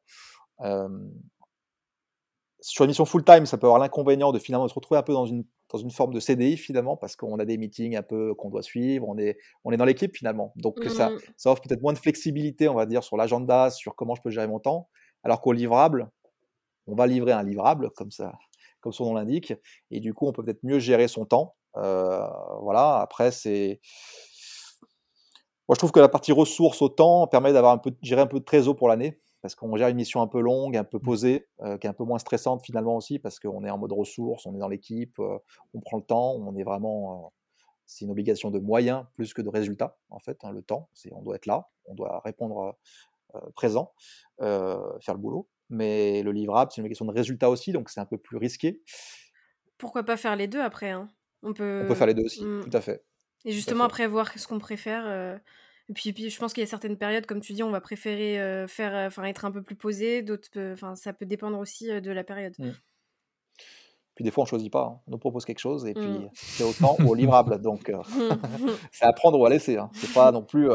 sur 2.61 2.85
une 2.85 2.89
mission 2.89 3.05
full-time, 3.05 3.47
ça 3.47 3.57
peut 3.57 3.67
avoir 3.67 3.81
l'inconvénient 3.81 4.33
de 4.33 4.39
finalement 4.39 4.69
se 4.69 4.75
retrouver 4.75 4.99
un 4.99 5.03
peu 5.03 5.15
dans 5.15 5.27
une, 5.27 5.45
dans 5.71 5.79
une 5.79 5.91
forme 5.91 6.13
de 6.13 6.21
CDI 6.21 6.57
finalement, 6.57 6.97
parce 6.97 7.17
qu'on 7.17 7.39
a 7.39 7.45
des 7.45 7.57
meetings 7.57 7.97
un 7.97 8.03
peu 8.03 8.35
qu'on 8.35 8.51
doit 8.51 8.63
suivre, 8.63 9.09
on 9.09 9.17
est, 9.19 9.39
on 9.65 9.73
est 9.73 9.77
dans 9.77 9.85
l'équipe 9.85 10.15
finalement. 10.15 10.53
Donc 10.57 10.83
ça, 10.85 11.11
mmh. 11.11 11.19
ça 11.37 11.51
offre 11.51 11.63
peut-être 11.63 11.83
moins 11.83 11.93
de 11.93 11.99
flexibilité, 11.99 12.69
on 12.69 12.75
va 12.75 12.87
dire, 12.87 13.03
sur 13.03 13.17
l'agenda, 13.17 13.71
sur 13.71 13.95
comment 13.95 14.15
je 14.15 14.23
peux 14.23 14.31
gérer 14.31 14.47
mon 14.47 14.61
temps, 14.61 14.89
alors 15.23 15.41
qu'au 15.41 15.53
livrable, 15.53 16.11
on 16.87 16.95
va 16.95 17.07
livrer 17.07 17.33
un 17.33 17.43
livrable, 17.43 17.91
comme 17.91 18.11
ça, 18.11 18.33
comme 18.81 18.93
son 18.93 19.05
nom 19.07 19.15
l'indique, 19.15 19.55
et 19.91 20.01
du 20.01 20.13
coup, 20.13 20.27
on 20.27 20.33
peut 20.33 20.45
peut-être 20.45 20.65
mieux 20.65 20.81
gérer 20.81 21.09
son 21.09 21.25
temps. 21.25 21.55
voilà, 21.75 23.01
après, 23.01 23.31
c'est 23.31 23.81
moi, 25.71 25.77
je 25.77 25.79
trouve 25.79 25.93
que 25.93 26.01
la 26.01 26.09
partie 26.09 26.33
ressources 26.33 26.83
au 26.83 26.89
temps 26.89 27.29
permet 27.29 27.53
d'avoir 27.53 27.73
un 27.73 27.79
peu, 27.79 27.93
gérer 28.03 28.21
un 28.21 28.27
peu 28.27 28.41
de 28.41 28.45
trésor 28.45 28.75
pour 28.75 28.89
l'année, 28.89 29.21
parce 29.41 29.55
qu'on 29.55 29.77
gère 29.77 29.87
une 29.87 29.95
mission 29.95 30.21
un 30.21 30.27
peu 30.27 30.41
longue, 30.41 30.77
un 30.77 30.83
peu 30.83 30.99
mmh. 30.99 31.03
posée, 31.03 31.47
euh, 31.61 31.79
qui 31.79 31.87
est 31.87 31.91
un 31.91 31.93
peu 31.93 32.03
moins 32.03 32.19
stressante 32.19 32.65
finalement 32.65 32.97
aussi, 32.97 33.21
parce 33.21 33.39
qu'on 33.39 33.63
est 33.63 33.71
en 33.71 33.79
mode 33.79 33.93
ressources, 33.93 34.47
on 34.47 34.57
est 34.57 34.59
dans 34.59 34.67
l'équipe, 34.67 35.17
euh, 35.21 35.39
on 35.73 35.81
prend 35.81 35.99
le 35.99 36.03
temps, 36.03 36.33
on 36.33 36.57
est 36.57 36.65
vraiment. 36.65 37.13
Euh, 37.15 37.29
c'est 37.87 38.05
une 38.05 38.11
obligation 38.11 38.51
de 38.51 38.59
moyens 38.59 39.05
plus 39.15 39.33
que 39.33 39.43
de 39.43 39.49
résultats, 39.49 39.97
en 40.09 40.19
fait. 40.19 40.39
Hein, 40.43 40.51
le 40.51 40.63
temps, 40.63 40.89
c'est 40.93 41.13
on 41.13 41.23
doit 41.23 41.37
être 41.37 41.47
là, 41.47 41.69
on 41.85 41.95
doit 41.95 42.21
répondre 42.25 42.77
présent, 43.55 43.93
faire 44.41 45.15
le 45.15 45.19
boulot. 45.19 45.49
Mais 45.69 46.25
le 46.25 46.33
livrable, 46.33 46.73
c'est 46.75 46.83
une 46.83 46.89
question 46.89 47.05
de 47.05 47.13
résultats 47.13 47.49
aussi, 47.49 47.71
donc 47.71 47.91
c'est 47.91 48.01
un 48.01 48.07
peu 48.07 48.19
plus 48.19 48.39
risqué. 48.39 48.83
Pourquoi 49.79 50.03
pas 50.03 50.17
faire 50.17 50.35
les 50.35 50.49
deux 50.49 50.61
après 50.61 50.91
hein 50.91 51.09
on, 51.45 51.53
peut... 51.53 51.83
on 51.85 51.89
peut 51.89 51.95
faire 51.95 52.09
les 52.09 52.15
deux 52.15 52.25
aussi, 52.25 52.45
mmh. 52.45 52.65
tout 52.65 52.77
à 52.77 52.81
fait. 52.81 53.05
Et 53.45 53.53
justement, 53.53 53.85
après, 53.85 54.07
voir 54.07 54.33
ce 54.37 54.47
qu'on 54.47 54.59
préfère. 54.59 55.05
Euh, 55.07 55.37
et 55.89 55.93
puis, 55.93 56.13
puis, 56.13 56.31
je 56.31 56.39
pense 56.39 56.53
qu'il 56.53 56.63
y 56.63 56.67
a 56.67 56.69
certaines 56.69 56.97
périodes, 56.97 57.27
comme 57.27 57.41
tu 57.41 57.53
dis, 57.53 57.63
on 57.63 57.71
va 57.71 57.81
préférer 57.81 58.41
euh, 58.41 58.67
faire, 58.67 58.95
euh, 58.95 59.07
enfin, 59.07 59.25
être 59.25 59.45
un 59.45 59.51
peu 59.51 59.63
plus 59.63 59.77
posé. 59.77 60.23
D'autres, 60.23 60.51
enfin, 60.73 60.95
ça 60.95 61.13
peut 61.13 61.27
dépendre 61.27 61.59
aussi 61.59 61.89
de 61.89 62.11
la 62.11 62.25
période. 62.25 62.55
Mmh. 62.59 62.71
Puis 64.15 64.25
des 64.25 64.31
fois, 64.31 64.43
on 64.43 64.47
choisit 64.47 64.71
pas. 64.71 64.83
Hein. 64.83 65.01
On 65.07 65.13
nous 65.13 65.19
propose 65.19 65.45
quelque 65.45 65.61
chose 65.61 65.87
et 65.87 65.95
puis 65.95 66.05
mmh. 66.05 66.31
c'est 66.35 66.65
au 66.65 66.73
temps 66.73 66.97
ou 67.01 67.09
au 67.09 67.15
livrable. 67.15 67.61
Donc, 67.63 67.91
c'est 68.93 69.05
à 69.05 69.13
prendre 69.13 69.39
ou 69.39 69.47
à 69.47 69.51
laisser. 69.51 69.79
Hein. 69.79 69.91
C'est 69.95 70.13
pas 70.13 70.31
non 70.31 70.43
plus 70.43 70.69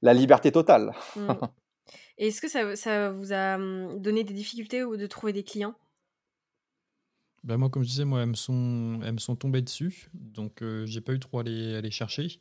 la 0.00 0.14
liberté 0.14 0.50
totale. 0.50 0.92
Mmh. 1.14 1.28
Et 2.18 2.28
est-ce 2.28 2.40
que 2.40 2.48
ça, 2.48 2.76
ça 2.76 3.10
vous 3.10 3.32
a 3.32 3.56
donné 3.96 4.24
des 4.24 4.34
difficultés 4.34 4.84
ou 4.84 4.96
de 4.96 5.06
trouver 5.06 5.32
des 5.32 5.44
clients? 5.44 5.74
Bah, 7.44 7.56
moi, 7.56 7.70
comme 7.70 7.82
je 7.82 7.88
disais, 7.88 8.04
moi, 8.04 8.22
elles 8.22 8.28
me 8.28 8.34
sont, 8.34 9.00
elles 9.04 9.14
me 9.14 9.18
sont 9.18 9.36
tombées 9.36 9.62
dessus, 9.62 10.08
donc 10.14 10.62
euh, 10.62 10.86
j'ai 10.86 11.00
pas 11.00 11.12
eu 11.12 11.18
trop 11.18 11.40
à 11.40 11.42
les, 11.42 11.74
à 11.74 11.80
les 11.80 11.90
chercher. 11.90 12.40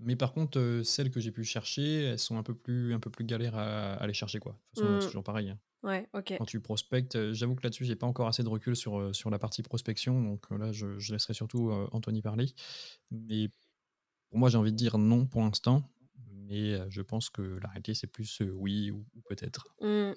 Mais 0.00 0.14
par 0.14 0.32
contre, 0.32 0.60
euh, 0.60 0.84
celles 0.84 1.10
que 1.10 1.18
j'ai 1.18 1.32
pu 1.32 1.42
chercher, 1.42 2.04
elles 2.04 2.18
sont 2.20 2.38
un 2.38 2.44
peu 2.44 2.54
plus, 2.54 2.94
un 2.94 3.00
peu 3.00 3.10
plus 3.10 3.24
galères 3.24 3.56
à, 3.56 3.94
à 3.94 4.06
les 4.06 4.14
chercher, 4.14 4.38
quoi. 4.38 4.52
De 4.52 4.58
toute 4.58 4.84
façon, 4.84 5.00
c'est 5.00 5.06
mmh. 5.06 5.08
toujours 5.08 5.24
pareil. 5.24 5.50
Hein. 5.50 5.58
Ouais, 5.82 6.08
ok. 6.12 6.34
Quand 6.38 6.44
tu 6.44 6.60
prospectes, 6.60 7.16
euh, 7.16 7.32
j'avoue 7.32 7.56
que 7.56 7.64
là-dessus, 7.64 7.84
j'ai 7.84 7.96
pas 7.96 8.06
encore 8.06 8.28
assez 8.28 8.44
de 8.44 8.48
recul 8.48 8.76
sur, 8.76 9.14
sur 9.14 9.30
la 9.30 9.38
partie 9.40 9.62
prospection, 9.62 10.22
donc 10.22 10.48
là, 10.50 10.70
je, 10.70 10.98
je 10.98 11.12
laisserai 11.12 11.34
surtout 11.34 11.72
Anthony 11.92 12.22
parler. 12.22 12.46
Mais 13.10 13.50
pour 14.28 14.38
moi, 14.38 14.50
j'ai 14.50 14.58
envie 14.58 14.72
de 14.72 14.76
dire 14.76 14.98
non 14.98 15.26
pour 15.26 15.40
l'instant, 15.42 15.90
mais 16.32 16.78
je 16.90 17.02
pense 17.02 17.28
que 17.30 17.42
la 17.42 17.68
réalité, 17.68 17.94
c'est 17.94 18.06
plus 18.06 18.42
oui 18.52 18.90
ou, 18.90 19.04
peut-être. 19.28 19.68
Mmh. 19.80 20.12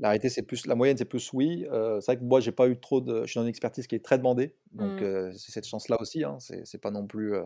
La 0.00 0.18
c'est 0.18 0.42
plus, 0.42 0.66
la 0.66 0.74
moyenne, 0.74 0.96
c'est 0.96 1.04
plus 1.04 1.32
oui. 1.32 1.66
c'est 1.70 2.06
vrai 2.06 2.18
que 2.18 2.24
moi, 2.24 2.40
j'ai 2.40 2.52
pas 2.52 2.68
eu 2.68 2.78
trop 2.78 3.00
de. 3.00 3.22
Je 3.22 3.26
suis 3.26 3.38
dans 3.38 3.42
une 3.42 3.48
expertise 3.48 3.86
qui 3.86 3.94
est 3.94 4.04
très 4.04 4.18
demandée, 4.18 4.56
donc 4.72 5.00
mmh. 5.00 5.32
c'est 5.36 5.52
cette 5.52 5.66
chance-là 5.66 6.00
aussi. 6.00 6.24
Hein, 6.24 6.38
c'est 6.40 6.80
pas 6.80 6.90
non 6.90 7.06
plus. 7.06 7.34
Il 7.36 7.42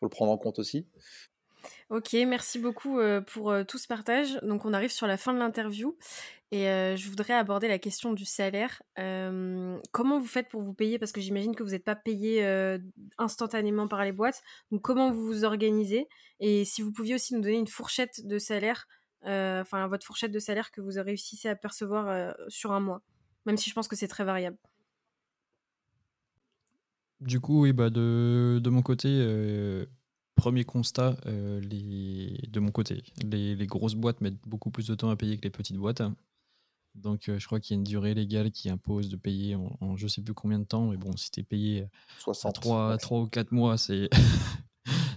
faut 0.00 0.06
le 0.06 0.08
prendre 0.08 0.32
en 0.32 0.38
compte 0.38 0.58
aussi. 0.58 0.86
Ok, 1.90 2.14
merci 2.26 2.58
beaucoup 2.58 2.98
pour 3.26 3.54
tout 3.68 3.78
ce 3.78 3.86
partage. 3.86 4.38
Donc, 4.42 4.64
on 4.64 4.72
arrive 4.72 4.90
sur 4.90 5.06
la 5.06 5.18
fin 5.18 5.34
de 5.34 5.38
l'interview 5.38 5.96
et 6.50 6.64
je 6.64 7.08
voudrais 7.08 7.34
aborder 7.34 7.68
la 7.68 7.78
question 7.78 8.14
du 8.14 8.24
salaire. 8.24 8.82
comment 8.96 10.18
vous 10.18 10.26
faites 10.26 10.48
pour 10.48 10.62
vous 10.62 10.74
payer? 10.74 10.98
Parce 10.98 11.12
que 11.12 11.20
j'imagine 11.20 11.54
que 11.54 11.62
vous 11.62 11.70
n'êtes 11.70 11.84
pas 11.84 11.96
payé 11.96 12.42
instantanément 13.18 13.86
par 13.86 14.02
les 14.04 14.12
boîtes. 14.12 14.42
Donc, 14.70 14.80
comment 14.80 15.10
vous 15.10 15.26
vous 15.26 15.44
organisez? 15.44 16.08
Et 16.40 16.64
si 16.64 16.82
vous 16.82 16.92
pouviez 16.92 17.14
aussi 17.14 17.34
nous 17.34 17.40
donner 17.40 17.58
une 17.58 17.68
fourchette 17.68 18.26
de 18.26 18.38
salaire 18.38 18.88
euh, 18.88 19.01
enfin 19.24 19.86
votre 19.88 20.06
fourchette 20.06 20.32
de 20.32 20.38
salaire 20.38 20.70
que 20.70 20.80
vous 20.80 20.92
réussissez 21.02 21.48
à 21.48 21.56
percevoir 21.56 22.08
euh, 22.08 22.32
sur 22.48 22.72
un 22.72 22.80
mois, 22.80 23.02
même 23.46 23.56
si 23.56 23.70
je 23.70 23.74
pense 23.74 23.88
que 23.88 23.96
c'est 23.96 24.08
très 24.08 24.24
variable. 24.24 24.56
Du 27.20 27.40
coup, 27.40 27.62
oui, 27.62 27.72
bah 27.72 27.88
de, 27.88 28.60
de 28.62 28.70
mon 28.70 28.82
côté, 28.82 29.08
euh, 29.10 29.86
premier 30.34 30.64
constat, 30.64 31.16
les, 31.26 32.40
de 32.48 32.60
mon 32.60 32.72
côté, 32.72 33.04
les, 33.22 33.54
les, 33.54 33.66
grosses 33.66 33.94
boîtes 33.94 34.20
mettent 34.20 34.42
beaucoup 34.44 34.70
plus 34.70 34.88
de 34.88 34.94
temps 34.96 35.10
à 35.10 35.14
payer 35.14 35.36
que 35.36 35.42
les 35.42 35.50
petites 35.50 35.76
boîtes. 35.76 36.02
Donc, 36.96 37.22
je 37.26 37.46
crois 37.46 37.60
qu'il 37.60 37.74
y 37.74 37.76
a 37.76 37.78
une 37.78 37.84
durée 37.84 38.12
légale 38.12 38.50
qui 38.50 38.68
impose 38.68 39.08
de 39.08 39.16
payer 39.16 39.54
en, 39.54 39.76
en 39.80 39.96
je 39.96 40.08
sais 40.08 40.20
plus 40.20 40.34
combien 40.34 40.58
de 40.58 40.64
temps. 40.64 40.88
Mais 40.88 40.96
bon, 40.96 41.16
si 41.16 41.30
tu 41.30 41.40
es 41.40 41.42
payé 41.44 41.86
60, 42.18 42.56
3, 42.56 42.98
3 42.98 43.20
ou 43.20 43.26
4 43.28 43.52
mois, 43.52 43.78
c'est 43.78 44.10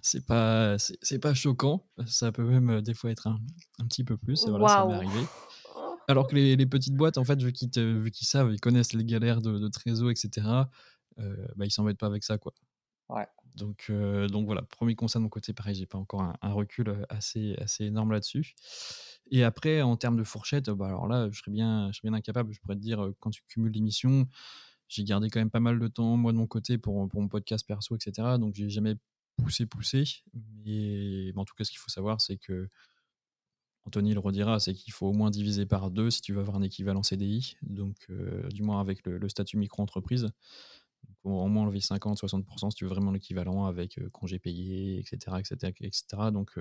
c'est 0.06 0.24
pas 0.24 0.78
c'est 0.78 1.18
pas 1.20 1.34
choquant. 1.34 1.84
Ça 2.06 2.32
peut 2.32 2.44
même 2.44 2.70
euh, 2.70 2.82
des 2.82 2.94
fois 2.94 3.10
être 3.10 3.26
un, 3.26 3.40
un 3.80 3.86
petit 3.88 4.04
peu 4.04 4.18
plus. 4.18 4.48
Voilà, 4.48 4.68
ça 4.68 4.86
m'est 4.86 4.94
arrivé. 4.94 5.20
Alors 6.08 6.28
que 6.28 6.36
les, 6.36 6.56
les, 6.56 6.68
petites 6.68 6.94
boîtes, 6.94 7.18
en 7.18 7.24
fait, 7.24 7.42
vu 7.42 7.52
qu'ils, 7.52 7.72
vu 7.74 8.12
qu'ils 8.12 8.28
savent, 8.28 8.54
ils 8.54 8.60
connaissent 8.60 8.94
les 8.94 9.04
galères 9.04 9.42
de, 9.42 9.58
de 9.58 9.68
trésor, 9.68 10.12
etc. 10.12 10.48
Euh, 11.18 11.48
bah, 11.56 11.66
ils 11.66 11.72
s'embêtent 11.72 11.98
pas 11.98 12.06
avec 12.06 12.24
ça, 12.24 12.38
quoi. 12.38 12.54
Ouais. 13.10 13.26
Donc, 13.56 13.88
euh, 13.90 14.28
donc 14.28 14.46
voilà, 14.46 14.62
premier 14.62 14.94
conseil 14.94 15.20
de 15.20 15.24
mon 15.24 15.30
côté, 15.30 15.54
pareil, 15.54 15.74
j'ai 15.74 15.88
pas 15.88 15.98
encore 15.98 16.22
un, 16.22 16.54
recul 16.54 16.90
euh, 16.90 17.04
assez, 17.10 17.56
assez 17.60 17.86
énorme 17.86 18.12
là-dessus. 18.12 18.54
Et 19.32 19.44
après, 19.44 19.82
en 19.82 19.98
termes 19.98 20.18
de 20.18 20.24
fourchette, 20.24 20.70
bah 20.70 20.86
alors 20.86 21.08
là, 21.08 21.28
je 21.32 21.40
serais 21.40 21.52
bien, 21.52 21.92
je 21.92 21.98
serais 21.98 22.10
bien 22.10 22.18
incapable. 22.18 22.54
Je 22.54 22.60
pourrais 22.60 22.76
te 22.76 22.82
dire, 22.82 23.10
quand 23.20 23.32
tu 23.32 23.42
cumules 23.48 23.72
l'émission, 23.72 24.28
j'ai 24.88 25.04
gardé 25.04 25.32
quand 25.32 25.40
même 25.40 25.50
pas 25.50 25.60
mal 25.60 25.80
de 25.80 25.88
temps, 25.88 26.18
moi, 26.18 26.32
de 26.32 26.38
mon 26.38 26.46
côté, 26.46 26.78
pour, 26.78 27.10
pour 27.10 27.22
mon 27.22 27.28
podcast 27.28 27.66
perso, 27.66 27.96
etc. 27.96 28.38
Donc, 28.38 28.54
j'ai 28.54 28.70
jamais 28.70 28.96
poussé, 29.38 29.66
poussé. 29.66 30.04
Mais, 30.66 31.32
en 31.36 31.46
tout 31.46 31.56
cas, 31.56 31.64
ce 31.64 31.72
qu'il 31.72 31.80
faut 31.80 31.90
savoir, 31.90 32.22
c'est 32.22 32.38
que 32.38 32.68
Anthony 33.86 34.14
le 34.14 34.20
redira, 34.20 34.60
c'est 34.60 34.74
qu'il 34.74 34.94
faut 34.94 35.08
au 35.08 35.14
moins 35.14 35.30
diviser 35.30 35.66
par 35.66 35.92
deux 35.92 36.10
si 36.10 36.22
tu 36.22 36.34
veux 36.34 36.40
avoir 36.40 36.58
un 36.58 36.64
équivalent 36.64 37.04
CDI, 37.04 37.56
donc 37.62 38.08
du 38.52 38.64
moins 38.64 38.82
avec 38.82 39.06
le, 39.06 39.30
statut 39.30 39.58
micro-entreprise. 39.58 40.28
Au 41.24 41.48
moins 41.48 41.64
enlever 41.64 41.80
50-60% 41.80 42.72
si 42.72 42.76
tu 42.76 42.86
veux 42.86 42.90
vraiment 42.90 43.12
l'équivalent 43.12 43.66
avec 43.66 44.00
congés 44.12 44.40
payés, 44.40 45.00
etc. 45.00 45.38
etc., 45.40 45.74
etc. 45.82 46.04
Donc 46.32 46.58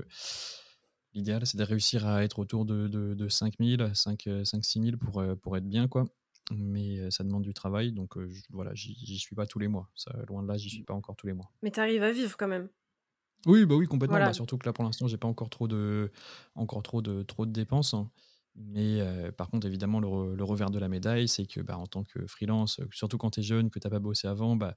l'idéal, 1.15 1.47
c'est 1.47 1.57
de 1.57 1.65
réussir 1.65 2.07
à 2.07 2.25
être 2.25 2.41
autour 2.41 2.67
de, 2.67 2.89
de, 2.89 3.15
de 3.15 3.29
5 3.29 3.55
000, 3.59 3.77
5-6 3.93 4.83
000 4.83 4.97
pour, 4.99 5.23
pour 5.41 5.57
être 5.57 5.67
bien. 5.67 5.89
quoi 5.89 6.05
mais 6.53 7.11
ça 7.11 7.25
demande 7.25 7.43
du 7.43 7.55
travail, 7.55 7.93
donc 7.93 8.17
voilà, 8.51 8.73
j'y 8.75 9.19
suis 9.19 9.35
pas 9.35 9.47
tous 9.47 9.59
les 9.59 9.69
mois. 9.69 9.89
Ça, 9.95 10.13
loin 10.29 10.43
de 10.43 10.49
là, 10.49 10.57
j'y 10.57 10.71
suis 10.71 10.85
pas 10.85 10.95
encore 10.95 11.17
tous 11.17 11.27
les 11.27 11.33
mois. 11.33 11.51
Mais 11.63 11.71
tu 11.71 11.81
arrives 11.81 12.03
à 12.03 12.13
vivre 12.13 12.37
quand 12.37 12.49
même. 12.49 12.69
Oui, 13.47 13.67
bah 13.67 13.75
oui, 13.75 13.87
complètement. 13.87 14.19
Bah, 14.19 14.33
surtout 14.33 14.59
que 14.59 14.67
là, 14.67 14.73
pour 14.73 14.85
l'instant, 14.85 15.07
j'ai 15.07 15.19
pas 15.19 15.29
encore 15.29 15.51
trop 15.51 15.69
de, 15.69 16.11
encore 16.55 16.83
trop 16.83 17.03
de, 17.03 17.23
trop 17.23 17.47
de 17.47 17.53
dépenses. 17.53 17.95
Hein. 17.95 18.11
Mais 18.57 19.03
par 19.37 19.49
contre, 19.49 19.67
évidemment, 19.67 20.01
le, 20.01 20.45
revers 20.45 20.71
de 20.71 20.79
la 20.79 20.89
médaille, 20.89 21.27
c'est 21.27 21.47
que 21.47 21.61
bah, 21.61 21.77
en 21.77 21.87
tant 21.87 22.05
que 22.05 22.25
freelance, 22.27 22.81
surtout 22.93 23.19
quand 23.19 23.31
tu 23.31 23.41
es 23.41 23.43
jeune, 23.43 23.69
que 23.69 23.79
tu 23.79 23.87
n'as 23.87 23.91
pas 23.91 23.99
bossé 23.99 24.29
avant, 24.29 24.55
bah, 24.55 24.77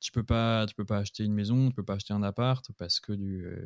tu 0.00 0.12
peux 0.12 0.22
pas, 0.22 0.66
tu 0.66 0.74
peux 0.74 0.84
pas 0.84 0.98
acheter 0.98 1.24
une 1.24 1.32
maison, 1.32 1.68
tu 1.68 1.74
peux 1.74 1.82
pas 1.82 1.94
acheter 1.94 2.12
un 2.12 2.22
appart 2.22 2.70
parce 2.76 3.00
que 3.00 3.12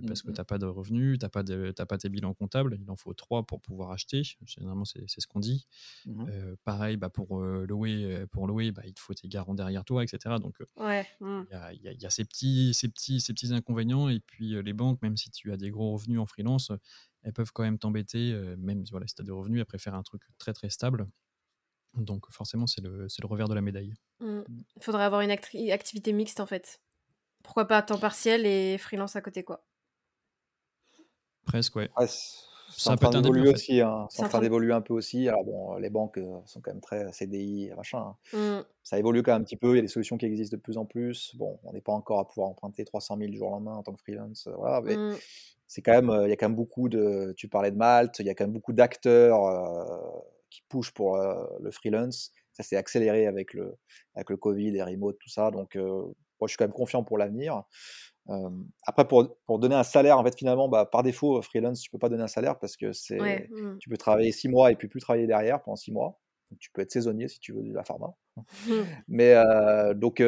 parce 0.07 0.23
que 0.23 0.31
mmh 0.31 0.44
pas 0.49 0.59
de 0.59 0.66
revenus, 0.66 1.18
t'as 1.18 1.29
pas 1.29 1.42
de, 1.42 1.73
pas 1.73 1.99
tes 1.99 2.09
bilans 2.09 2.33
comptables. 2.33 2.79
Il 2.81 2.88
en 2.90 2.97
faut 2.97 3.12
trois 3.12 3.44
pour 3.44 3.61
pouvoir 3.61 3.90
acheter. 3.90 4.23
Généralement, 4.44 4.85
c'est, 4.85 5.05
ce 5.09 5.27
qu'on 5.27 5.40
dit. 5.40 5.66
Mmh 6.07 6.25
pareil, 6.64 6.97
bah, 6.97 7.11
pour 7.11 7.40
louer, 7.40 8.25
pour 8.31 8.47
louer, 8.47 8.71
bah, 8.71 8.83
il 8.87 8.94
te 8.94 9.01
faut 9.01 9.14
tes 9.14 9.29
garants 9.29 9.55
derrière 9.55 9.85
toi, 9.85 10.05
etc. 10.05 10.37
Donc, 10.40 10.61
mmh. 10.61 11.44
il 11.51 11.83
y, 11.83 11.88
a, 11.88 11.92
y, 11.92 12.07
a, 12.07 12.11
ces 12.11 12.25
petits, 12.25 12.73
ces 12.75 12.88
petits, 12.88 13.21
ces 13.21 13.33
petits 13.33 13.53
inconvénients. 13.53 14.09
Et 14.09 14.21
puis 14.21 14.62
les 14.62 14.73
banques, 14.73 15.03
même 15.03 15.16
si 15.16 15.31
tu 15.31 15.53
as 15.53 15.57
des 15.57 15.71
gros 15.71 15.94
revenus 15.94 16.21
en 16.21 16.27
freelance 16.27 16.71
elles 17.29 17.35
peuvent 17.35 17.53
quand 17.53 17.62
même 17.62 17.79
t'embêter, 17.79 18.33
même 18.57 18.85
voilà, 18.91 19.07
si 19.07 19.14
tu 19.14 19.21
as 19.21 19.25
des 19.25 19.31
revenus, 19.31 19.61
après 19.61 19.77
faire 19.77 19.95
un 19.95 20.03
truc 20.03 20.23
très 20.38 20.55
très 20.55 20.71
stable. 20.71 21.07
Donc 21.95 22.25
forcément, 22.31 22.67
c'est 22.67 22.81
le, 22.81 23.03
le, 23.03 23.27
revers 23.27 23.49
de 23.49 23.55
la 23.55 23.61
médaille. 23.61 23.93
Mmh. 24.21 24.41
Il 24.77 24.83
faudrait 24.83 25.05
avoir 25.05 25.21
une 25.21 25.31
activité 25.31 26.14
mixte 26.14 26.41
en 26.41 26.47
fait. 26.47 26.81
Pourquoi 27.43 27.67
pas 27.67 27.83
temps 27.83 27.99
partiel 27.99 28.47
et 28.47 28.79
freelance 28.79 29.14
à 29.14 29.21
côté 29.21 29.45
quoi 29.45 29.62
Presque, 31.45 31.77
ouais. 31.77 31.91
c'est 32.71 32.88
en 32.88 32.97
train 32.97 33.11
d'évoluer 33.11 33.53
aussi. 33.53 33.83
Hein. 33.83 34.07
C'est 34.09 34.25
en 34.25 34.29
train 34.31 34.41
d'évoluer 34.41 34.73
un 34.73 34.81
peu 34.81 34.95
aussi. 34.95 35.29
Alors 35.29 35.45
bon, 35.45 35.77
les 35.77 35.91
banques 35.91 36.19
sont 36.47 36.62
quand 36.62 36.71
même 36.71 36.81
très 36.81 37.12
CDI, 37.12 37.73
machin. 37.77 38.14
Hein. 38.33 38.38
Mmh. 38.38 38.64
Ça 38.83 38.99
évolue 38.99 39.23
quand 39.23 39.33
même 39.33 39.43
un 39.43 39.45
petit 39.45 39.57
peu. 39.57 39.73
Il 39.73 39.77
y 39.77 39.81
a 39.81 39.83
des 39.83 39.88
solutions 39.88 40.17
qui 40.17 40.25
existent 40.25 40.57
de 40.57 40.62
plus 40.62 40.79
en 40.79 40.87
plus. 40.87 41.37
Bon, 41.37 41.61
on 41.64 41.75
n'est 41.75 41.83
pas 41.83 41.93
encore 41.93 42.21
à 42.21 42.27
pouvoir 42.27 42.49
emprunter 42.49 42.87
300 42.87 43.19
000 43.19 43.31
du 43.31 43.37
jour 43.37 43.49
au 43.49 43.51
lendemain 43.51 43.75
en 43.75 43.83
tant 43.83 43.93
que 43.93 44.01
freelance. 44.01 44.49
Voilà, 44.57 44.81
mais 44.81 44.97
mmh 44.97 45.17
c'est 45.69 45.83
quand 45.83 45.93
même, 45.93 46.11
il 46.25 46.31
y 46.31 46.33
a 46.33 46.37
quand 46.37 46.49
même 46.49 46.57
beaucoup 46.57 46.89
de, 46.89 47.35
tu 47.37 47.47
parlais 47.47 47.71
de 47.71 47.77
Malte, 47.77 48.19
il 48.21 48.27
y 48.27 48.31
a 48.31 48.35
quand 48.35 48.45
même 48.45 48.55
beaucoup 48.55 48.73
d'acteurs 48.73 49.39
qui 50.51 50.63
poussent 50.69 50.91
pour 50.91 51.19
le 51.19 51.71
freelance. 51.71 52.33
Ça 52.55 52.63
s'est 52.63 52.77
accéléré 52.77 53.27
avec 53.27 53.53
le, 53.53 53.77
avec 54.15 54.31
le 54.31 54.39
Covid 54.39 54.75
et 54.75 54.83
remote, 54.83 55.19
tout 55.21 55.29
ça. 55.29 55.51
Donc, 55.51 55.77
moi, 55.77 56.47
je 56.47 56.49
suis 56.49 56.57
quand 56.57 56.65
même 56.65 56.73
confiant 56.73 57.05
pour 57.05 57.19
l'avenir. 57.19 57.63
après, 58.87 59.07
pour, 59.07 59.37
pour, 59.45 59.59
donner 59.59 59.75
un 59.75 59.85
salaire, 59.85 60.19
en 60.19 60.25
fait, 60.25 60.37
finalement, 60.37 60.69
bah, 60.69 60.87
par 60.87 61.03
défaut, 61.03 61.41
freelance, 61.43 61.83
tu 61.83 61.91
peux 61.91 61.99
pas 61.99 62.09
donner 62.09 62.23
un 62.23 62.29
salaire 62.29 62.59
parce 62.59 62.77
que 62.77 62.93
c'est, 62.93 63.49
mmh. 63.51 63.77
tu 63.79 63.91
peux 63.91 63.99
travailler 63.99 64.33
six 64.33 64.49
mois 64.49 64.73
et 64.73 64.77
puis 64.77 64.89
plus 64.89 65.01
travailler 65.01 65.27
derrière 65.27 65.63
pendant 65.63 65.77
six 65.77 65.93
mois. 65.93 66.19
Donc, 66.51 66.59
tu 66.61 66.71
peux 66.71 66.81
être 66.81 66.91
saisonnier 66.91 67.29
si 67.29 67.41
tu 67.41 67.53
veux 67.53 67.63
de 67.63 67.75
la 67.75 67.85
pharma. 67.85 68.15
Mais 69.09 69.35
donc, 69.95 70.23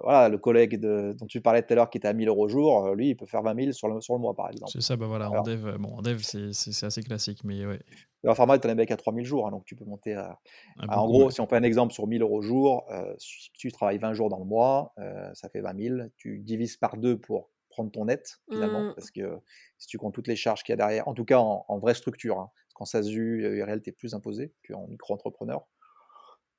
voilà, 0.00 0.28
le 0.28 0.38
collègue 0.38 0.78
dont 0.80 1.26
tu 1.26 1.40
parlais 1.40 1.62
tout 1.62 1.72
à 1.72 1.76
l'heure 1.76 1.90
qui 1.90 1.98
était 1.98 2.08
à 2.08 2.12
1000 2.12 2.28
euros 2.28 2.44
au 2.44 2.48
jour, 2.48 2.86
euh, 2.86 2.94
lui, 2.94 3.10
il 3.10 3.16
peut 3.16 3.26
faire 3.26 3.42
20 3.42 3.54
000 3.54 3.72
sur 3.72 3.88
le, 3.88 4.00
sur 4.00 4.14
le 4.14 4.20
mois, 4.20 4.34
par 4.34 4.50
exemple. 4.50 4.70
C'est 4.72 4.80
ça, 4.80 4.96
bah 4.96 5.06
voilà, 5.06 5.30
en 5.30 5.42
dev, 5.42 5.66
euh, 5.66 5.78
bon, 5.78 5.96
en 5.96 6.02
dev 6.02 6.20
c'est 6.22 6.84
assez 6.84 7.02
classique, 7.02 7.44
mais 7.44 7.64
ouais. 7.66 7.80
En 8.26 8.34
format, 8.34 8.58
tu 8.58 8.66
as 8.68 8.70
un 8.70 8.74
mec 8.74 8.90
à 8.90 8.96
3000 8.96 9.24
jours, 9.24 9.46
hein, 9.46 9.50
donc 9.50 9.64
tu 9.64 9.76
peux 9.76 9.84
monter 9.84 10.14
à. 10.14 10.38
Ah, 10.78 11.00
en 11.00 11.06
gros, 11.06 11.30
si 11.30 11.40
on 11.40 11.46
fait 11.46 11.56
un 11.56 11.62
exemple 11.62 11.92
sur 11.92 12.06
1000 12.06 12.22
euros 12.22 12.38
au 12.38 12.42
jour, 12.42 12.84
euh, 12.90 13.14
si 13.18 13.50
tu 13.52 13.70
travailles 13.70 13.98
20 13.98 14.14
jours 14.14 14.30
dans 14.30 14.38
le 14.38 14.44
mois, 14.44 14.94
ça 15.34 15.48
fait 15.48 15.60
20 15.60 15.82
000. 15.82 15.96
Tu 16.16 16.38
divises 16.40 16.76
par 16.76 16.96
deux 16.96 17.18
pour 17.18 17.50
prendre 17.68 17.90
ton 17.90 18.04
net, 18.04 18.40
finalement, 18.50 18.82
mmh. 18.82 18.94
parce 18.94 19.10
que 19.10 19.38
si 19.78 19.88
tu 19.88 19.98
comptes 19.98 20.14
toutes 20.14 20.28
les 20.28 20.36
charges 20.36 20.62
qu'il 20.62 20.72
y 20.72 20.74
a 20.74 20.76
derrière, 20.76 21.08
en 21.08 21.14
tout 21.14 21.24
cas 21.24 21.38
en, 21.38 21.78
vraie 21.78 21.94
structure, 21.94 22.38
hein, 22.38 22.50
parce 22.68 22.74
qu'en 22.74 22.84
SASU, 22.84 23.42
URL, 23.42 23.82
tu 23.82 23.90
es 23.90 23.92
plus 23.92 24.14
imposé 24.14 24.52
qu'en 24.66 24.86
micro-entrepreneur. 24.86 25.66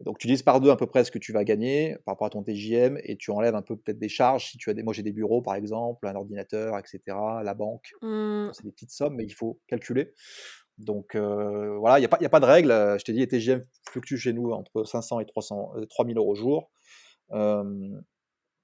Donc 0.05 0.19
tu 0.19 0.27
divises 0.27 0.43
par 0.43 0.61
deux 0.61 0.69
à 0.69 0.75
peu 0.75 0.85
près 0.85 1.03
ce 1.03 1.09
que 1.09 1.17
tu 1.17 1.33
vas 1.33 1.43
gagner 1.43 1.97
par 2.05 2.13
rapport 2.13 2.27
à 2.27 2.29
ton 2.29 2.43
TJM 2.43 2.99
et 3.03 3.17
tu 3.17 3.31
enlèves 3.31 3.55
un 3.55 3.63
peu 3.63 3.75
peut-être 3.75 3.97
des 3.97 4.07
charges. 4.07 4.51
Si 4.51 4.57
tu 4.57 4.69
as 4.69 4.75
des, 4.75 4.83
moi 4.83 4.93
j'ai 4.93 5.01
des 5.01 5.11
bureaux 5.11 5.41
par 5.41 5.55
exemple, 5.55 6.07
un 6.07 6.15
ordinateur, 6.15 6.77
etc. 6.77 6.99
La 7.43 7.53
banque, 7.55 7.91
mmh. 8.03 8.49
c'est 8.53 8.63
des 8.63 8.71
petites 8.71 8.91
sommes, 8.91 9.15
mais 9.15 9.25
il 9.25 9.33
faut 9.33 9.59
calculer. 9.67 10.13
Donc 10.77 11.15
euh, 11.15 11.75
voilà, 11.77 11.97
il 11.97 12.01
n'y 12.01 12.05
a, 12.05 12.09
pas, 12.09 12.19
a 12.23 12.29
pas 12.29 12.39
de 12.39 12.45
règle. 12.45 12.69
Je 12.69 13.03
t'ai 13.03 13.13
dit, 13.13 13.19
les 13.19 13.27
TJM 13.27 13.65
fluctuent 13.89 14.17
chez 14.17 14.33
nous 14.33 14.51
entre 14.51 14.83
500 14.83 15.21
et 15.21 15.25
300, 15.25 15.73
3000 15.89 16.15
euh, 16.15 16.21
euros 16.21 16.31
au 16.31 16.35
jour. 16.35 16.71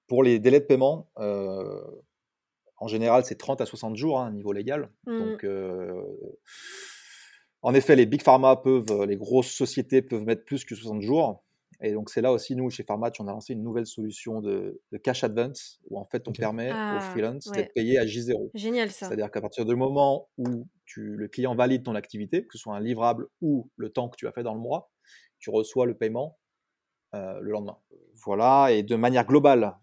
pour 0.07 0.23
les 0.23 0.37
délais 0.37 0.59
de 0.59 0.65
paiement, 0.65 1.09
euh, 1.17 1.81
en 2.77 2.87
général, 2.87 3.25
c'est 3.25 3.35
30 3.35 3.61
à 3.61 3.65
60 3.65 3.95
jours, 3.95 4.19
hein, 4.19 4.31
niveau 4.31 4.51
légal. 4.51 4.91
Mmh. 5.07 5.19
Donc 5.19 5.45
en 7.61 7.73
effet, 7.73 7.95
les 7.95 8.05
big 8.05 8.21
pharma 8.21 8.55
peuvent, 8.55 8.91
euh, 8.91 9.05
les 9.05 9.17
grosses 9.17 9.51
sociétés 9.51 10.01
peuvent 10.01 10.23
mettre 10.23 10.45
plus 10.45 10.65
que 10.65 10.75
60 10.75 11.01
jours. 11.01 11.43
Et 11.83 11.93
donc, 11.93 12.11
c'est 12.11 12.21
là 12.21 12.31
aussi, 12.31 12.55
nous, 12.55 12.69
chez 12.69 12.83
Pharmatch, 12.83 13.19
on 13.19 13.27
a 13.27 13.31
lancé 13.31 13.53
une 13.53 13.63
nouvelle 13.63 13.87
solution 13.87 14.39
de, 14.39 14.79
cash 15.03 15.23
advance 15.23 15.79
où 15.89 15.97
en 15.97 16.05
fait, 16.05 16.27
on 16.27 16.31
permet 16.31 16.69
aux 16.69 16.75
ah, 16.75 16.99
freelance 17.11 17.49
d'être 17.49 17.73
payé 17.73 17.97
à 17.97 18.05
J0. 18.05 18.51
Génial 18.53 18.91
ça. 18.91 19.07
C'est-à-dire 19.07 19.31
qu'à 19.31 19.41
partir 19.41 19.65
du 19.65 19.75
moment 19.75 20.29
où 20.37 20.67
tu, 20.85 21.15
le 21.15 21.27
client 21.27 21.55
valide 21.55 21.83
ton 21.83 21.95
activité, 21.95 22.45
que 22.45 22.53
ce 22.53 22.59
soit 22.59 22.75
un 22.75 22.79
livrable 22.79 23.27
ou 23.41 23.67
le 23.77 23.89
temps 23.89 24.09
que 24.09 24.15
tu 24.15 24.27
as 24.27 24.31
fait 24.31 24.43
dans 24.43 24.53
le 24.53 24.59
mois, 24.59 24.91
tu 25.39 25.49
reçois 25.49 25.87
le 25.87 25.95
paiement 25.95 26.37
euh, 27.15 27.39
le 27.41 27.51
lendemain. 27.51 27.77
Voilà, 28.23 28.71
et 28.71 28.83
de 28.83 28.95
manière 28.95 29.25
globale, 29.25 29.75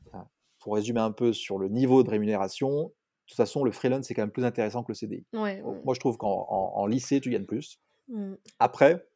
pour 0.61 0.75
résumer 0.75 1.01
un 1.01 1.13
peu 1.13 1.33
sur 1.33 1.59
le 1.59 1.69
niveau 1.69 2.05
de 2.05 2.11
rémunération, 2.11 2.93
toute 3.29 3.37
façon, 3.37 3.63
le 3.63 3.73
freelance, 3.73 4.07
c'est 4.07 4.15
quand 4.15 4.23
même 4.23 4.31
plus 4.31 4.45
intéressant 4.45 4.83
que 4.83 4.91
le 4.91 4.95
CDI. 4.95 5.27
Moi, 5.33 5.95
je 5.95 6.01
trouve 6.01 6.17
qu'en 6.17 6.87
lycée, 6.87 7.21
tu 7.21 7.31
gagnes 7.31 7.47
plus. 7.47 7.79
Mmh. 8.09 8.35
Après, 8.59 9.07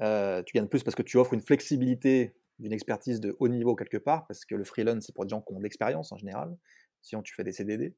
euh, 0.00 0.42
tu 0.42 0.52
gagnes 0.54 0.68
plus 0.68 0.82
parce 0.82 0.94
que 0.94 1.02
tu 1.02 1.16
offres 1.16 1.34
une 1.34 1.40
flexibilité 1.40 2.36
d'une 2.58 2.72
expertise 2.72 3.20
de 3.20 3.36
haut 3.40 3.48
niveau 3.48 3.74
quelque 3.74 3.96
part, 3.96 4.26
parce 4.26 4.44
que 4.44 4.54
le 4.54 4.64
freelance, 4.64 5.04
c'est 5.06 5.14
pour 5.14 5.24
des 5.24 5.30
gens 5.30 5.40
qui 5.40 5.52
ont 5.52 5.58
de 5.58 5.62
l'expérience 5.62 6.12
en 6.12 6.16
général. 6.16 6.56
Sinon, 7.02 7.22
tu 7.22 7.34
fais 7.34 7.44
des 7.44 7.52
CDD. 7.52 7.96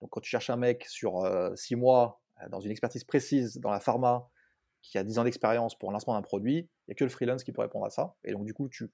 Donc, 0.00 0.10
quand 0.10 0.20
tu 0.20 0.30
cherches 0.30 0.50
un 0.50 0.56
mec 0.56 0.84
sur 0.86 1.22
6 1.54 1.74
euh, 1.74 1.76
mois, 1.76 2.20
euh, 2.42 2.48
dans 2.48 2.60
une 2.60 2.70
expertise 2.70 3.04
précise, 3.04 3.58
dans 3.58 3.70
la 3.70 3.80
pharma, 3.80 4.28
qui 4.82 4.98
a 4.98 5.04
10 5.04 5.18
ans 5.18 5.24
d'expérience 5.24 5.78
pour 5.78 5.90
le 5.90 5.94
lancement 5.94 6.14
d'un 6.14 6.22
produit, 6.22 6.56
il 6.58 6.88
n'y 6.88 6.92
a 6.92 6.94
que 6.94 7.04
le 7.04 7.10
freelance 7.10 7.44
qui 7.44 7.52
peut 7.52 7.62
répondre 7.62 7.86
à 7.86 7.90
ça. 7.90 8.16
Et 8.24 8.32
donc, 8.32 8.44
du 8.44 8.54
coup, 8.54 8.68
tu 8.68 8.90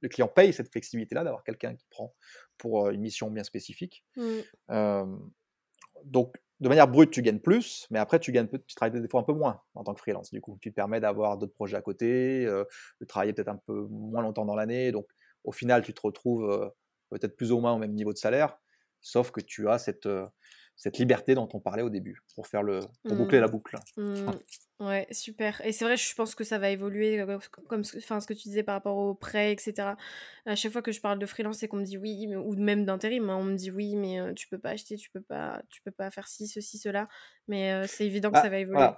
le 0.00 0.08
client 0.08 0.28
paye 0.28 0.52
cette 0.52 0.70
flexibilité-là 0.70 1.24
d'avoir 1.24 1.44
quelqu'un 1.44 1.74
qui 1.74 1.86
prend 1.90 2.14
pour 2.58 2.90
une 2.90 3.00
mission 3.00 3.30
bien 3.30 3.44
spécifique. 3.44 4.04
Mmh. 4.16 5.18
donc, 6.04 6.36
de 6.60 6.68
manière 6.68 6.88
brute, 6.88 7.10
tu 7.10 7.22
gagnes 7.22 7.40
plus, 7.40 7.86
mais 7.90 7.98
après, 7.98 8.18
tu 8.18 8.32
gagnes, 8.32 8.46
tu 8.48 8.74
travailles 8.74 9.00
des 9.00 9.08
fois 9.08 9.20
un 9.20 9.24
peu 9.24 9.32
moins 9.32 9.62
en 9.74 9.82
tant 9.82 9.94
que 9.94 10.00
freelance. 10.00 10.30
Du 10.30 10.42
coup, 10.42 10.58
tu 10.60 10.70
te 10.70 10.74
permets 10.74 11.00
d'avoir 11.00 11.38
d'autres 11.38 11.54
projets 11.54 11.78
à 11.78 11.80
côté, 11.80 12.44
de 12.44 13.06
travailler 13.06 13.32
peut-être 13.32 13.48
un 13.48 13.56
peu 13.56 13.86
moins 13.88 14.20
longtemps 14.20 14.44
dans 14.44 14.54
l'année. 14.54 14.92
Donc, 14.92 15.06
au 15.44 15.52
final, 15.52 15.82
tu 15.82 15.94
te 15.94 16.00
retrouves 16.02 16.70
peut-être 17.08 17.36
plus 17.36 17.50
ou 17.52 17.60
moins 17.60 17.72
au 17.72 17.78
même 17.78 17.94
niveau 17.94 18.12
de 18.12 18.18
salaire, 18.18 18.58
sauf 19.00 19.30
que 19.30 19.40
tu 19.40 19.68
as 19.68 19.78
cette, 19.78 20.08
cette 20.76 20.98
liberté 20.98 21.34
dont 21.34 21.48
on 21.52 21.60
parlait 21.60 21.82
au 21.82 21.90
début, 21.90 22.22
pour 22.34 22.46
faire 22.46 22.62
le, 22.62 22.80
pour 23.04 23.16
boucler 23.16 23.38
mmh. 23.38 23.42
la 23.42 23.48
boucle. 23.48 23.76
Mmh. 23.96 24.30
Ouais, 24.80 25.06
super. 25.10 25.60
Et 25.66 25.72
c'est 25.72 25.84
vrai, 25.84 25.98
je 25.98 26.14
pense 26.14 26.34
que 26.34 26.42
ça 26.42 26.58
va 26.58 26.70
évoluer, 26.70 27.20
euh, 27.20 27.38
comme 27.68 27.82
enfin, 27.98 28.18
ce 28.18 28.26
que 28.26 28.32
tu 28.32 28.48
disais 28.48 28.62
par 28.62 28.76
rapport 28.76 28.96
aux 28.96 29.14
prêts, 29.14 29.52
etc. 29.52 29.94
À 30.46 30.56
chaque 30.56 30.72
fois 30.72 30.80
que 30.80 30.90
je 30.90 31.02
parle 31.02 31.18
de 31.18 31.26
freelance 31.26 31.62
et 31.62 31.68
qu'on 31.68 31.76
me 31.76 31.84
dit 31.84 31.98
oui, 31.98 32.34
ou 32.34 32.54
même 32.56 32.86
d'intérim, 32.86 33.28
hein, 33.28 33.36
on 33.36 33.44
me 33.44 33.56
dit 33.56 33.70
oui, 33.70 33.94
mais 33.94 34.18
euh, 34.18 34.32
tu 34.32 34.48
peux 34.48 34.58
pas 34.58 34.70
acheter, 34.70 34.96
tu 34.96 35.10
peux 35.10 35.20
pas, 35.20 35.60
tu 35.68 35.82
peux 35.82 35.90
pas 35.90 36.10
faire 36.10 36.26
ci, 36.28 36.48
ceci, 36.48 36.78
cela. 36.78 37.08
Mais 37.46 37.72
euh, 37.72 37.86
c'est 37.86 38.06
évident 38.06 38.30
que 38.30 38.34
bah, 38.34 38.42
ça 38.42 38.48
va 38.48 38.56
évoluer. 38.58 38.88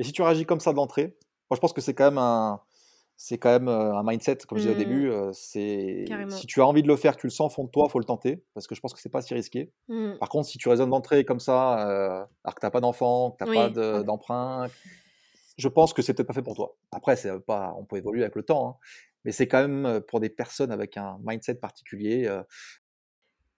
Et 0.00 0.04
si 0.04 0.10
tu 0.12 0.22
réagis 0.22 0.44
comme 0.44 0.60
ça 0.60 0.72
d'entrée, 0.72 1.16
moi 1.48 1.54
je 1.54 1.60
pense 1.60 1.72
que 1.72 1.80
c'est 1.80 1.94
quand 1.94 2.06
même 2.06 2.18
un, 2.18 2.60
c'est 3.16 3.38
quand 3.38 3.50
même 3.50 3.68
un 3.68 4.02
mindset, 4.02 4.38
comme 4.46 4.58
je 4.58 4.68
disais 4.68 4.74
au 4.74 4.76
mmh. 4.76 4.78
début. 4.78 5.12
c'est 5.32 6.04
si 6.28 6.46
tu 6.46 6.60
as 6.60 6.66
envie 6.66 6.82
de 6.82 6.88
le 6.88 6.96
faire, 6.96 7.16
tu 7.16 7.26
le 7.26 7.30
sens 7.30 7.52
au 7.52 7.54
fond 7.54 7.64
de 7.64 7.70
toi, 7.70 7.88
faut 7.88 7.98
le 7.98 8.04
tenter, 8.04 8.44
parce 8.54 8.66
que 8.66 8.74
je 8.74 8.80
pense 8.80 8.92
que 8.92 9.00
c'est 9.00 9.08
pas 9.08 9.22
si 9.22 9.32
risqué. 9.34 9.72
Mmh. 9.88 10.18
Par 10.20 10.28
contre, 10.28 10.48
si 10.48 10.58
tu 10.58 10.68
raisonnes 10.68 10.90
d'entrée 10.90 11.24
comme 11.24 11.40
ça, 11.40 12.26
alors 12.44 12.54
que 12.54 12.60
t'as 12.60 12.70
pas 12.70 12.80
d'enfant, 12.80 13.30
que 13.30 13.44
t'as 13.44 13.52
pas 13.52 14.02
d'emprunt, 14.02 14.66
je 15.56 15.68
pense 15.68 15.94
que 15.94 16.02
c'est 16.02 16.12
peut-être 16.12 16.28
pas 16.28 16.34
fait 16.34 16.42
pour 16.42 16.56
toi. 16.56 16.76
Après, 16.92 17.16
c'est 17.16 17.38
pas, 17.40 17.74
on 17.78 17.84
peut 17.84 17.96
évoluer 17.96 18.22
avec 18.22 18.34
le 18.34 18.42
temps, 18.42 18.68
hein, 18.68 18.76
mais 19.24 19.32
c'est 19.32 19.48
quand 19.48 19.66
même 19.66 20.00
pour 20.02 20.20
des 20.20 20.30
personnes 20.30 20.70
avec 20.70 20.96
un 20.96 21.18
mindset 21.24 21.56
particulier. 21.56 22.30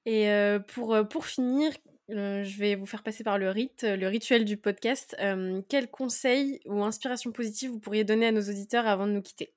Et 0.06 0.30
pour, 0.68 0.96
pour 1.08 1.26
finir, 1.26 1.72
je 2.08 2.58
vais 2.58 2.74
vous 2.74 2.86
faire 2.86 3.02
passer 3.02 3.22
par 3.24 3.38
le 3.38 3.50
rite, 3.50 3.82
le 3.84 4.06
rituel 4.08 4.44
du 4.44 4.56
podcast. 4.56 5.16
quel 5.68 5.90
conseil 5.90 6.60
ou 6.66 6.82
inspiration 6.82 7.32
positive 7.32 7.70
vous 7.70 7.80
pourriez 7.80 8.04
donner 8.04 8.26
à 8.26 8.32
nos 8.32 8.42
auditeurs 8.42 8.86
avant 8.86 9.06
de 9.06 9.12
nous 9.12 9.22
quitter? 9.22 9.52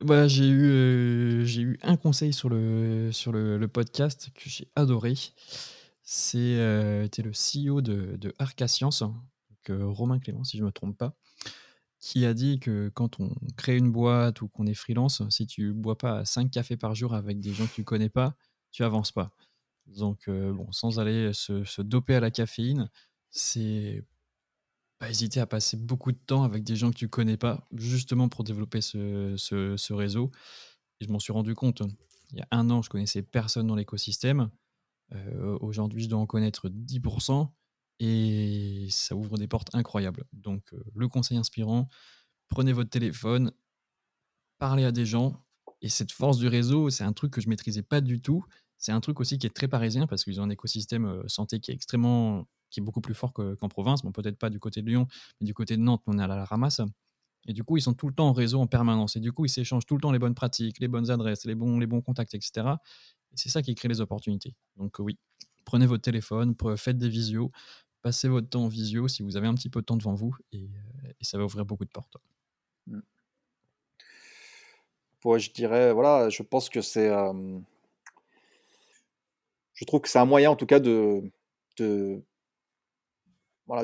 Bah, 0.00 0.26
j'ai 0.28 0.48
eu, 0.48 0.64
heu, 0.70 1.44
j'ai 1.44 1.60
eu 1.62 1.78
un 1.82 1.96
conseil 1.96 2.32
sur 2.32 2.48
le 2.48 3.66
podcast 3.68 4.30
que 4.34 4.48
j'ai 4.48 4.70
adoré. 4.74 5.14
C'est, 6.02 6.38
le 7.22 7.32
CEO 7.34 7.82
de 7.82 8.16
de 8.16 8.34
Arca 8.38 8.66
heu, 9.68 9.86
Romain 9.88 10.18
Clément, 10.18 10.42
si 10.44 10.56
je 10.58 10.64
me 10.64 10.72
trompe 10.72 10.96
pas, 10.96 11.16
qui 12.00 12.26
a 12.26 12.34
dit 12.34 12.60
que 12.60 12.90
quand 12.94 13.20
on 13.20 13.34
crée 13.56 13.76
une 13.78 13.92
boîte 13.92 14.42
ou 14.42 14.48
qu'on 14.48 14.66
est 14.66 14.74
freelance, 14.74 15.22
si 15.30 15.46
tu 15.46 15.72
bois 15.74 15.98
pas 15.98 16.24
5 16.24 16.50
cafés 16.50 16.76
par 16.78 16.94
jour 16.94 17.14
avec 17.14 17.40
des 17.40 17.52
gens 17.54 17.66
que 17.68 17.74
tu 17.74 17.84
connais 17.84 18.10
pas, 18.10 18.36
tu 18.72 18.84
avances 18.84 19.12
pas. 19.12 19.32
Donc 19.96 20.28
bon, 20.30 20.70
sans 20.72 20.98
aller 21.00 21.32
se 21.34 21.82
doper 21.82 22.14
à 22.16 22.20
la 22.20 22.30
caféine, 22.30 22.90
c'est 23.30 24.04
pas 24.98 25.10
hésiter 25.10 25.40
à 25.40 25.46
passer 25.46 25.76
beaucoup 25.78 26.12
de 26.12 26.18
temps 26.18 26.44
avec 26.44 26.64
des 26.64 26.76
gens 26.76 26.90
que 26.90 26.96
tu 26.96 27.08
connais 27.08 27.36
pas, 27.38 27.68
justement 27.74 28.28
pour 28.28 28.44
développer 28.44 28.80
ce 28.82 29.92
réseau 29.92 30.30
je 31.00 31.08
m'en 31.08 31.18
suis 31.18 31.32
rendu 31.32 31.54
compte, 31.54 31.82
il 32.32 32.38
y 32.38 32.42
a 32.42 32.48
1 32.50 32.70
an, 32.70 32.82
je 32.82 32.90
connaissais 32.90 33.22
personne 33.22 33.66
dans 33.66 33.76
l'écosystème. 33.76 34.50
Heu, 35.14 35.58
aujourd'hui, 35.60 36.04
je 36.04 36.08
dois 36.08 36.20
en 36.20 36.26
connaître 36.26 36.68
10% 36.70 37.54
et 38.00 38.88
ça 38.90 39.16
ouvre 39.16 39.38
des 39.38 39.48
portes 39.48 39.74
incroyables. 39.74 40.24
Donc 40.32 40.72
heu, 40.74 40.84
le 40.94 41.08
conseil 41.08 41.38
inspirant, 41.38 41.88
prenez 42.48 42.72
votre 42.72 42.90
téléphone, 42.90 43.52
parlez 44.58 44.84
à 44.84 44.92
des 44.92 45.06
gens 45.06 45.44
et 45.82 45.88
cette 45.88 46.12
force 46.12 46.38
du 46.38 46.48
réseau, 46.48 46.90
c'est 46.90 47.04
un 47.04 47.12
truc 47.14 47.32
que 47.32 47.40
je 47.40 47.48
maîtrisais 47.48 47.82
pas 47.82 48.00
du 48.02 48.20
tout. 48.20 48.44
C'est 48.80 48.92
un 48.92 49.00
truc 49.00 49.20
aussi 49.20 49.38
qui 49.38 49.46
est 49.46 49.54
très 49.54 49.68
parisien 49.68 50.06
parce 50.08 50.24
qu'ils 50.24 50.40
ont 50.40 50.44
un 50.44 50.50
écosystème, 50.50 51.22
santé 51.28 51.60
qui 51.60 51.70
est 51.70 51.74
extrêmement 51.74 52.48
qui 52.70 52.80
est 52.80 52.82
beaucoup 52.82 53.00
plus 53.00 53.14
fort 53.14 53.32
que 53.32 53.54
qu'en 53.54 53.68
province. 53.68 54.02
Bon, 54.02 54.10
peut-être 54.10 54.38
pas 54.38 54.50
du 54.50 54.58
côté 54.58 54.80
de 54.82 54.88
Lyon, 54.88 55.06
mais 55.40 55.46
du 55.46 55.54
côté 55.54 55.76
de 55.76 55.82
Nantes, 55.82 56.02
on 56.06 56.18
est 56.18 56.22
à 56.22 56.26
la 56.26 56.44
ramasse 56.44 56.80
et 57.46 57.52
du 57.52 57.62
coup, 57.64 57.76
ils 57.76 57.82
sont 57.82 57.94
tout 57.94 58.08
le 58.08 58.14
temps 58.14 58.28
en 58.28 58.32
réseau 58.32 58.60
en 58.60 58.66
permanence 58.66 59.16
et 59.16 59.20
du 59.20 59.32
coup, 59.32 59.44
ils 59.44 59.50
s'échangent 59.50 59.86
tout 59.86 59.96
le 59.96 60.00
temps 60.00 60.12
les 60.12 60.18
bonnes 60.18 60.34
pratiques, 60.34 60.80
les 60.80 60.88
bonnes 60.88 61.10
adresses, 61.10 61.44
les 61.44 61.54
bons 61.54 61.78
les 61.78 61.86
bons 61.86 62.00
contacts 62.00 62.34
et 62.34 62.40
cetera 62.40 62.80
et 63.32 63.36
c'est 63.36 63.50
ça 63.50 63.62
qui 63.62 63.74
crée 63.74 63.88
les 63.88 64.00
opportunités. 64.00 64.56
Donc 64.76 64.98
oui, 64.98 65.18
prenez 65.64 65.86
votre 65.86 66.02
téléphone, 66.02 66.54
faites 66.76 66.98
des 66.98 67.08
visios, 67.08 67.52
passez 68.02 68.28
votre 68.28 68.48
temps 68.48 68.64
en 68.64 68.68
visio 68.68 69.08
si 69.08 69.22
vous 69.22 69.36
avez 69.36 69.46
un 69.46 69.54
petit 69.54 69.68
peu 69.68 69.80
de 69.80 69.86
temps 69.86 69.96
devant 69.98 70.14
vous 70.14 70.34
et 70.52 70.70
et 71.20 71.24
ça 71.24 71.38
va 71.38 71.44
ouvrir 71.44 71.66
beaucoup 71.66 71.84
de 71.84 71.90
portes. 71.90 72.16
Mmh. 72.86 73.00
Ouais, 75.24 75.38
je 75.38 75.52
dirais, 75.52 75.92
voilà, 75.92 76.30
je 76.30 76.42
pense 76.42 76.70
que 76.70 76.80
c'est, 76.80 77.10
je 79.80 79.86
trouve 79.86 80.00
que 80.00 80.08
c'est 80.08 80.18
un 80.18 80.26
moyen 80.26 80.50
en 80.50 80.56
tout 80.56 80.66
cas 80.66 80.78
de 80.78 81.22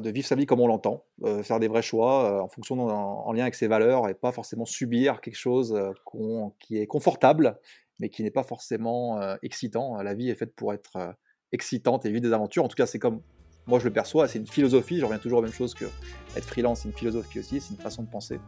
vivre 0.04 0.26
sa 0.26 0.34
vie 0.34 0.44
comme 0.44 0.60
on 0.60 0.66
l'entend, 0.66 1.04
heu, 1.24 1.42
faire 1.42 1.58
des 1.58 1.68
vrais 1.68 1.82
choix, 1.82 2.30
heu, 2.30 2.40
en 2.42 2.48
fonction 2.48 2.78
en 2.78 3.26
en 3.26 3.32
lien 3.32 3.42
avec 3.42 3.54
ses 3.54 3.66
valeurs 3.66 4.08
et 4.08 4.14
pas 4.14 4.30
forcément 4.30 4.66
subir 4.66 5.22
quelque 5.22 5.38
chose, 5.38 5.74
qu'on 6.04 6.52
qui 6.60 6.76
est 6.78 6.86
confortable, 6.86 7.58
mais 7.98 8.10
qui 8.10 8.22
n'est 8.22 8.30
pas 8.30 8.42
forcément, 8.42 9.20
excitant. 9.42 10.02
La 10.02 10.12
vie 10.12 10.28
est 10.28 10.34
faite 10.34 10.54
pour 10.54 10.74
être, 10.74 11.16
excitante 11.52 12.04
et 12.04 12.10
vivre 12.10 12.22
des 12.22 12.32
aventures. 12.32 12.64
En 12.64 12.68
tout 12.68 12.74
cas, 12.76 12.86
c'est 12.86 12.98
comme 12.98 13.22
moi 13.66 13.78
je 13.78 13.84
le 13.84 13.92
perçois, 13.92 14.28
c'est 14.28 14.38
une 14.38 14.46
philosophie, 14.46 14.98
je 14.98 15.04
reviens 15.04 15.18
toujours 15.18 15.38
aux 15.38 15.42
mêmes 15.42 15.52
choses 15.52 15.74
qu'être 15.74 16.44
freelance, 16.44 16.80
c'est 16.80 16.88
une 16.88 16.94
philosophie 16.94 17.38
aussi, 17.38 17.60
c'est 17.60 17.70
une 17.70 17.80
façon 17.80 18.02
de 18.02 18.10
penser. 18.10 18.38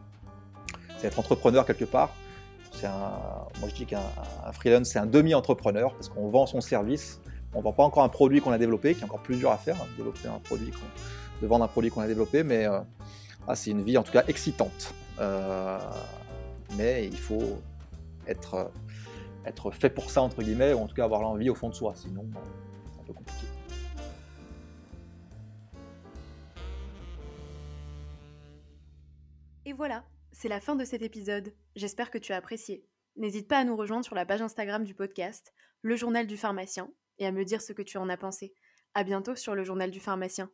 C'est 0.97 1.07
être 1.07 1.17
entrepreneur 1.17 1.65
quelque 1.65 1.85
part. 1.85 2.13
Un 2.83 3.47
moi 3.59 3.67
je 3.67 3.73
dis 3.73 3.85
qu'un 3.85 4.03
un 4.45 4.51
freelance, 4.51 4.89
c'est 4.89 4.99
un 4.99 5.07
demi-entrepreneur 5.07 5.93
parce 5.93 6.09
qu'on 6.09 6.29
vend 6.29 6.45
son 6.45 6.61
service. 6.61 7.19
On 7.53 7.61
vend 7.61 7.73
pas 7.73 7.83
encore 7.83 8.03
un 8.03 8.09
produit 8.09 8.41
qu'on 8.41 8.51
a 8.51 8.59
développé, 8.59 8.93
qui 8.93 9.01
est 9.01 9.05
encore 9.05 9.21
plus 9.21 9.37
dur 9.37 9.51
à 9.51 9.57
faire, 9.57 9.75
hein, 9.81 9.87
de 9.97 10.03
vendre 11.47 11.63
un 11.63 11.67
produit 11.67 11.89
qu'on 11.89 12.01
a 12.01 12.07
développé, 12.07 12.43
mais 12.43 12.67
euh, 12.67 12.79
ah, 13.47 13.55
c'est 13.55 13.71
une 13.71 13.81
vie 13.81 13.97
en 13.97 14.03
tout 14.03 14.11
cas 14.11 14.23
excitante. 14.27 14.93
Euh, 15.19 15.79
mais 16.77 17.05
il 17.05 17.17
faut 17.17 17.59
être, 18.27 18.53
euh, 18.53 18.65
être 19.45 19.71
fait 19.71 19.89
pour 19.89 20.11
ça, 20.11 20.21
entre 20.21 20.43
guillemets, 20.43 20.73
ou 20.73 20.79
en 20.79 20.87
tout 20.87 20.95
cas 20.95 21.05
avoir 21.05 21.21
l'envie 21.21 21.49
au 21.49 21.55
fond 21.55 21.69
de 21.69 21.73
soi, 21.73 21.93
sinon 21.95 22.25
c'est 22.93 22.99
un 22.99 23.03
peu 23.03 23.13
compliqué. 23.13 23.47
Et 29.65 29.73
voilà, 29.73 30.03
c'est 30.31 30.49
la 30.49 30.59
fin 30.59 30.75
de 30.75 30.85
cet 30.85 31.01
épisode. 31.01 31.53
J'espère 31.75 32.11
que 32.11 32.17
tu 32.19 32.31
as 32.31 32.37
apprécié. 32.37 32.85
N'hésite 33.17 33.47
pas 33.47 33.57
à 33.57 33.63
nous 33.63 33.75
rejoindre 33.75 34.05
sur 34.05 34.15
la 34.15 34.25
page 34.25 34.41
Instagram 34.41 34.83
du 34.83 34.93
podcast, 34.93 35.53
Le 35.81 35.95
Journal 35.95 36.27
du 36.27 36.37
Pharmacien, 36.37 36.89
et 37.19 37.25
à 37.25 37.31
me 37.31 37.45
dire 37.45 37.61
ce 37.61 37.73
que 37.73 37.81
tu 37.81 37.97
en 37.97 38.09
as 38.09 38.17
pensé. 38.17 38.53
À 38.93 39.03
bientôt 39.03 39.35
sur 39.35 39.55
Le 39.55 39.63
Journal 39.63 39.91
du 39.91 39.99
Pharmacien. 39.99 40.49